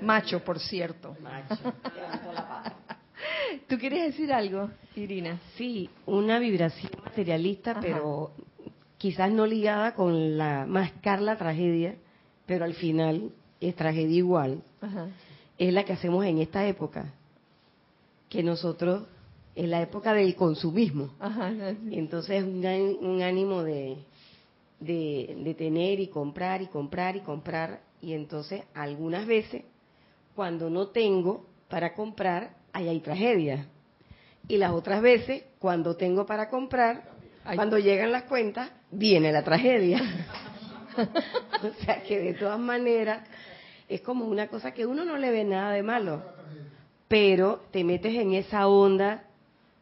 macho, 0.00 0.42
por 0.44 0.58
cierto. 0.58 1.16
¿Tú 3.68 3.78
quieres 3.78 4.04
decir 4.04 4.32
algo, 4.32 4.70
Irina? 4.94 5.38
Sí, 5.56 5.90
una 6.06 6.38
vibración 6.38 6.92
materialista, 7.04 7.72
Ajá. 7.72 7.80
pero 7.80 8.32
quizás 8.96 9.30
no 9.30 9.46
ligada 9.46 9.94
con 9.94 10.36
la 10.36 10.66
mascar 10.66 11.20
la 11.20 11.36
tragedia, 11.36 11.96
pero 12.46 12.64
al 12.64 12.74
final 12.74 13.30
es 13.60 13.74
tragedia 13.74 14.16
igual. 14.16 14.62
Ajá. 14.80 15.08
Es 15.58 15.72
la 15.72 15.84
que 15.84 15.92
hacemos 15.92 16.24
en 16.24 16.38
esta 16.38 16.66
época, 16.66 17.12
que 18.28 18.42
nosotros, 18.42 19.04
en 19.54 19.70
la 19.70 19.82
época 19.82 20.12
del 20.14 20.34
consumismo. 20.36 21.10
Ajá. 21.18 21.50
Entonces 21.90 22.44
un, 22.44 22.64
un 23.00 23.22
ánimo 23.22 23.62
de, 23.62 23.96
de, 24.80 25.36
de 25.44 25.54
tener 25.54 26.00
y 26.00 26.08
comprar 26.08 26.62
y 26.62 26.66
comprar 26.66 27.16
y 27.16 27.20
comprar. 27.20 27.80
Y 28.00 28.12
entonces 28.12 28.62
algunas 28.74 29.26
veces, 29.26 29.64
cuando 30.34 30.70
no 30.70 30.88
tengo 30.88 31.46
para 31.68 31.94
comprar, 31.94 32.56
ahí 32.72 32.88
hay 32.88 33.00
tragedia. 33.00 33.66
Y 34.46 34.56
las 34.56 34.72
otras 34.72 35.02
veces, 35.02 35.44
cuando 35.58 35.96
tengo 35.96 36.24
para 36.26 36.48
comprar, 36.48 37.10
cuando 37.54 37.78
llegan 37.78 38.12
las 38.12 38.24
cuentas, 38.24 38.70
viene 38.90 39.32
la 39.32 39.42
tragedia. 39.42 40.00
o 41.62 41.84
sea 41.84 42.02
que 42.02 42.18
de 42.18 42.34
todas 42.34 42.58
maneras 42.58 43.26
es 43.88 44.00
como 44.00 44.26
una 44.26 44.48
cosa 44.48 44.72
que 44.72 44.86
uno 44.86 45.04
no 45.04 45.16
le 45.16 45.30
ve 45.30 45.44
nada 45.44 45.72
de 45.72 45.82
malo, 45.82 46.22
pero 47.08 47.62
te 47.70 47.84
metes 47.84 48.14
en 48.14 48.34
esa 48.34 48.68
onda 48.68 49.24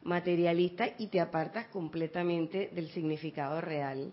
materialista 0.02 0.88
y 0.98 1.08
te 1.08 1.20
apartas 1.20 1.66
completamente 1.66 2.70
del 2.72 2.88
significado 2.90 3.60
real 3.60 4.12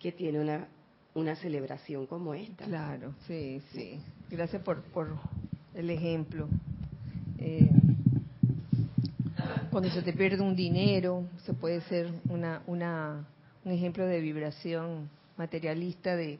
que 0.00 0.10
tiene 0.12 0.40
una, 0.40 0.66
una 1.14 1.36
celebración 1.36 2.06
como 2.06 2.34
esta. 2.34 2.64
Claro, 2.64 3.14
sí, 3.26 3.62
sí. 3.72 4.00
Gracias 4.30 4.62
por, 4.62 4.82
por 4.82 5.16
el 5.74 5.90
ejemplo. 5.90 6.48
Eh, 7.38 7.70
cuando 9.70 9.88
se 9.90 10.02
te 10.02 10.12
pierde 10.12 10.42
un 10.42 10.56
dinero, 10.56 11.26
se 11.44 11.54
puede 11.54 11.80
ser 11.82 12.10
una, 12.28 12.62
una, 12.66 13.24
un 13.64 13.72
ejemplo 13.72 14.06
de 14.06 14.20
vibración 14.20 15.08
materialista 15.36 16.16
de 16.16 16.38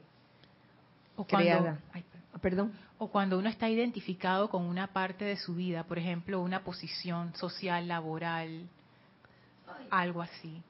O 1.15 1.23
cuando, 1.25 1.49
creada. 1.49 1.79
ay, 1.93 2.03
Ah, 2.33 2.37
perdón. 2.39 2.71
o 2.97 3.09
cuando 3.09 3.37
uno 3.37 3.49
está 3.49 3.69
identificado 3.69 4.49
con 4.49 4.63
una 4.63 4.87
parte 4.93 5.25
de 5.25 5.35
su 5.35 5.53
vida, 5.53 5.83
por 5.83 5.99
ejemplo, 5.99 6.41
una 6.41 6.63
posición 6.63 7.33
social, 7.35 7.87
laboral, 7.87 8.69
algo 9.89 10.21
así. 10.21 10.61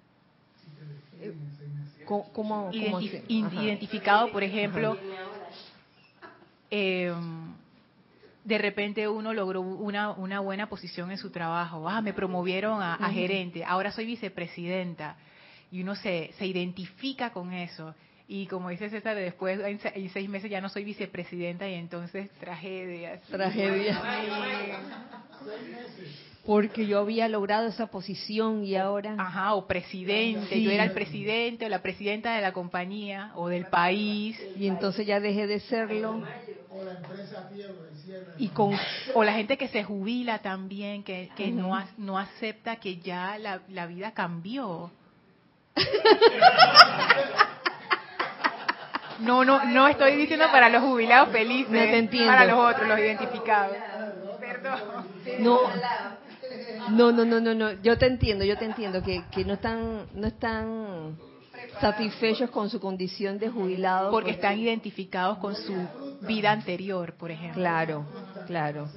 ¿Cómo, 2.06 2.32
cómo, 2.34 3.00
identificado, 3.64 4.32
por 4.32 4.44
ejemplo, 4.44 4.98
eh, 6.70 7.14
de 8.44 8.58
repente 8.58 9.08
uno 9.08 9.34
logró 9.34 9.62
una, 9.62 10.12
una 10.12 10.40
buena 10.40 10.68
posición 10.68 11.12
en 11.12 11.18
su 11.18 11.30
trabajo. 11.30 11.88
Ah, 11.88 12.02
me 12.02 12.14
promovieron 12.14 12.82
a, 12.82 12.96
a 12.96 13.10
gerente, 13.12 13.64
ahora 13.64 13.92
soy 13.92 14.06
vicepresidenta. 14.06 15.16
Y 15.72 15.82
uno 15.84 15.96
se, 15.96 16.32
se 16.38 16.46
identifica 16.48 17.32
con 17.32 17.54
eso. 17.54 17.96
Y 18.28 18.48
como 18.48 18.70
dice 18.70 18.90
César, 18.90 19.16
después 19.16 19.60
en, 19.60 19.80
se- 19.80 19.98
en 19.98 20.10
seis 20.10 20.28
meses 20.30 20.50
ya 20.50 20.60
no 20.60 20.70
soy 20.70 20.84
vicepresidenta 20.84 21.68
y 21.70 21.76
entonces 21.76 22.30
tragedias. 22.40 23.22
Tragedia. 23.24 24.02
Porque 26.46 26.88
yo 26.88 27.00
había 27.00 27.28
logrado 27.28 27.68
esa 27.68 27.88
posición 27.88 28.64
y 28.66 28.76
ahora... 28.76 29.14
Ajá, 29.18 29.54
o 29.54 29.68
presidente, 29.68 30.48
Sí. 30.56 30.64
yo 30.64 30.72
era 30.72 30.84
el 30.86 30.92
presidente 30.92 31.66
o 31.68 31.70
la 31.70 31.84
presidenta 31.84 32.34
de 32.36 32.42
la 32.42 32.52
compañía 32.52 33.32
o 33.36 33.48
del 33.48 33.68
país. 33.68 34.40
Y 34.58 34.68
entonces 34.68 35.06
ya 35.06 35.20
dejé 35.20 35.46
de 35.46 35.60
serlo. 35.60 36.24
Y 38.40 38.48
con 38.50 38.76
O 39.14 39.24
la 39.24 39.34
gente 39.34 39.56
que 39.58 39.68
se 39.68 39.84
jubila 39.84 40.40
también, 40.40 41.04
que, 41.04 41.30
que 41.36 41.52
no, 41.52 41.80
no 41.98 42.18
acepta 42.18 42.78
que 42.78 42.98
ya 42.98 43.38
la, 43.38 43.62
la 43.70 43.86
vida 43.86 44.12
cambió. 44.14 44.90
No, 49.20 49.46
no, 49.46 49.64
no 49.66 49.88
estoy 49.88 50.16
diciendo 50.16 50.46
para 50.52 50.70
los 50.70 50.82
jubilados 50.82 51.30
felices, 51.30 51.72
No 51.72 51.80
te 51.80 51.98
entiendo. 51.98 52.32
para 52.32 52.46
los 52.46 52.58
otros, 52.58 52.88
los 52.88 52.98
identificados. 52.98 53.78
Perdón. 54.40 54.80
No, 55.40 55.60
no, 56.90 57.12
no, 57.12 57.24
no, 57.26 57.40
no, 57.40 57.54
no. 57.54 57.72
Yo 57.82 57.98
te 57.98 58.08
entiendo, 58.08 58.44
yo 58.44 58.58
te 58.58 58.66
entiendo 58.66 59.02
que, 59.04 59.24
que 59.32 59.46
no 59.46 59.54
están, 59.54 60.08
no 60.14 60.28
están 60.28 61.18
satisfechos 61.80 62.50
con 62.50 62.70
su 62.70 62.80
condición 62.80 63.38
de 63.40 63.50
jubilado. 63.50 64.12
Porque 64.12 64.32
pues- 64.32 64.38
están 64.38 64.60
identificados 64.60 65.38
con 65.38 65.56
su 65.56 65.74
vida 66.28 66.52
anterior, 66.52 67.14
por 67.14 67.32
ejemplo. 67.32 67.62
Claro, 67.62 68.06
claro. 68.48 68.88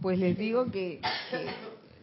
Pues 0.00 0.18
les 0.18 0.36
digo 0.36 0.64
que, 0.70 1.00
que 1.30 1.46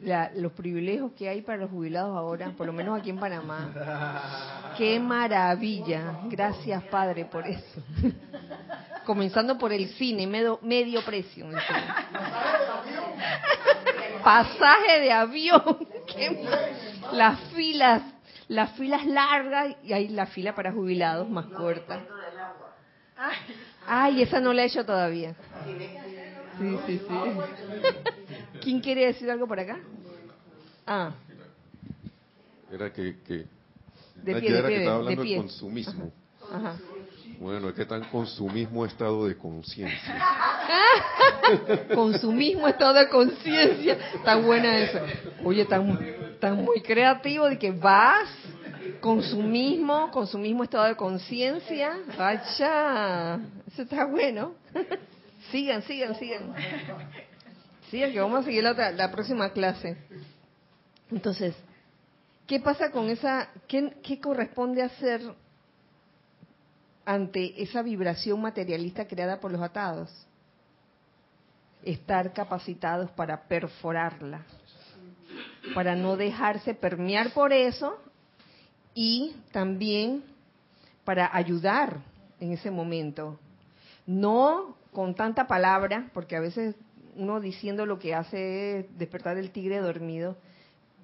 la- 0.07 0.31
los 0.35 0.53
privilegios 0.53 1.11
que 1.13 1.27
hay 1.27 1.41
para 1.41 1.57
los 1.59 1.69
jubilados 1.69 2.15
ahora, 2.15 2.51
por 2.55 2.65
lo 2.67 2.71
menos 2.73 2.97
aquí 2.99 3.09
en 3.09 3.19
Panamá, 3.19 4.73
qué 4.77 4.99
maravilla. 4.99 6.21
Gracias, 6.29 6.81
Padre, 6.85 7.25
por 7.25 7.45
eso. 7.45 7.81
Comenzando 9.05 9.57
por 9.57 9.73
el 9.73 9.89
cine, 9.95 10.27
medio, 10.27 10.59
medio 10.61 11.03
precio. 11.03 11.45
el 11.49 11.51
cine. 11.59 11.83
Pasaje 14.23 14.99
de 15.01 15.11
avión. 15.11 15.87
qué 16.07 16.45
las 17.11 17.39
filas, 17.55 18.01
las 18.47 18.71
filas 18.77 19.05
largas 19.05 19.75
y 19.83 19.93
hay 19.93 20.09
la 20.09 20.25
fila 20.27 20.53
para 20.55 20.71
jubilados 20.71 21.29
más 21.29 21.45
corta. 21.47 21.99
Ay, 23.87 24.21
esa 24.21 24.39
no 24.39 24.53
la 24.53 24.63
he 24.63 24.65
hecho 24.67 24.85
todavía. 24.85 25.33
Sí, 26.57 26.77
sí, 26.85 27.01
sí. 27.07 27.19
¿Quién 28.61 28.79
quiere 28.81 29.05
decir 29.07 29.29
algo 29.31 29.47
por 29.47 29.59
acá? 29.59 29.77
Ah, 30.85 31.11
Era 32.71 32.91
que, 32.91 33.19
que 33.23 33.45
De 34.23 34.35
Ah, 34.35 34.39
pie, 34.39 34.51
de 34.51 34.59
era 34.59 34.67
pie, 34.67 34.75
que 34.75 34.77
estaba 34.79 34.97
de 34.97 35.01
hablando 35.01 35.23
del 35.23 35.35
consumismo. 35.37 36.11
ajá. 36.51 36.75
Bueno, 37.39 37.69
es 37.69 37.75
que 37.75 37.83
está 37.83 37.95
en 37.95 38.03
consumismo 38.03 38.85
estado 38.85 39.25
de 39.25 39.37
conciencia. 39.37 40.27
Consumismo, 41.95 42.67
estado 42.67 42.95
de 42.95 43.07
conciencia. 43.07 43.97
Está 44.13 44.35
buena 44.35 44.77
esa. 44.77 45.03
Oye, 45.45 45.63
tan, 45.63 45.97
tan 46.41 46.57
muy 46.57 46.81
creativo 46.81 47.47
de 47.47 47.57
que 47.57 47.71
vas, 47.71 48.27
consumismo, 48.99 50.11
consumismo, 50.11 50.65
estado 50.65 50.83
de 50.83 50.97
conciencia. 50.97 51.97
Vaya, 52.17 53.39
eso 53.67 53.83
está 53.83 54.03
bueno. 54.03 54.55
Sigan, 55.49 55.81
sigan, 55.83 56.15
sigan. 56.15 56.53
Sigan, 57.89 58.11
que 58.11 58.19
vamos 58.19 58.41
a 58.41 58.43
seguir 58.43 58.63
la, 58.63 58.91
la 58.91 59.11
próxima 59.11 59.49
clase. 59.51 59.95
Entonces, 61.09 61.55
¿qué 62.45 62.59
pasa 62.59 62.91
con 62.91 63.09
esa, 63.09 63.49
qué, 63.65 63.93
qué 64.03 64.19
corresponde 64.19 64.83
hacer 64.83 65.21
ante 67.09 67.61
esa 67.61 67.81
vibración 67.81 68.41
materialista 68.41 69.07
creada 69.07 69.39
por 69.39 69.51
los 69.51 69.61
atados? 69.61 70.09
estar 71.83 72.33
capacitados 72.33 73.09
para 73.11 73.47
perforarla, 73.47 74.45
para 75.73 75.95
no 75.95 76.17
dejarse 76.17 76.73
permear 76.73 77.31
por 77.31 77.53
eso 77.53 77.97
y 78.93 79.35
también 79.51 80.23
para 81.05 81.33
ayudar 81.33 82.01
en 82.39 82.51
ese 82.51 82.69
momento. 82.69 83.39
No 84.05 84.75
con 84.91 85.15
tanta 85.15 85.47
palabra, 85.47 86.09
porque 86.13 86.35
a 86.35 86.41
veces 86.41 86.75
uno 87.15 87.39
diciendo 87.39 87.85
lo 87.85 87.99
que 87.99 88.13
hace 88.15 88.79
es 88.79 88.97
despertar 88.97 89.37
el 89.37 89.51
tigre 89.51 89.79
dormido, 89.79 90.35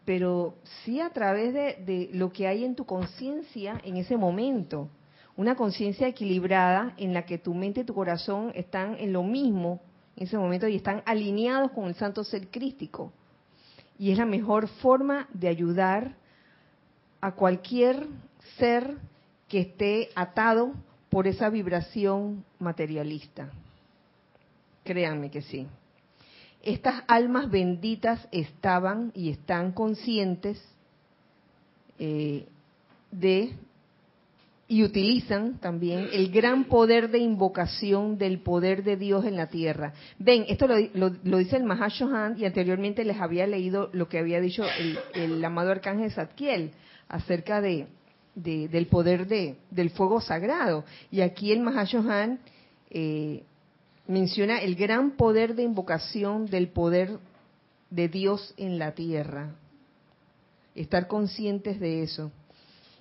pero 0.03 0.55
sí 0.83 0.99
a 0.99 1.09
través 1.11 1.53
de, 1.53 1.83
de 1.85 2.09
lo 2.13 2.31
que 2.31 2.47
hay 2.47 2.63
en 2.63 2.75
tu 2.75 2.85
conciencia 2.85 3.79
en 3.83 3.97
ese 3.97 4.17
momento. 4.17 4.89
Una 5.37 5.55
conciencia 5.55 6.07
equilibrada 6.07 6.93
en 6.97 7.13
la 7.13 7.25
que 7.25 7.37
tu 7.37 7.53
mente 7.53 7.81
y 7.81 7.83
tu 7.83 7.93
corazón 7.93 8.51
están 8.55 8.95
en 8.99 9.11
lo 9.11 9.23
mismo 9.23 9.81
en 10.15 10.23
ese 10.23 10.37
momento 10.37 10.67
y 10.67 10.77
están 10.77 11.03
alineados 11.05 11.71
con 11.71 11.85
el 11.85 11.95
santo 11.95 12.23
ser 12.23 12.47
crístico. 12.47 13.11
Y 13.99 14.11
es 14.11 14.17
la 14.17 14.25
mejor 14.25 14.67
forma 14.67 15.27
de 15.33 15.49
ayudar 15.49 16.15
a 17.19 17.31
cualquier 17.33 18.07
ser 18.57 18.97
que 19.49 19.59
esté 19.59 20.09
atado 20.15 20.73
por 21.09 21.27
esa 21.27 21.49
vibración 21.49 22.45
materialista. 22.59 23.49
Créanme 24.83 25.31
que 25.31 25.41
sí. 25.41 25.67
Estas 26.61 27.03
almas 27.07 27.49
benditas 27.49 28.27
estaban 28.31 29.11
y 29.13 29.29
están 29.29 29.71
conscientes 29.71 30.61
eh, 31.99 32.47
de 33.11 33.53
y 34.67 34.83
utilizan 34.83 35.59
también 35.59 36.07
el 36.11 36.31
gran 36.31 36.65
poder 36.65 37.11
de 37.11 37.19
invocación 37.19 38.17
del 38.17 38.39
poder 38.39 38.83
de 38.83 38.97
Dios 38.97 39.23
en 39.25 39.35
la 39.35 39.47
tierra. 39.47 39.93
Ven, 40.17 40.45
esto 40.47 40.67
lo, 40.67 41.37
dice 41.37 41.57
el 41.57 41.65
Mahashohan 41.65 42.39
y 42.39 42.45
anteriormente 42.45 43.03
les 43.03 43.19
había 43.19 43.45
leído 43.45 43.89
lo 43.93 44.09
que 44.09 44.17
había 44.17 44.41
dicho 44.41 44.63
el, 45.13 45.45
amado 45.45 45.69
arcángel 45.69 46.11
Zadkiel 46.11 46.71
acerca 47.07 47.61
de, 47.61 47.87
del 48.33 48.87
poder 48.87 49.27
de, 49.27 49.55
del 49.69 49.91
fuego 49.91 50.19
sagrado. 50.19 50.83
Y 51.11 51.21
aquí 51.21 51.51
el 51.51 51.59
Mahashohan 51.59 52.39
eh, 52.89 53.43
menciona 54.07 54.57
el 54.59 54.75
gran 54.75 55.11
poder 55.11 55.53
de 55.53 55.61
invocación 55.61 56.47
del 56.47 56.69
poder 56.69 57.19
de 57.91 58.07
Dios 58.07 58.55
en 58.57 58.79
la 58.79 58.93
tierra. 58.93 59.53
Estar 60.73 61.07
conscientes 61.07 61.79
de 61.79 62.01
eso. 62.01 62.31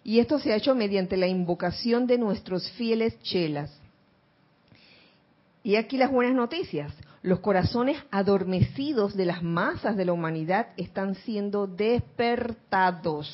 Y 0.05 0.19
esto 0.19 0.39
se 0.39 0.53
ha 0.53 0.57
hecho 0.57 0.75
mediante 0.75 1.17
la 1.17 1.27
invocación 1.27 2.07
de 2.07 2.19
nuestros 2.19 2.71
fieles 2.73 3.19
chelas. 3.23 3.75
Y 5.63 5.77
aquí 5.77 5.97
las 5.97 6.13
buenas 6.13 6.35
noticias. 6.35 6.93
Los 7.23 7.41
corazones 7.41 7.97
adormecidos 8.11 9.17
de 9.17 9.25
las 9.25 9.43
masas 9.43 9.97
de 9.97 10.05
la 10.05 10.13
humanidad 10.13 10.69
están 10.77 11.15
siendo 11.15 11.67
despertados. 11.67 13.31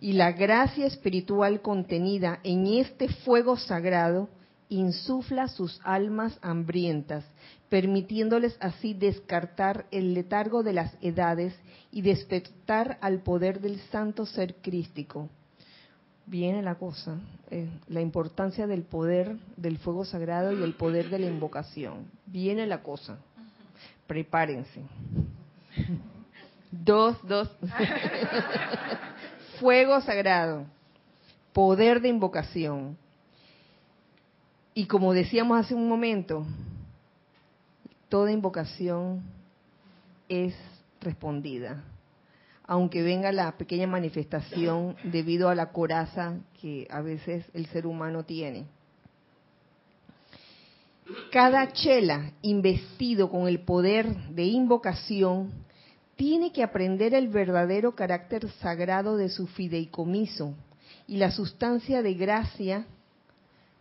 Y 0.00 0.14
la 0.14 0.32
gracia 0.32 0.86
espiritual 0.86 1.60
contenida 1.60 2.40
en 2.42 2.66
este 2.66 3.08
fuego 3.08 3.58
sagrado 3.58 4.30
insufla 4.70 5.48
sus 5.48 5.78
almas 5.84 6.38
hambrientas, 6.40 7.26
permitiéndoles 7.74 8.56
así 8.60 8.94
descartar 8.94 9.86
el 9.90 10.14
letargo 10.14 10.62
de 10.62 10.72
las 10.72 10.96
edades 11.00 11.52
y 11.90 12.02
despertar 12.02 12.98
al 13.00 13.18
poder 13.18 13.60
del 13.60 13.80
santo 13.90 14.26
ser 14.26 14.54
crístico. 14.62 15.28
Viene 16.24 16.62
la 16.62 16.76
cosa, 16.76 17.18
eh, 17.50 17.68
la 17.88 18.00
importancia 18.00 18.68
del 18.68 18.84
poder 18.84 19.38
del 19.56 19.78
fuego 19.78 20.04
sagrado 20.04 20.52
y 20.52 20.62
el 20.62 20.74
poder 20.74 21.10
de 21.10 21.18
la 21.18 21.26
invocación. 21.26 22.06
Viene 22.26 22.64
la 22.68 22.80
cosa. 22.80 23.18
Prepárense. 24.06 24.80
Dos, 26.70 27.16
dos. 27.26 27.50
fuego 29.58 30.00
sagrado, 30.00 30.64
poder 31.52 32.00
de 32.00 32.08
invocación. 32.08 32.96
Y 34.74 34.86
como 34.86 35.12
decíamos 35.12 35.58
hace 35.58 35.74
un 35.74 35.88
momento, 35.88 36.46
toda 38.14 38.30
invocación 38.30 39.24
es 40.28 40.54
respondida, 41.00 41.82
aunque 42.64 43.02
venga 43.02 43.32
la 43.32 43.50
pequeña 43.58 43.88
manifestación 43.88 44.94
debido 45.02 45.48
a 45.48 45.56
la 45.56 45.72
coraza 45.72 46.36
que 46.60 46.86
a 46.90 47.00
veces 47.00 47.44
el 47.54 47.66
ser 47.66 47.88
humano 47.88 48.22
tiene. 48.22 48.66
Cada 51.32 51.72
chela 51.72 52.30
investido 52.40 53.28
con 53.28 53.48
el 53.48 53.58
poder 53.58 54.14
de 54.28 54.44
invocación 54.44 55.50
tiene 56.14 56.52
que 56.52 56.62
aprender 56.62 57.14
el 57.14 57.26
verdadero 57.26 57.96
carácter 57.96 58.48
sagrado 58.60 59.16
de 59.16 59.28
su 59.28 59.48
fideicomiso 59.48 60.54
y 61.08 61.16
la 61.16 61.32
sustancia 61.32 62.00
de 62.00 62.14
gracia 62.14 62.86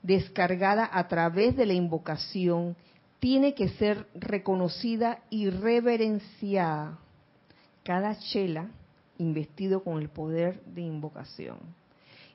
descargada 0.01 0.89
a 0.91 1.07
través 1.07 1.55
de 1.55 1.67
la 1.67 1.73
invocación 1.73 2.75
tiene 3.23 3.53
que 3.53 3.69
ser 3.69 4.05
reconocida 4.15 5.19
y 5.29 5.49
reverenciada. 5.49 6.99
Cada 7.81 8.19
chela 8.19 8.67
investido 9.17 9.81
con 9.81 10.01
el 10.01 10.09
poder 10.09 10.61
de 10.65 10.81
invocación. 10.81 11.57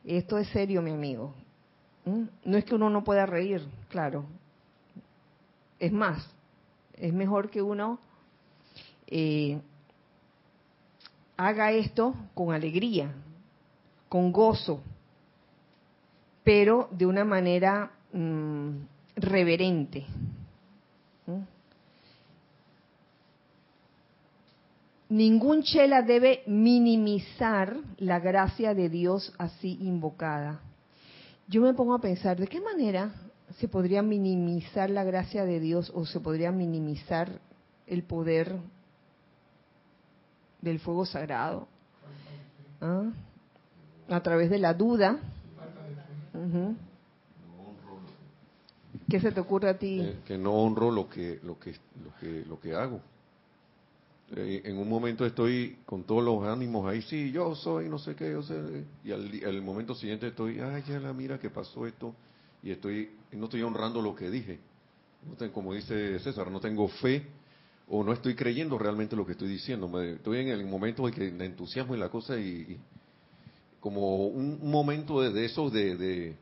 Esto 0.03 0.39
es 0.39 0.49
serio, 0.49 0.81
mi 0.81 0.93
amigo. 0.93 1.35
¿Mm? 2.07 2.23
No 2.43 2.57
es 2.57 2.65
que 2.65 2.75
uno 2.75 2.89
no 2.89 3.05
pueda 3.05 3.27
reír, 3.27 3.69
claro. 3.91 4.25
Es 5.79 5.93
más, 5.93 6.27
es 6.95 7.13
mejor 7.13 7.51
que 7.51 7.61
uno 7.61 7.99
eh, 9.09 9.61
haga 11.37 11.71
esto 11.71 12.15
con 12.33 12.55
alegría, 12.55 13.13
con 14.09 14.33
gozo, 14.33 14.81
pero 16.43 16.89
de 16.93 17.05
una 17.05 17.27
manera 17.27 17.91
mm, 18.11 18.71
reverente. 19.17 20.07
Ningún 25.09 25.63
chela 25.63 26.03
debe 26.03 26.43
minimizar 26.47 27.77
la 27.99 28.19
gracia 28.19 28.75
de 28.75 28.91
Dios 28.91 29.33
así 29.39 29.79
invocada. 29.81 30.61
Yo 31.47 31.63
me 31.63 31.73
pongo 31.73 31.95
a 31.95 32.01
pensar, 32.01 32.39
¿de 32.39 32.47
qué 32.47 32.61
manera 32.61 33.15
se 33.59 33.69
podría 33.69 34.03
minimizar 34.03 34.91
la 34.91 35.05
gracia 35.05 35.47
de 35.47 35.61
Dios 35.61 35.91
o 35.95 36.05
se 36.05 36.21
podría 36.21 36.53
minimizar 36.53 37.41
el 37.87 38.03
poder 38.03 38.57
del 40.61 40.79
fuego 40.79 41.07
sagrado? 41.07 41.67
¿Ah? 42.83 43.11
A 44.11 44.23
través 44.23 44.51
de 44.51 44.59
la 44.59 44.75
duda, 44.75 45.19
¿Qué 49.09 49.21
se 49.21 49.33
te 49.33 49.41
ocurre 49.41 49.71
a 49.71 49.79
ti? 49.79 50.17
que 50.27 50.37
no 50.37 50.53
honro 50.53 50.91
lo 50.91 51.09
que, 51.09 51.41
lo 51.43 51.59
que, 51.59 51.73
lo 52.05 52.15
que, 52.21 52.45
lo 52.47 52.61
que 52.61 52.75
hago. 52.75 53.01
Eh, 54.37 54.63
en 54.65 54.77
un 54.77 54.89
momento 54.89 55.25
estoy 55.25 55.79
con 55.87 56.05
todos 56.05 56.23
los 56.23 56.45
ánimos 56.47 56.87
ahí, 56.87 57.01
sí, 57.03 57.33
yo 57.33 57.55
soy, 57.55 57.89
no 57.89 57.99
sé 57.99 58.15
qué, 58.15 58.33
yo 58.33 58.43
sé, 58.43 58.85
y 59.03 59.13
al, 59.13 59.63
momento 59.63 59.95
siguiente 59.95 60.29
estoy, 60.29 60.61
ay, 60.61 60.85
ya 60.87 61.01
la 61.01 61.15
mira 61.15 61.39
que 61.39 61.49
pasó 61.49 61.87
esto, 61.87 62.15
y 62.63 62.71
estoy, 62.71 63.11
no 63.33 63.45
estoy 63.45 63.63
honrando 63.63 64.03
lo 64.03 64.15
que 64.15 64.31
dije. 64.31 64.59
como 65.55 65.73
dice 65.73 66.19
César, 66.19 66.51
no 66.51 66.61
tengo 66.61 66.89
fe 66.89 67.27
o 67.89 68.05
no 68.05 68.13
estoy 68.13 68.35
creyendo 68.35 68.79
realmente 68.79 69.17
lo 69.17 69.25
que 69.25 69.33
estoy 69.33 69.49
diciendo. 69.49 70.01
estoy 70.03 70.41
en 70.41 70.49
el 70.49 70.67
momento 70.67 71.07
de, 71.07 71.13
que, 71.13 71.31
de 71.31 71.47
entusiasmo 71.47 71.95
en 71.95 72.01
la 72.01 72.11
cosa 72.11 72.39
y 72.39 72.79
como 73.81 74.27
un, 74.27 74.71
momento 74.71 75.23
de, 75.23 75.45
esos 75.45 75.73
de, 75.73 76.37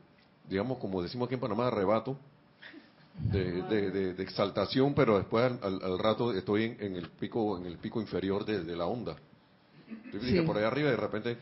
digamos, 0.49 0.77
como 0.79 1.01
decimos 1.01 1.27
aquí 1.27 1.35
en 1.35 1.39
Panamá, 1.39 1.67
arrebato, 1.67 2.17
de, 3.17 4.15
exaltación, 4.19 4.93
pero 4.93 5.17
después 5.17 5.51
al, 5.61 5.99
rato 5.99 6.33
estoy 6.33 6.75
en, 6.79 6.95
el 6.95 7.09
pico 7.09 7.57
en 7.57 7.65
el 7.65 7.77
pico 7.77 8.01
inferior 8.01 8.45
de, 8.45 8.75
la 8.75 8.85
onda. 8.85 9.15
Estoy 10.13 10.41
por 10.41 10.57
ahí 10.57 10.63
arriba 10.63 10.89
y 10.89 10.91
de 10.91 10.97
repente, 10.97 11.37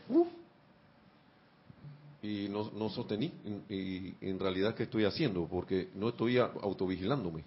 y 2.22 2.48
no, 2.48 2.70
no 2.72 2.88
sostení. 2.88 3.32
Y, 3.68 4.14
en 4.20 4.38
realidad, 4.38 4.74
¿qué 4.74 4.84
estoy 4.84 5.04
haciendo? 5.04 5.46
Porque 5.46 5.88
no 5.94 6.08
estoy 6.08 6.38
autovigilándome. 6.38 7.44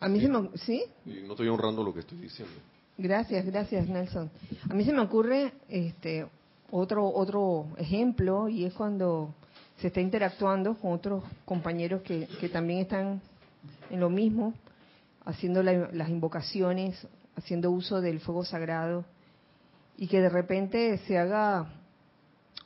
A 0.00 0.08
mí 0.08 0.20
se 0.20 0.28
me... 0.28 0.50
¿Sí? 0.56 0.82
Y 1.06 1.22
no 1.26 1.32
estoy 1.32 1.48
honrando 1.48 1.82
lo 1.82 1.94
que 1.94 2.00
estoy 2.00 2.18
diciendo. 2.18 2.54
Gracias, 2.96 3.46
gracias 3.46 3.88
Nelson. 3.88 4.28
A 4.68 4.74
mí 4.74 4.84
se 4.84 4.92
me 4.92 5.00
ocurre 5.00 5.52
este 5.68 6.26
otro, 6.70 7.08
otro 7.08 7.68
ejemplo 7.76 8.48
y 8.48 8.64
es 8.64 8.74
cuando 8.74 9.34
se 9.78 9.88
está 9.88 10.00
interactuando 10.00 10.74
con 10.74 10.92
otros 10.92 11.24
compañeros 11.44 12.02
que, 12.02 12.26
también 12.52 12.80
están 12.80 13.20
en 13.90 14.00
lo 14.00 14.10
mismo, 14.10 14.54
haciendo 15.24 15.62
las 15.62 16.08
invocaciones, 16.08 17.06
haciendo 17.36 17.70
uso 17.70 18.00
del 18.00 18.20
fuego 18.20 18.44
sagrado, 18.44 19.04
y 19.96 20.08
que 20.08 20.20
de 20.20 20.28
repente 20.28 20.98
se 21.06 21.18
haga 21.18 21.66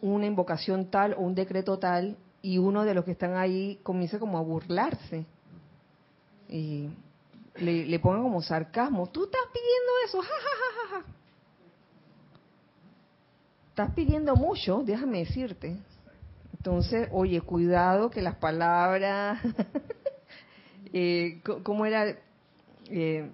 una 0.01 0.27
invocación 0.27 0.87
tal 0.91 1.15
o 1.15 1.21
un 1.21 1.35
decreto 1.35 1.79
tal 1.79 2.17
y 2.41 2.59
uno 2.59 2.85
de 2.85 2.95
los 2.95 3.05
que 3.05 3.13
están 3.13 3.37
ahí 3.37 3.79
comienza 3.83 4.19
como 4.19 4.39
a 4.39 4.43
burlarse. 4.43 5.25
y 6.49 6.89
le, 7.57 7.85
le 7.85 7.99
pongan 7.99 8.23
como 8.23 8.41
sarcasmo. 8.41 9.09
Tú 9.09 9.25
estás 9.25 9.43
pidiendo 9.53 9.93
eso, 10.07 10.21
ja, 10.23 10.29
ja, 10.29 10.73
ja, 10.75 11.01
ja. 11.01 11.13
Estás 13.69 13.95
pidiendo 13.95 14.35
mucho, 14.35 14.83
déjame 14.85 15.19
decirte. 15.19 15.77
Entonces, 16.63 17.09
oye, 17.11 17.41
cuidado 17.41 18.09
que 18.09 18.23
las 18.23 18.37
palabras, 18.37 19.41
eh, 20.93 21.41
¿cómo 21.65 21.85
era? 21.87 22.15
Eh, 22.89 23.29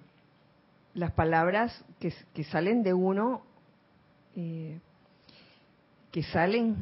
las 0.95 1.11
palabras 1.11 1.85
que, 1.99 2.11
que 2.33 2.43
salen 2.45 2.81
de 2.81 2.95
uno, 2.95 3.43
eh, 4.35 4.79
que 6.11 6.23
salen 6.23 6.75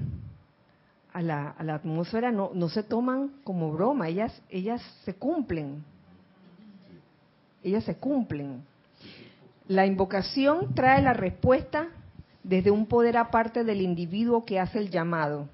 a 1.11 1.21
la, 1.21 1.49
a 1.49 1.63
la 1.65 1.75
atmósfera, 1.75 2.31
no, 2.31 2.51
no 2.53 2.69
se 2.69 2.81
toman 2.81 3.33
como 3.43 3.73
broma, 3.73 4.07
ellas, 4.07 4.41
ellas 4.49 4.81
se 5.03 5.15
cumplen. 5.15 5.83
Ellas 7.61 7.83
se 7.83 7.97
cumplen. 7.97 8.63
La 9.67 9.85
invocación 9.85 10.73
trae 10.73 11.01
la 11.01 11.11
respuesta 11.11 11.89
desde 12.41 12.71
un 12.71 12.85
poder 12.85 13.17
aparte 13.17 13.65
del 13.65 13.81
individuo 13.81 14.45
que 14.45 14.61
hace 14.61 14.79
el 14.79 14.89
llamado. 14.89 15.49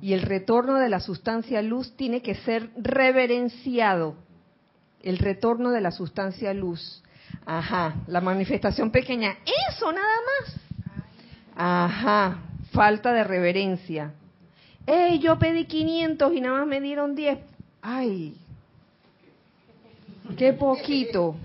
Y 0.00 0.12
el 0.12 0.22
retorno 0.22 0.74
de 0.74 0.88
la 0.88 1.00
sustancia 1.00 1.62
luz 1.62 1.96
tiene 1.96 2.22
que 2.22 2.34
ser 2.34 2.70
reverenciado. 2.76 4.14
El 5.02 5.18
retorno 5.18 5.70
de 5.70 5.80
la 5.80 5.90
sustancia 5.90 6.52
luz. 6.52 7.02
Ajá, 7.44 7.94
la 8.06 8.20
manifestación 8.20 8.90
pequeña. 8.90 9.36
Eso 9.70 9.92
nada 9.92 10.16
más. 10.26 10.60
Ajá, 11.56 12.38
falta 12.72 13.12
de 13.12 13.24
reverencia. 13.24 14.12
¡Ey, 14.86 15.18
yo 15.18 15.38
pedí 15.38 15.64
500 15.64 16.32
y 16.32 16.40
nada 16.40 16.58
más 16.58 16.66
me 16.66 16.80
dieron 16.80 17.14
10! 17.14 17.38
¡Ay! 17.82 18.36
¡Qué 20.36 20.52
poquito! 20.52 21.36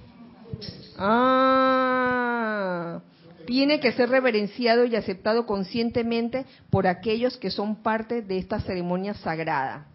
Ah, 0.97 2.99
tiene 3.46 3.80
que 3.80 3.92
ser 3.92 4.10
reverenciado 4.10 4.86
y 4.86 4.96
aceptado 4.96 5.46
conscientemente 5.46 6.46
por 6.70 6.88
aquellos 6.88 7.38
que 7.38 7.52
son 7.52 7.78
parte 7.78 8.22
de 8.22 8.38
esta 8.38 8.60
ceremonia 8.62 9.14
sagrada. 9.14 9.88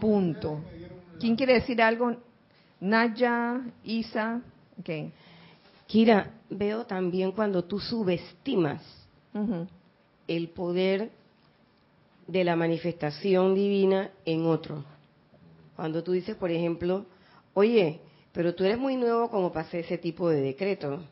Punto. 0.00 0.60
¿Quién 1.18 1.36
quiere 1.36 1.54
decir 1.54 1.80
algo? 1.82 2.16
Naya, 2.80 3.60
Isa, 3.84 4.42
ok. 4.78 5.12
Kira, 5.86 6.30
veo 6.50 6.86
también 6.86 7.32
cuando 7.32 7.64
tú 7.64 7.78
subestimas 7.78 8.82
el 10.26 10.48
poder 10.48 11.10
de 12.26 12.44
la 12.44 12.56
manifestación 12.56 13.54
divina 13.54 14.10
en 14.24 14.46
otro. 14.46 14.84
Cuando 15.76 16.02
tú 16.02 16.12
dices, 16.12 16.36
por 16.36 16.50
ejemplo, 16.50 17.06
oye, 17.54 18.00
pero 18.32 18.54
tú 18.54 18.64
eres 18.64 18.78
muy 18.78 18.96
nuevo 18.96 19.30
como 19.30 19.52
para 19.52 19.66
hacer 19.66 19.84
ese 19.84 19.98
tipo 19.98 20.28
de 20.28 20.40
decreto, 20.40 21.02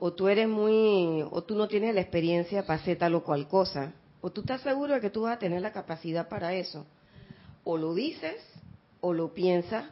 o 0.00 0.12
tú 0.12 0.28
eres 0.28 0.48
muy, 0.48 1.22
o 1.30 1.42
tú 1.42 1.54
no 1.54 1.68
tienes 1.68 1.94
la 1.94 2.00
experiencia 2.00 2.66
para 2.66 2.80
hacer 2.80 2.98
tal 2.98 3.14
o 3.14 3.22
cual 3.22 3.46
cosa, 3.46 3.92
o 4.22 4.30
tú 4.30 4.40
estás 4.40 4.62
seguro 4.62 4.94
de 4.94 5.00
que 5.00 5.10
tú 5.10 5.22
vas 5.22 5.36
a 5.36 5.38
tener 5.38 5.60
la 5.62 5.72
capacidad 5.72 6.28
para 6.28 6.54
eso. 6.54 6.84
O 7.64 7.76
lo 7.76 7.94
dices, 7.94 8.36
o 9.00 9.12
lo 9.12 9.32
piensas, 9.34 9.84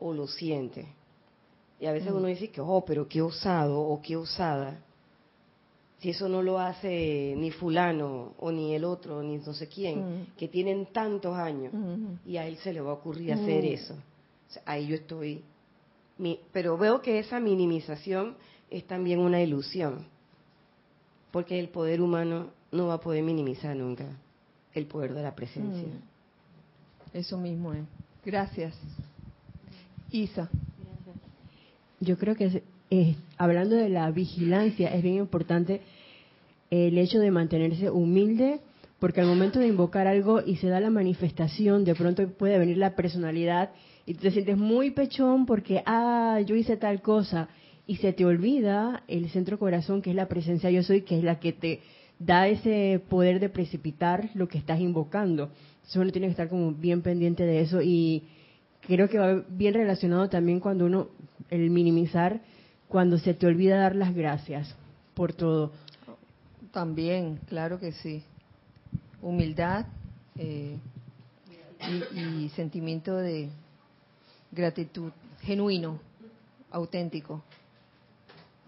o 0.00 0.12
lo 0.12 0.26
sientes. 0.26 0.86
Y 1.78 1.86
a 1.86 1.92
veces 1.92 2.10
uno 2.12 2.26
dice 2.28 2.48
que, 2.50 2.60
oh, 2.60 2.84
pero 2.84 3.06
qué 3.08 3.20
osado 3.22 3.80
o 3.80 4.00
qué 4.02 4.16
osada 4.16 4.78
si 6.00 6.10
eso 6.10 6.28
no 6.28 6.42
lo 6.42 6.58
hace 6.58 7.34
ni 7.36 7.52
fulano 7.52 8.32
o 8.40 8.50
ni 8.50 8.74
el 8.74 8.82
otro 8.84 9.22
ni 9.22 9.36
no 9.38 9.52
sé 9.54 9.68
quién, 9.68 10.00
Mm. 10.22 10.26
que 10.36 10.48
tienen 10.48 10.86
tantos 10.86 11.36
años 11.36 11.72
Ujú. 11.72 12.18
y 12.26 12.38
a 12.38 12.46
él 12.48 12.56
se 12.56 12.72
le 12.72 12.80
va 12.80 12.90
a 12.90 12.94
ocurrir 12.94 13.32
hacer 13.32 13.62
Mm. 13.62 13.66
eso. 13.68 13.94
O 13.94 14.52
sea, 14.52 14.62
ahí 14.66 14.86
yo 14.88 14.96
estoy. 14.96 15.42
mi- 16.18 16.38
pero 16.52 16.76
veo 16.76 17.00
que 17.02 17.18
esa 17.20 17.38
minimización 17.40 18.36
es 18.72 18.84
también 18.84 19.18
una 19.20 19.40
ilusión, 19.40 20.06
porque 21.30 21.60
el 21.60 21.68
poder 21.68 22.00
humano 22.00 22.50
no 22.70 22.86
va 22.86 22.94
a 22.94 23.00
poder 23.00 23.22
minimizar 23.22 23.76
nunca 23.76 24.06
el 24.74 24.86
poder 24.86 25.14
de 25.14 25.22
la 25.22 25.34
presencia. 25.34 25.86
Mm. 25.86 27.16
Eso 27.16 27.36
mismo 27.36 27.74
es. 27.74 27.84
Gracias. 28.24 28.74
Isa. 30.10 30.48
Yo 32.00 32.16
creo 32.16 32.34
que 32.34 32.62
eh, 32.90 33.16
hablando 33.36 33.76
de 33.76 33.88
la 33.88 34.10
vigilancia 34.10 34.92
es 34.94 35.02
bien 35.02 35.16
importante 35.16 35.82
el 36.70 36.96
hecho 36.96 37.18
de 37.18 37.30
mantenerse 37.30 37.90
humilde, 37.90 38.60
porque 38.98 39.20
al 39.20 39.26
momento 39.26 39.58
de 39.58 39.68
invocar 39.68 40.06
algo 40.06 40.40
y 40.44 40.56
se 40.56 40.68
da 40.68 40.80
la 40.80 40.90
manifestación, 40.90 41.84
de 41.84 41.94
pronto 41.94 42.26
puede 42.30 42.58
venir 42.58 42.78
la 42.78 42.96
personalidad 42.96 43.70
y 44.06 44.14
te 44.14 44.30
sientes 44.30 44.56
muy 44.56 44.90
pechón 44.90 45.44
porque, 45.46 45.82
ah, 45.86 46.40
yo 46.46 46.56
hice 46.56 46.76
tal 46.76 47.02
cosa, 47.02 47.48
y 47.86 47.96
se 47.96 48.12
te 48.12 48.24
olvida 48.24 49.02
el 49.08 49.28
centro 49.30 49.58
corazón, 49.58 50.02
que 50.02 50.10
es 50.10 50.16
la 50.16 50.28
presencia 50.28 50.70
yo 50.70 50.82
soy, 50.82 51.02
que 51.02 51.18
es 51.18 51.24
la 51.24 51.40
que 51.40 51.52
te 51.52 51.80
da 52.18 52.46
ese 52.46 53.02
poder 53.08 53.40
de 53.40 53.48
precipitar 53.48 54.30
lo 54.34 54.48
que 54.48 54.58
estás 54.58 54.80
invocando. 54.80 55.50
Entonces 55.74 55.96
uno 55.96 56.12
tiene 56.12 56.28
que 56.28 56.32
estar 56.32 56.48
como 56.48 56.72
bien 56.72 57.02
pendiente 57.02 57.44
de 57.44 57.60
eso 57.60 57.82
y 57.82 58.24
creo 58.82 59.08
que 59.08 59.18
va 59.18 59.42
bien 59.48 59.74
relacionado 59.74 60.28
también 60.28 60.60
cuando 60.60 60.86
uno, 60.86 61.08
el 61.50 61.70
minimizar, 61.70 62.40
cuando 62.88 63.18
se 63.18 63.34
te 63.34 63.46
olvida 63.46 63.78
dar 63.78 63.96
las 63.96 64.14
gracias 64.14 64.76
por 65.14 65.32
todo. 65.32 65.72
También, 66.70 67.40
claro 67.48 67.80
que 67.80 67.92
sí. 67.92 68.22
Humildad 69.20 69.86
eh, 70.38 70.78
y, 72.14 72.18
y 72.18 72.48
sentimiento 72.50 73.16
de 73.16 73.48
gratitud 74.52 75.10
genuino, 75.40 75.98
auténtico. 76.70 77.42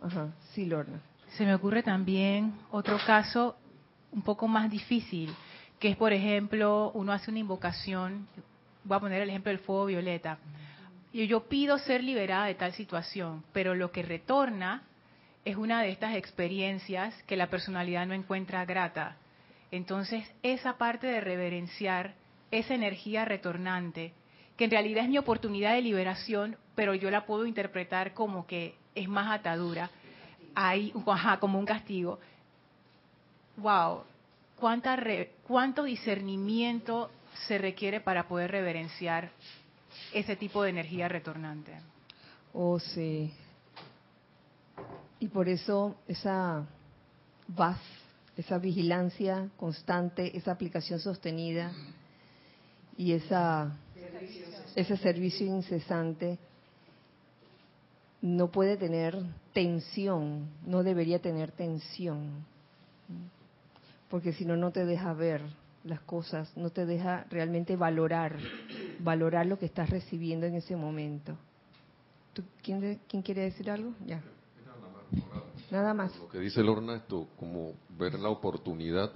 Ajá, 0.04 0.28
sí, 0.52 0.66
Lorna. 0.66 1.00
Se 1.28 1.46
me 1.46 1.54
ocurre 1.54 1.82
también 1.82 2.52
otro 2.70 2.98
caso 3.06 3.56
un 4.12 4.20
poco 4.20 4.46
más 4.46 4.70
difícil, 4.70 5.34
que 5.78 5.88
es, 5.88 5.96
por 5.96 6.12
ejemplo, 6.12 6.92
uno 6.94 7.10
hace 7.10 7.30
una 7.30 7.40
invocación, 7.40 8.28
voy 8.84 8.96
a 8.98 9.00
poner 9.00 9.22
el 9.22 9.30
ejemplo 9.30 9.50
del 9.50 9.60
fuego 9.60 9.86
violeta, 9.86 10.38
y 11.10 11.26
yo 11.26 11.48
pido 11.48 11.78
ser 11.78 12.04
liberada 12.04 12.46
de 12.46 12.54
tal 12.54 12.74
situación, 12.74 13.44
pero 13.54 13.74
lo 13.74 13.92
que 13.92 14.02
retorna 14.02 14.82
es 15.46 15.56
una 15.56 15.80
de 15.80 15.90
estas 15.90 16.16
experiencias 16.16 17.14
que 17.22 17.36
la 17.36 17.48
personalidad 17.48 18.06
no 18.06 18.12
encuentra 18.12 18.64
grata. 18.66 19.16
Entonces, 19.70 20.30
esa 20.42 20.76
parte 20.76 21.06
de 21.06 21.20
reverenciar 21.22 22.14
esa 22.50 22.74
energía 22.74 23.24
retornante, 23.24 24.12
que 24.58 24.64
en 24.64 24.70
realidad 24.70 25.04
es 25.04 25.10
mi 25.10 25.18
oportunidad 25.18 25.74
de 25.74 25.82
liberación, 25.82 26.58
pero 26.74 26.94
yo 26.94 27.10
la 27.10 27.24
puedo 27.24 27.46
interpretar 27.46 28.12
como 28.12 28.46
que 28.46 28.74
es 28.94 29.08
más 29.08 29.38
atadura, 29.38 29.90
hay 30.54 30.92
como 31.40 31.58
un 31.58 31.66
castigo. 31.66 32.18
Wow, 33.56 34.02
cuánta 34.56 34.96
re- 34.96 35.32
cuánto 35.46 35.84
discernimiento 35.84 37.10
se 37.46 37.58
requiere 37.58 38.00
para 38.00 38.26
poder 38.28 38.50
reverenciar 38.50 39.30
ese 40.12 40.36
tipo 40.36 40.62
de 40.62 40.70
energía 40.70 41.08
retornante. 41.08 41.72
Oh, 42.52 42.78
sí. 42.78 43.32
Y 45.20 45.28
por 45.28 45.48
eso 45.48 45.96
esa 46.06 46.64
paz, 47.56 47.78
esa 48.36 48.58
vigilancia 48.58 49.48
constante, 49.56 50.36
esa 50.36 50.52
aplicación 50.52 50.98
sostenida 51.00 51.72
y 52.96 53.12
esa, 53.12 53.76
ese 54.76 54.96
servicio 54.96 55.46
incesante 55.46 56.38
no 58.24 58.50
puede 58.50 58.78
tener 58.78 59.22
tensión, 59.52 60.48
no 60.64 60.82
debería 60.82 61.18
tener 61.18 61.52
tensión, 61.52 62.46
porque 64.08 64.32
si 64.32 64.46
no, 64.46 64.56
no 64.56 64.70
te 64.70 64.86
deja 64.86 65.12
ver 65.12 65.42
las 65.84 66.00
cosas, 66.00 66.50
no 66.56 66.70
te 66.70 66.86
deja 66.86 67.26
realmente 67.28 67.76
valorar, 67.76 68.38
valorar 69.00 69.44
lo 69.44 69.58
que 69.58 69.66
estás 69.66 69.90
recibiendo 69.90 70.46
en 70.46 70.54
ese 70.54 70.74
momento. 70.74 71.36
¿Tú, 72.32 72.42
quién, 72.62 72.98
quién 73.06 73.22
quiere 73.22 73.42
decir 73.42 73.70
algo? 73.70 73.92
Ya. 74.06 74.22
Nada 75.70 75.92
más. 75.92 76.16
Lo 76.16 76.28
que 76.30 76.38
dice 76.38 76.62
Lorna, 76.62 76.96
esto, 76.96 77.28
como 77.38 77.74
ver 77.90 78.14
la 78.14 78.30
oportunidad 78.30 79.12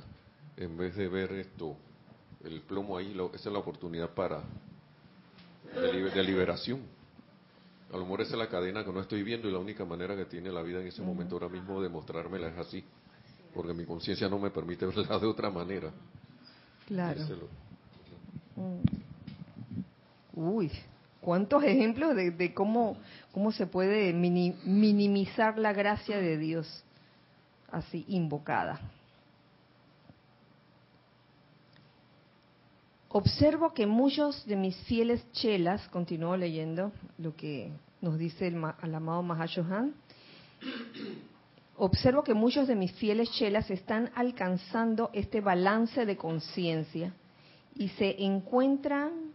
en 0.59 0.77
vez 0.77 0.95
de 0.97 1.09
ver 1.09 1.33
esto, 1.33 1.77
el 2.45 2.61
plomo 2.61 2.99
ahí, 2.99 3.17
esa 3.33 3.49
es 3.49 3.53
la 3.53 3.59
oportunidad 3.59 4.11
para 4.11 4.43
de 5.75 6.23
liberación. 6.23 6.98
A 7.93 7.97
lo 7.97 8.01
mejor 8.05 8.21
esa 8.21 8.33
es 8.33 8.39
la 8.39 8.49
cadena 8.49 8.85
que 8.85 8.93
no 8.93 9.01
estoy 9.01 9.23
viendo 9.23 9.49
y 9.49 9.53
la 9.53 9.59
única 9.59 9.85
manera 9.85 10.15
que 10.15 10.27
tiene 10.27 10.51
la 10.53 10.63
vida 10.63 10.81
en 10.81 10.89
ese 10.89 11.01
momento 11.03 11.37
ahora 11.37 11.49
mismo 11.49 11.81
de 11.81 11.89
mostrármela 11.89 12.49
es 12.49 12.59
así, 12.59 12.85
porque 13.55 13.73
mi 13.73 13.85
conciencia 13.87 14.29
no 14.29 14.39
me 14.39 14.51
permite 14.51 14.85
verla 14.87 15.19
de 15.19 15.27
otra 15.27 15.51
manera. 15.51 15.91
Claro. 16.87 17.21
Mm. 18.57 18.83
Uy, 20.35 20.71
cuántos 21.21 21.63
ejemplos 21.65 22.15
de, 22.15 22.31
de 22.31 22.55
cómo, 22.55 22.97
cómo 23.33 23.53
se 23.53 23.67
puede 23.67 24.13
mini- 24.13 24.55
minimizar 24.65 25.59
la 25.59 25.73
gracia 25.73 26.19
de 26.19 26.37
Dios 26.39 26.85
así 27.71 28.05
invocada. 28.09 28.81
Observo 33.11 33.73
que 33.73 33.87
muchos 33.87 34.45
de 34.45 34.57
mis 34.57 34.77
fieles 34.85 35.25
chelas, 35.33 35.89
continúo 35.89 36.37
leyendo 36.37 36.93
lo 37.17 37.35
que 37.35 37.73
nos 38.03 38.19
dice 38.19 38.49
el, 38.49 38.63
el 38.83 38.95
amado 38.95 39.23
Mahashohan, 39.23 39.95
observo 41.77 42.23
que 42.23 42.35
muchos 42.35 42.69
de 42.69 42.75
mis 42.75 42.93
fieles 42.93 43.31
chelas 43.33 43.71
están 43.71 44.11
alcanzando 44.15 45.09
este 45.15 45.41
balance 45.41 46.05
de 46.05 46.17
conciencia 46.19 47.15
y 47.75 47.89
se 47.91 48.23
encuentran 48.23 49.33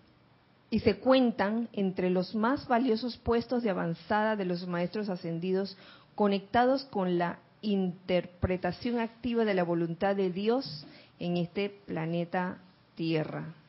y 0.70 0.80
se 0.80 1.00
cuentan 1.00 1.70
entre 1.74 2.10
los 2.10 2.36
más 2.36 2.68
valiosos 2.68 3.18
puestos 3.18 3.64
de 3.64 3.72
avanzada 3.72 4.36
de 4.36 4.46
los 4.46 4.68
maestros 4.68 5.10
ascendidos 5.10 5.78
conectados 6.14 6.84
con 6.86 7.18
la 7.18 7.40
interpretación 7.62 9.00
activa 9.00 9.46
de 9.46 9.54
la 9.54 9.64
voluntad 9.64 10.16
de 10.16 10.30
Dios 10.32 10.86
en 11.20 11.38
este 11.38 11.70
planeta 11.70 12.60
Tierra. 12.96 13.62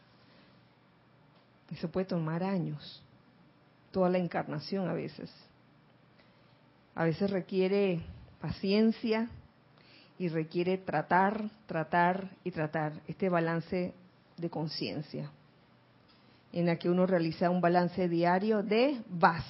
Eso 1.75 1.91
puede 1.91 2.07
tomar 2.07 2.45
años, 2.45 3.03
toda 3.91 4.09
la 4.09 4.19
encarnación 4.19 4.89
a 4.89 4.93
veces. 4.93 5.29
A 6.95 7.03
veces 7.05 7.31
requiere 7.31 8.01
paciencia 8.41 9.29
y 10.17 10.29
requiere 10.29 10.79
tratar, 10.79 11.51
tratar 11.67 12.31
y 12.45 12.53
tratar 12.53 12.93
este 13.09 13.29
balance 13.29 13.93
de 14.37 14.51
conciencia, 14.51 15.31
en 16.53 16.67
la 16.67 16.77
que 16.77 16.89
uno 16.89 17.07
realiza 17.07 17.51
un 17.51 17.61
balance 17.61 18.09
diario 18.09 18.63
de 18.63 19.03
VAS. 19.09 19.45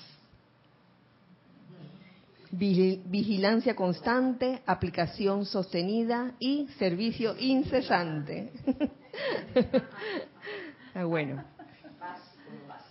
Vigi- 2.53 3.03
Vigilancia 3.05 3.75
constante, 3.77 4.63
aplicación 4.65 5.45
sostenida 5.45 6.33
y 6.39 6.69
servicio 6.79 7.37
incesante. 7.39 8.51
Ah, 10.97 11.03
bueno. 11.07 11.43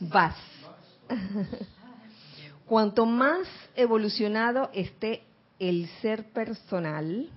VAS. 0.09 0.35
Cuanto 2.65 3.05
más 3.05 3.47
evolucionado 3.75 4.69
esté 4.73 5.23
el 5.59 5.87
ser 6.01 6.31
personal, 6.31 7.29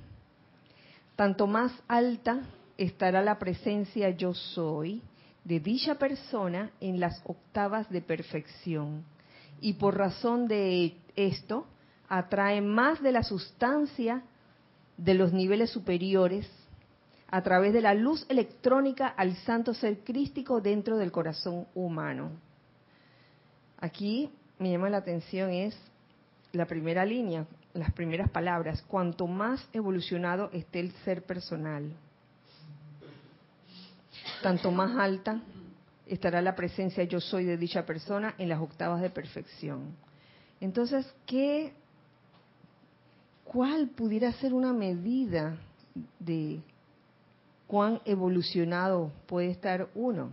tanto 1.16 1.46
más 1.46 1.72
alta 1.88 2.42
estará 2.78 3.22
la 3.22 3.38
presencia 3.38 4.10
yo 4.10 4.34
soy 4.34 5.02
de 5.44 5.60
dicha 5.60 5.94
persona 5.96 6.70
en 6.80 7.00
las 7.00 7.22
octavas 7.24 7.88
de 7.90 8.02
perfección. 8.02 9.04
Y 9.60 9.74
por 9.74 9.96
razón 9.96 10.48
de 10.48 10.96
esto, 11.14 11.66
atrae 12.08 12.60
más 12.60 13.02
de 13.02 13.12
la 13.12 13.22
sustancia 13.22 14.22
de 14.96 15.14
los 15.14 15.32
niveles 15.32 15.70
superiores 15.70 16.48
a 17.28 17.42
través 17.42 17.72
de 17.72 17.80
la 17.80 17.94
luz 17.94 18.24
electrónica 18.28 19.08
al 19.08 19.36
santo 19.36 19.74
ser 19.74 20.00
crístico 20.00 20.60
dentro 20.60 20.96
del 20.96 21.12
corazón 21.12 21.66
humano. 21.74 22.30
Aquí 23.78 24.30
me 24.58 24.70
llama 24.70 24.90
la 24.90 24.98
atención 24.98 25.50
es 25.50 25.76
la 26.52 26.66
primera 26.66 27.04
línea, 27.04 27.46
las 27.74 27.92
primeras 27.92 28.30
palabras, 28.30 28.82
cuanto 28.82 29.26
más 29.26 29.68
evolucionado 29.72 30.50
esté 30.52 30.80
el 30.80 30.92
ser 31.04 31.22
personal, 31.22 31.92
tanto 34.42 34.70
más 34.70 34.96
alta 34.96 35.40
estará 36.06 36.40
la 36.40 36.54
presencia 36.54 37.04
yo 37.04 37.20
soy 37.20 37.44
de 37.44 37.56
dicha 37.56 37.84
persona 37.84 38.34
en 38.38 38.48
las 38.48 38.60
octavas 38.60 39.02
de 39.02 39.10
perfección. 39.10 39.96
Entonces, 40.60 41.06
¿qué 41.26 41.72
cuál 43.44 43.88
pudiera 43.88 44.32
ser 44.32 44.54
una 44.54 44.72
medida 44.72 45.56
de 46.18 46.60
cuán 47.66 48.00
evolucionado 48.04 49.10
puede 49.26 49.50
estar 49.50 49.88
uno? 49.94 50.30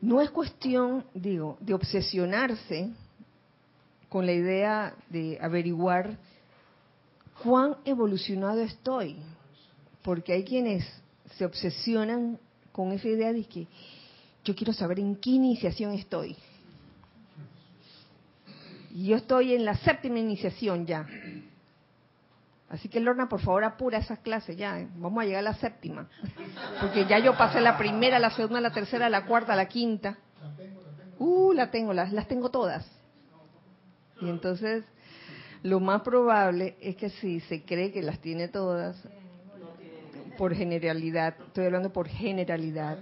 No 0.00 0.20
es 0.20 0.30
cuestión, 0.30 1.04
digo, 1.12 1.56
de 1.60 1.74
obsesionarse 1.74 2.90
con 4.08 4.26
la 4.26 4.32
idea 4.32 4.94
de 5.10 5.38
averiguar 5.40 6.16
cuán 7.42 7.76
evolucionado 7.84 8.60
estoy, 8.60 9.16
porque 10.02 10.32
hay 10.32 10.44
quienes 10.44 10.84
se 11.36 11.44
obsesionan 11.44 12.38
con 12.72 12.92
esa 12.92 13.08
idea 13.08 13.32
de 13.32 13.44
que 13.44 13.66
yo 14.44 14.54
quiero 14.54 14.72
saber 14.72 15.00
en 15.00 15.16
qué 15.16 15.30
iniciación 15.30 15.92
estoy. 15.92 16.36
Y 18.94 19.06
yo 19.08 19.16
estoy 19.16 19.54
en 19.54 19.64
la 19.64 19.76
séptima 19.76 20.18
iniciación 20.18 20.86
ya. 20.86 21.06
Así 22.70 22.88
que 22.88 23.00
Lorna, 23.00 23.28
por 23.28 23.40
favor, 23.40 23.64
apura 23.64 23.98
esas 23.98 24.18
clases 24.18 24.56
ya. 24.56 24.78
¿eh? 24.80 24.88
Vamos 24.96 25.22
a 25.22 25.26
llegar 25.26 25.40
a 25.40 25.50
la 25.50 25.54
séptima. 25.54 26.08
Porque 26.80 27.06
ya 27.06 27.18
yo 27.18 27.36
pasé 27.36 27.60
la 27.60 27.78
primera, 27.78 28.18
la 28.18 28.30
segunda, 28.30 28.60
la 28.60 28.72
tercera, 28.72 29.08
la 29.08 29.24
cuarta, 29.24 29.56
la 29.56 29.68
quinta. 29.68 30.18
Uh, 31.18 31.52
la 31.52 31.70
tengo, 31.70 31.92
las, 31.92 32.12
las 32.12 32.28
tengo 32.28 32.50
todas. 32.50 32.86
Y 34.20 34.28
entonces, 34.28 34.84
lo 35.62 35.80
más 35.80 36.02
probable 36.02 36.76
es 36.80 36.96
que 36.96 37.08
si 37.10 37.40
se 37.40 37.62
cree 37.64 37.90
que 37.90 38.02
las 38.02 38.18
tiene 38.20 38.48
todas, 38.48 38.96
por 40.36 40.54
generalidad, 40.54 41.34
estoy 41.48 41.66
hablando 41.66 41.92
por 41.92 42.06
generalidad, 42.06 42.98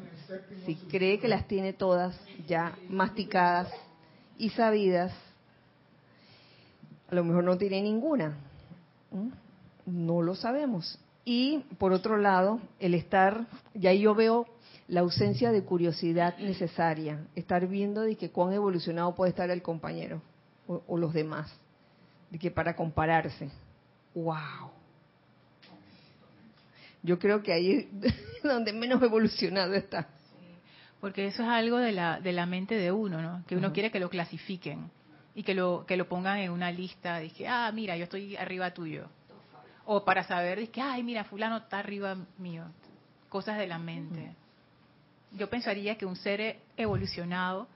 si 0.64 0.74
cree 0.74 1.18
que 1.18 1.28
las 1.28 1.46
tiene 1.46 1.74
todas 1.74 2.18
ya 2.46 2.74
masticadas 2.88 3.70
y 4.38 4.48
sabidas, 4.50 5.12
a 7.10 7.14
lo 7.14 7.24
mejor 7.24 7.44
no 7.44 7.58
tiene 7.58 7.82
ninguna. 7.82 8.36
No 9.86 10.22
lo 10.22 10.34
sabemos. 10.34 10.98
Y 11.24 11.60
por 11.78 11.92
otro 11.92 12.18
lado, 12.18 12.60
el 12.78 12.94
estar, 12.94 13.46
y 13.74 13.86
ahí 13.86 14.00
yo 14.00 14.14
veo 14.14 14.46
la 14.88 15.00
ausencia 15.00 15.50
de 15.50 15.64
curiosidad 15.64 16.38
necesaria, 16.38 17.26
estar 17.34 17.66
viendo 17.66 18.02
de 18.02 18.16
que 18.16 18.30
cuán 18.30 18.52
evolucionado 18.52 19.14
puede 19.14 19.30
estar 19.30 19.50
el 19.50 19.62
compañero 19.62 20.22
o, 20.68 20.82
o 20.86 20.98
los 20.98 21.12
demás, 21.12 21.52
de 22.30 22.38
que 22.38 22.50
para 22.50 22.76
compararse. 22.76 23.50
¡Wow! 24.14 24.70
Yo 27.02 27.18
creo 27.18 27.42
que 27.42 27.52
ahí 27.52 27.88
es 28.02 28.14
donde 28.42 28.72
menos 28.72 29.02
evolucionado 29.02 29.74
está. 29.74 30.08
Porque 31.00 31.26
eso 31.26 31.42
es 31.42 31.48
algo 31.48 31.78
de 31.78 31.92
la, 31.92 32.20
de 32.20 32.32
la 32.32 32.46
mente 32.46 32.74
de 32.74 32.90
uno, 32.90 33.20
¿no? 33.20 33.44
Que 33.46 33.56
uno 33.56 33.72
quiere 33.72 33.90
que 33.90 34.00
lo 34.00 34.08
clasifiquen 34.08 34.90
y 35.34 35.42
que 35.42 35.54
lo, 35.54 35.84
que 35.86 35.96
lo 35.96 36.08
pongan 36.08 36.38
en 36.38 36.50
una 36.50 36.72
lista. 36.72 37.18
Dije, 37.18 37.46
ah, 37.46 37.70
mira, 37.72 37.96
yo 37.96 38.04
estoy 38.04 38.36
arriba 38.36 38.72
tuyo. 38.72 39.08
O 39.86 40.04
para 40.04 40.24
saber, 40.24 40.68
ay, 40.82 41.02
mira, 41.02 41.24
fulano 41.24 41.58
está 41.58 41.78
arriba 41.78 42.16
mío. 42.38 42.64
Cosas 43.28 43.56
de 43.58 43.66
la 43.66 43.78
mente. 43.78 44.34
Yo 45.32 45.48
pensaría 45.48 45.96
que 45.96 46.06
un 46.06 46.16
ser 46.16 46.58
evolucionado, 46.76 47.66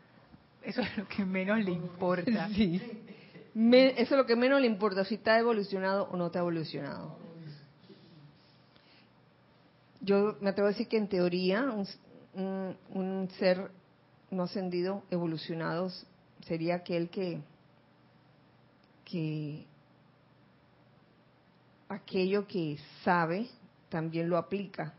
eso 0.62 0.80
es 0.80 0.96
lo 0.96 1.06
que 1.08 1.24
menos 1.24 1.58
le 1.64 1.70
importa. 1.72 2.48
Sí. 2.48 2.80
Me- 3.54 3.90
eso 4.00 4.14
es 4.14 4.18
lo 4.18 4.26
que 4.26 4.36
menos 4.36 4.60
le 4.60 4.66
importa, 4.66 5.04
si 5.04 5.16
está 5.16 5.38
evolucionado 5.38 6.08
o 6.10 6.16
no 6.16 6.26
está 6.26 6.38
evolucionado. 6.40 7.18
Yo 10.00 10.36
me 10.40 10.50
atrevo 10.50 10.68
a 10.68 10.70
decir 10.72 10.88
que 10.88 10.96
en 10.96 11.08
teoría 11.08 11.62
un, 11.62 11.86
un- 12.34 12.76
un 12.94 13.28
ser 13.38 13.70
no 14.30 14.44
ascendido, 14.44 15.02
evolucionado, 15.10 15.90
sería 16.46 16.76
aquel 16.76 17.10
que, 17.10 17.40
que 19.04 19.66
aquello 21.90 22.46
que 22.46 22.78
sabe 23.04 23.50
también 23.88 24.28
lo 24.28 24.38
aplica 24.38 24.94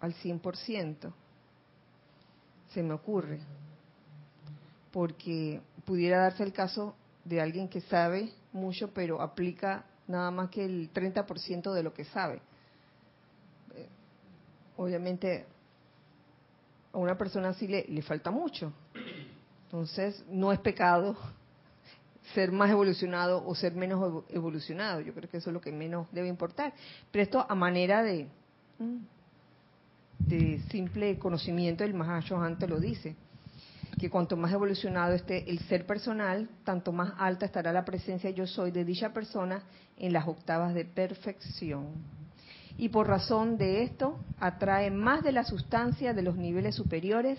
al 0.00 0.14
100%. 0.14 1.12
Se 2.68 2.82
me 2.82 2.92
ocurre. 2.92 3.40
Porque 4.92 5.60
pudiera 5.84 6.18
darse 6.18 6.42
el 6.42 6.52
caso 6.52 6.94
de 7.24 7.40
alguien 7.40 7.68
que 7.68 7.80
sabe 7.80 8.30
mucho, 8.52 8.92
pero 8.92 9.22
aplica 9.22 9.86
nada 10.06 10.30
más 10.30 10.50
que 10.50 10.64
el 10.64 10.92
30% 10.92 11.72
de 11.72 11.82
lo 11.82 11.94
que 11.94 12.04
sabe. 12.04 12.42
Eh, 13.74 13.88
Obviamente, 14.76 15.46
a 16.92 16.98
una 16.98 17.16
persona 17.16 17.48
así 17.48 17.66
le, 17.66 17.86
le 17.88 18.02
falta 18.02 18.30
mucho. 18.30 18.72
Entonces, 19.64 20.22
no 20.28 20.52
es 20.52 20.60
pecado 20.60 21.16
ser 22.32 22.52
más 22.52 22.70
evolucionado 22.70 23.44
o 23.46 23.54
ser 23.54 23.74
menos 23.74 24.00
evo- 24.00 24.24
evolucionado. 24.30 25.00
Yo 25.00 25.12
creo 25.12 25.28
que 25.28 25.36
eso 25.36 25.50
es 25.50 25.54
lo 25.54 25.60
que 25.60 25.72
menos 25.72 26.06
debe 26.12 26.28
importar. 26.28 26.72
Pero 27.10 27.22
esto 27.22 27.46
a 27.48 27.54
manera 27.54 28.02
de, 28.02 28.28
simple 30.70 31.18
conocimiento, 31.18 31.84
el 31.84 31.94
Mahashohan 31.94 32.56
lo 32.66 32.80
dice, 32.80 33.16
que 33.98 34.10
cuanto 34.10 34.36
más 34.36 34.52
evolucionado 34.52 35.12
esté 35.14 35.48
el 35.50 35.58
ser 35.60 35.86
personal, 35.86 36.48
tanto 36.64 36.92
más 36.92 37.12
alta 37.18 37.46
estará 37.46 37.72
la 37.72 37.84
presencia 37.84 38.30
yo 38.30 38.46
soy 38.46 38.70
de 38.70 38.84
dicha 38.84 39.12
persona 39.12 39.62
en 39.96 40.12
las 40.12 40.26
octavas 40.26 40.74
de 40.74 40.84
perfección. 40.84 41.88
Y 42.76 42.88
por 42.88 43.06
razón 43.06 43.56
de 43.56 43.84
esto, 43.84 44.18
atrae 44.40 44.90
más 44.90 45.22
de 45.22 45.30
la 45.30 45.44
sustancia 45.44 46.12
de 46.12 46.22
los 46.22 46.36
niveles 46.36 46.74
superiores 46.74 47.38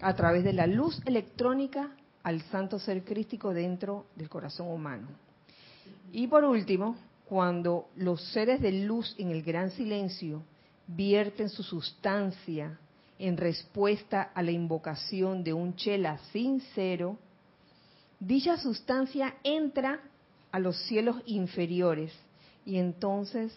a 0.00 0.14
través 0.14 0.42
de 0.42 0.54
la 0.54 0.66
luz 0.66 1.02
electrónica 1.04 1.90
al 2.26 2.42
santo 2.50 2.80
ser 2.80 3.04
crístico 3.04 3.54
dentro 3.54 4.06
del 4.16 4.28
corazón 4.28 4.66
humano. 4.66 5.06
Y 6.10 6.26
por 6.26 6.42
último, 6.42 6.96
cuando 7.28 7.88
los 7.94 8.20
seres 8.32 8.60
de 8.60 8.72
luz 8.72 9.14
en 9.16 9.30
el 9.30 9.44
gran 9.44 9.70
silencio 9.70 10.42
vierten 10.88 11.48
su 11.48 11.62
sustancia 11.62 12.80
en 13.20 13.36
respuesta 13.36 14.22
a 14.34 14.42
la 14.42 14.50
invocación 14.50 15.44
de 15.44 15.52
un 15.52 15.76
chela 15.76 16.18
sincero, 16.32 17.16
dicha 18.18 18.56
sustancia 18.56 19.36
entra 19.44 20.00
a 20.50 20.58
los 20.58 20.76
cielos 20.88 21.22
inferiores 21.26 22.12
y 22.64 22.78
entonces 22.78 23.56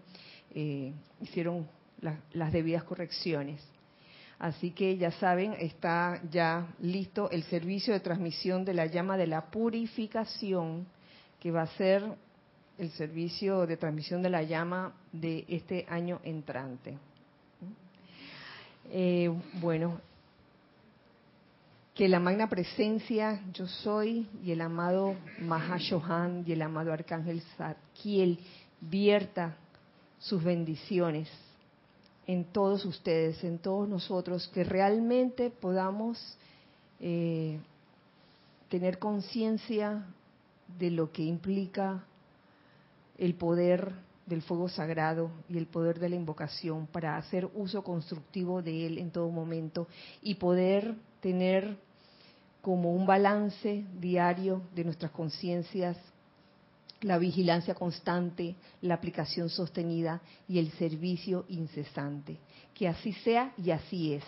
eh, 0.53 0.93
hicieron 1.21 1.67
la, 2.01 2.19
las 2.34 2.51
debidas 2.51 2.84
correcciones. 2.84 3.61
Así 4.39 4.71
que 4.71 4.97
ya 4.97 5.11
saben, 5.11 5.53
está 5.53 6.21
ya 6.30 6.67
listo 6.80 7.30
el 7.32 7.43
servicio 7.43 7.93
de 7.93 7.99
transmisión 7.99 8.65
de 8.65 8.75
la 8.75 8.86
llama 8.86 9.17
de 9.17 9.25
la 9.25 9.49
purificación, 9.49 10.86
que 11.39 11.51
va 11.51 11.63
a 11.63 11.78
ser 11.78 12.03
el 12.78 12.91
servicio 12.91 13.65
de 13.65 13.78
transmisión 13.78 14.21
de 14.21 14.30
la 14.30 14.43
llama 14.43 14.93
de 15.11 15.45
este 15.47 15.86
año 15.89 16.19
entrante. 16.23 16.97
Eh, 18.89 19.30
bueno, 19.59 19.99
que 21.93 22.07
la 22.07 22.19
magna 22.19 22.47
presencia 22.47 23.41
yo 23.53 23.67
soy 23.67 24.28
y 24.43 24.51
el 24.51 24.61
amado 24.61 25.15
Mahashohan 25.39 26.43
y 26.45 26.51
el 26.51 26.61
amado 26.61 26.93
Arcángel 26.93 27.41
Zadkiel 27.57 28.39
vierta 28.80 29.57
sus 30.19 30.43
bendiciones 30.43 31.28
en 32.28 32.45
todos 32.45 32.86
ustedes, 32.86 33.43
en 33.43 33.57
todos 33.57 33.88
nosotros, 33.89 34.47
que 34.53 34.63
realmente 34.63 35.49
podamos 35.49 36.38
eh, 36.99 37.59
tener 38.69 38.99
conciencia 38.99 40.05
de 40.78 40.91
lo 40.91 41.11
que 41.11 41.23
implica 41.23 42.03
el 43.18 43.36
poder 43.36 43.93
del 44.26 44.41
fuego 44.41 44.68
sagrado 44.68 45.32
y 45.49 45.57
el 45.57 45.68
poder 45.68 45.99
de 45.99 46.09
la 46.09 46.15
invocación 46.15 46.88
para 46.88 47.18
hacer 47.18 47.49
uso 47.55 47.84
constructivo 47.84 48.61
de 48.61 48.86
él 48.86 48.97
en 48.97 49.11
todo 49.11 49.30
momento 49.30 49.88
y 50.22 50.36
poder 50.36 50.95
tener 51.22 51.78
como 52.61 52.93
un 52.93 53.05
balance 53.05 53.86
diario 53.99 54.61
de 54.76 54.84
nuestras 54.84 55.11
conciencias 55.11 55.97
la 57.01 57.18
vigilancia 57.18 57.76
constante, 57.76 58.55
la 58.82 58.95
aplicación 58.95 59.49
sostenida 59.49 60.20
y 60.47 60.59
el 60.59 60.72
servicio 60.72 61.45
incesante. 61.49 62.38
Que 62.74 62.88
así 62.88 63.13
sea 63.13 63.53
y 63.57 63.72
así 63.72 64.13
es. 64.13 64.24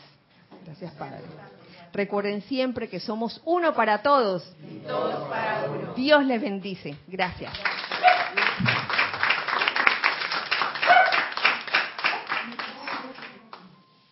Gracias, 0.66 0.94
Padre. 0.94 1.24
Recuerden 1.92 2.42
siempre 2.44 2.88
que 2.88 3.00
somos 3.00 3.42
uno 3.46 3.74
para 3.74 4.02
todos. 4.02 4.44
todos 4.86 5.28
para 5.30 5.70
uno. 5.70 5.94
Dios 5.96 6.24
les 6.26 6.42
bendice. 6.42 6.96
Gracias. 7.08 7.54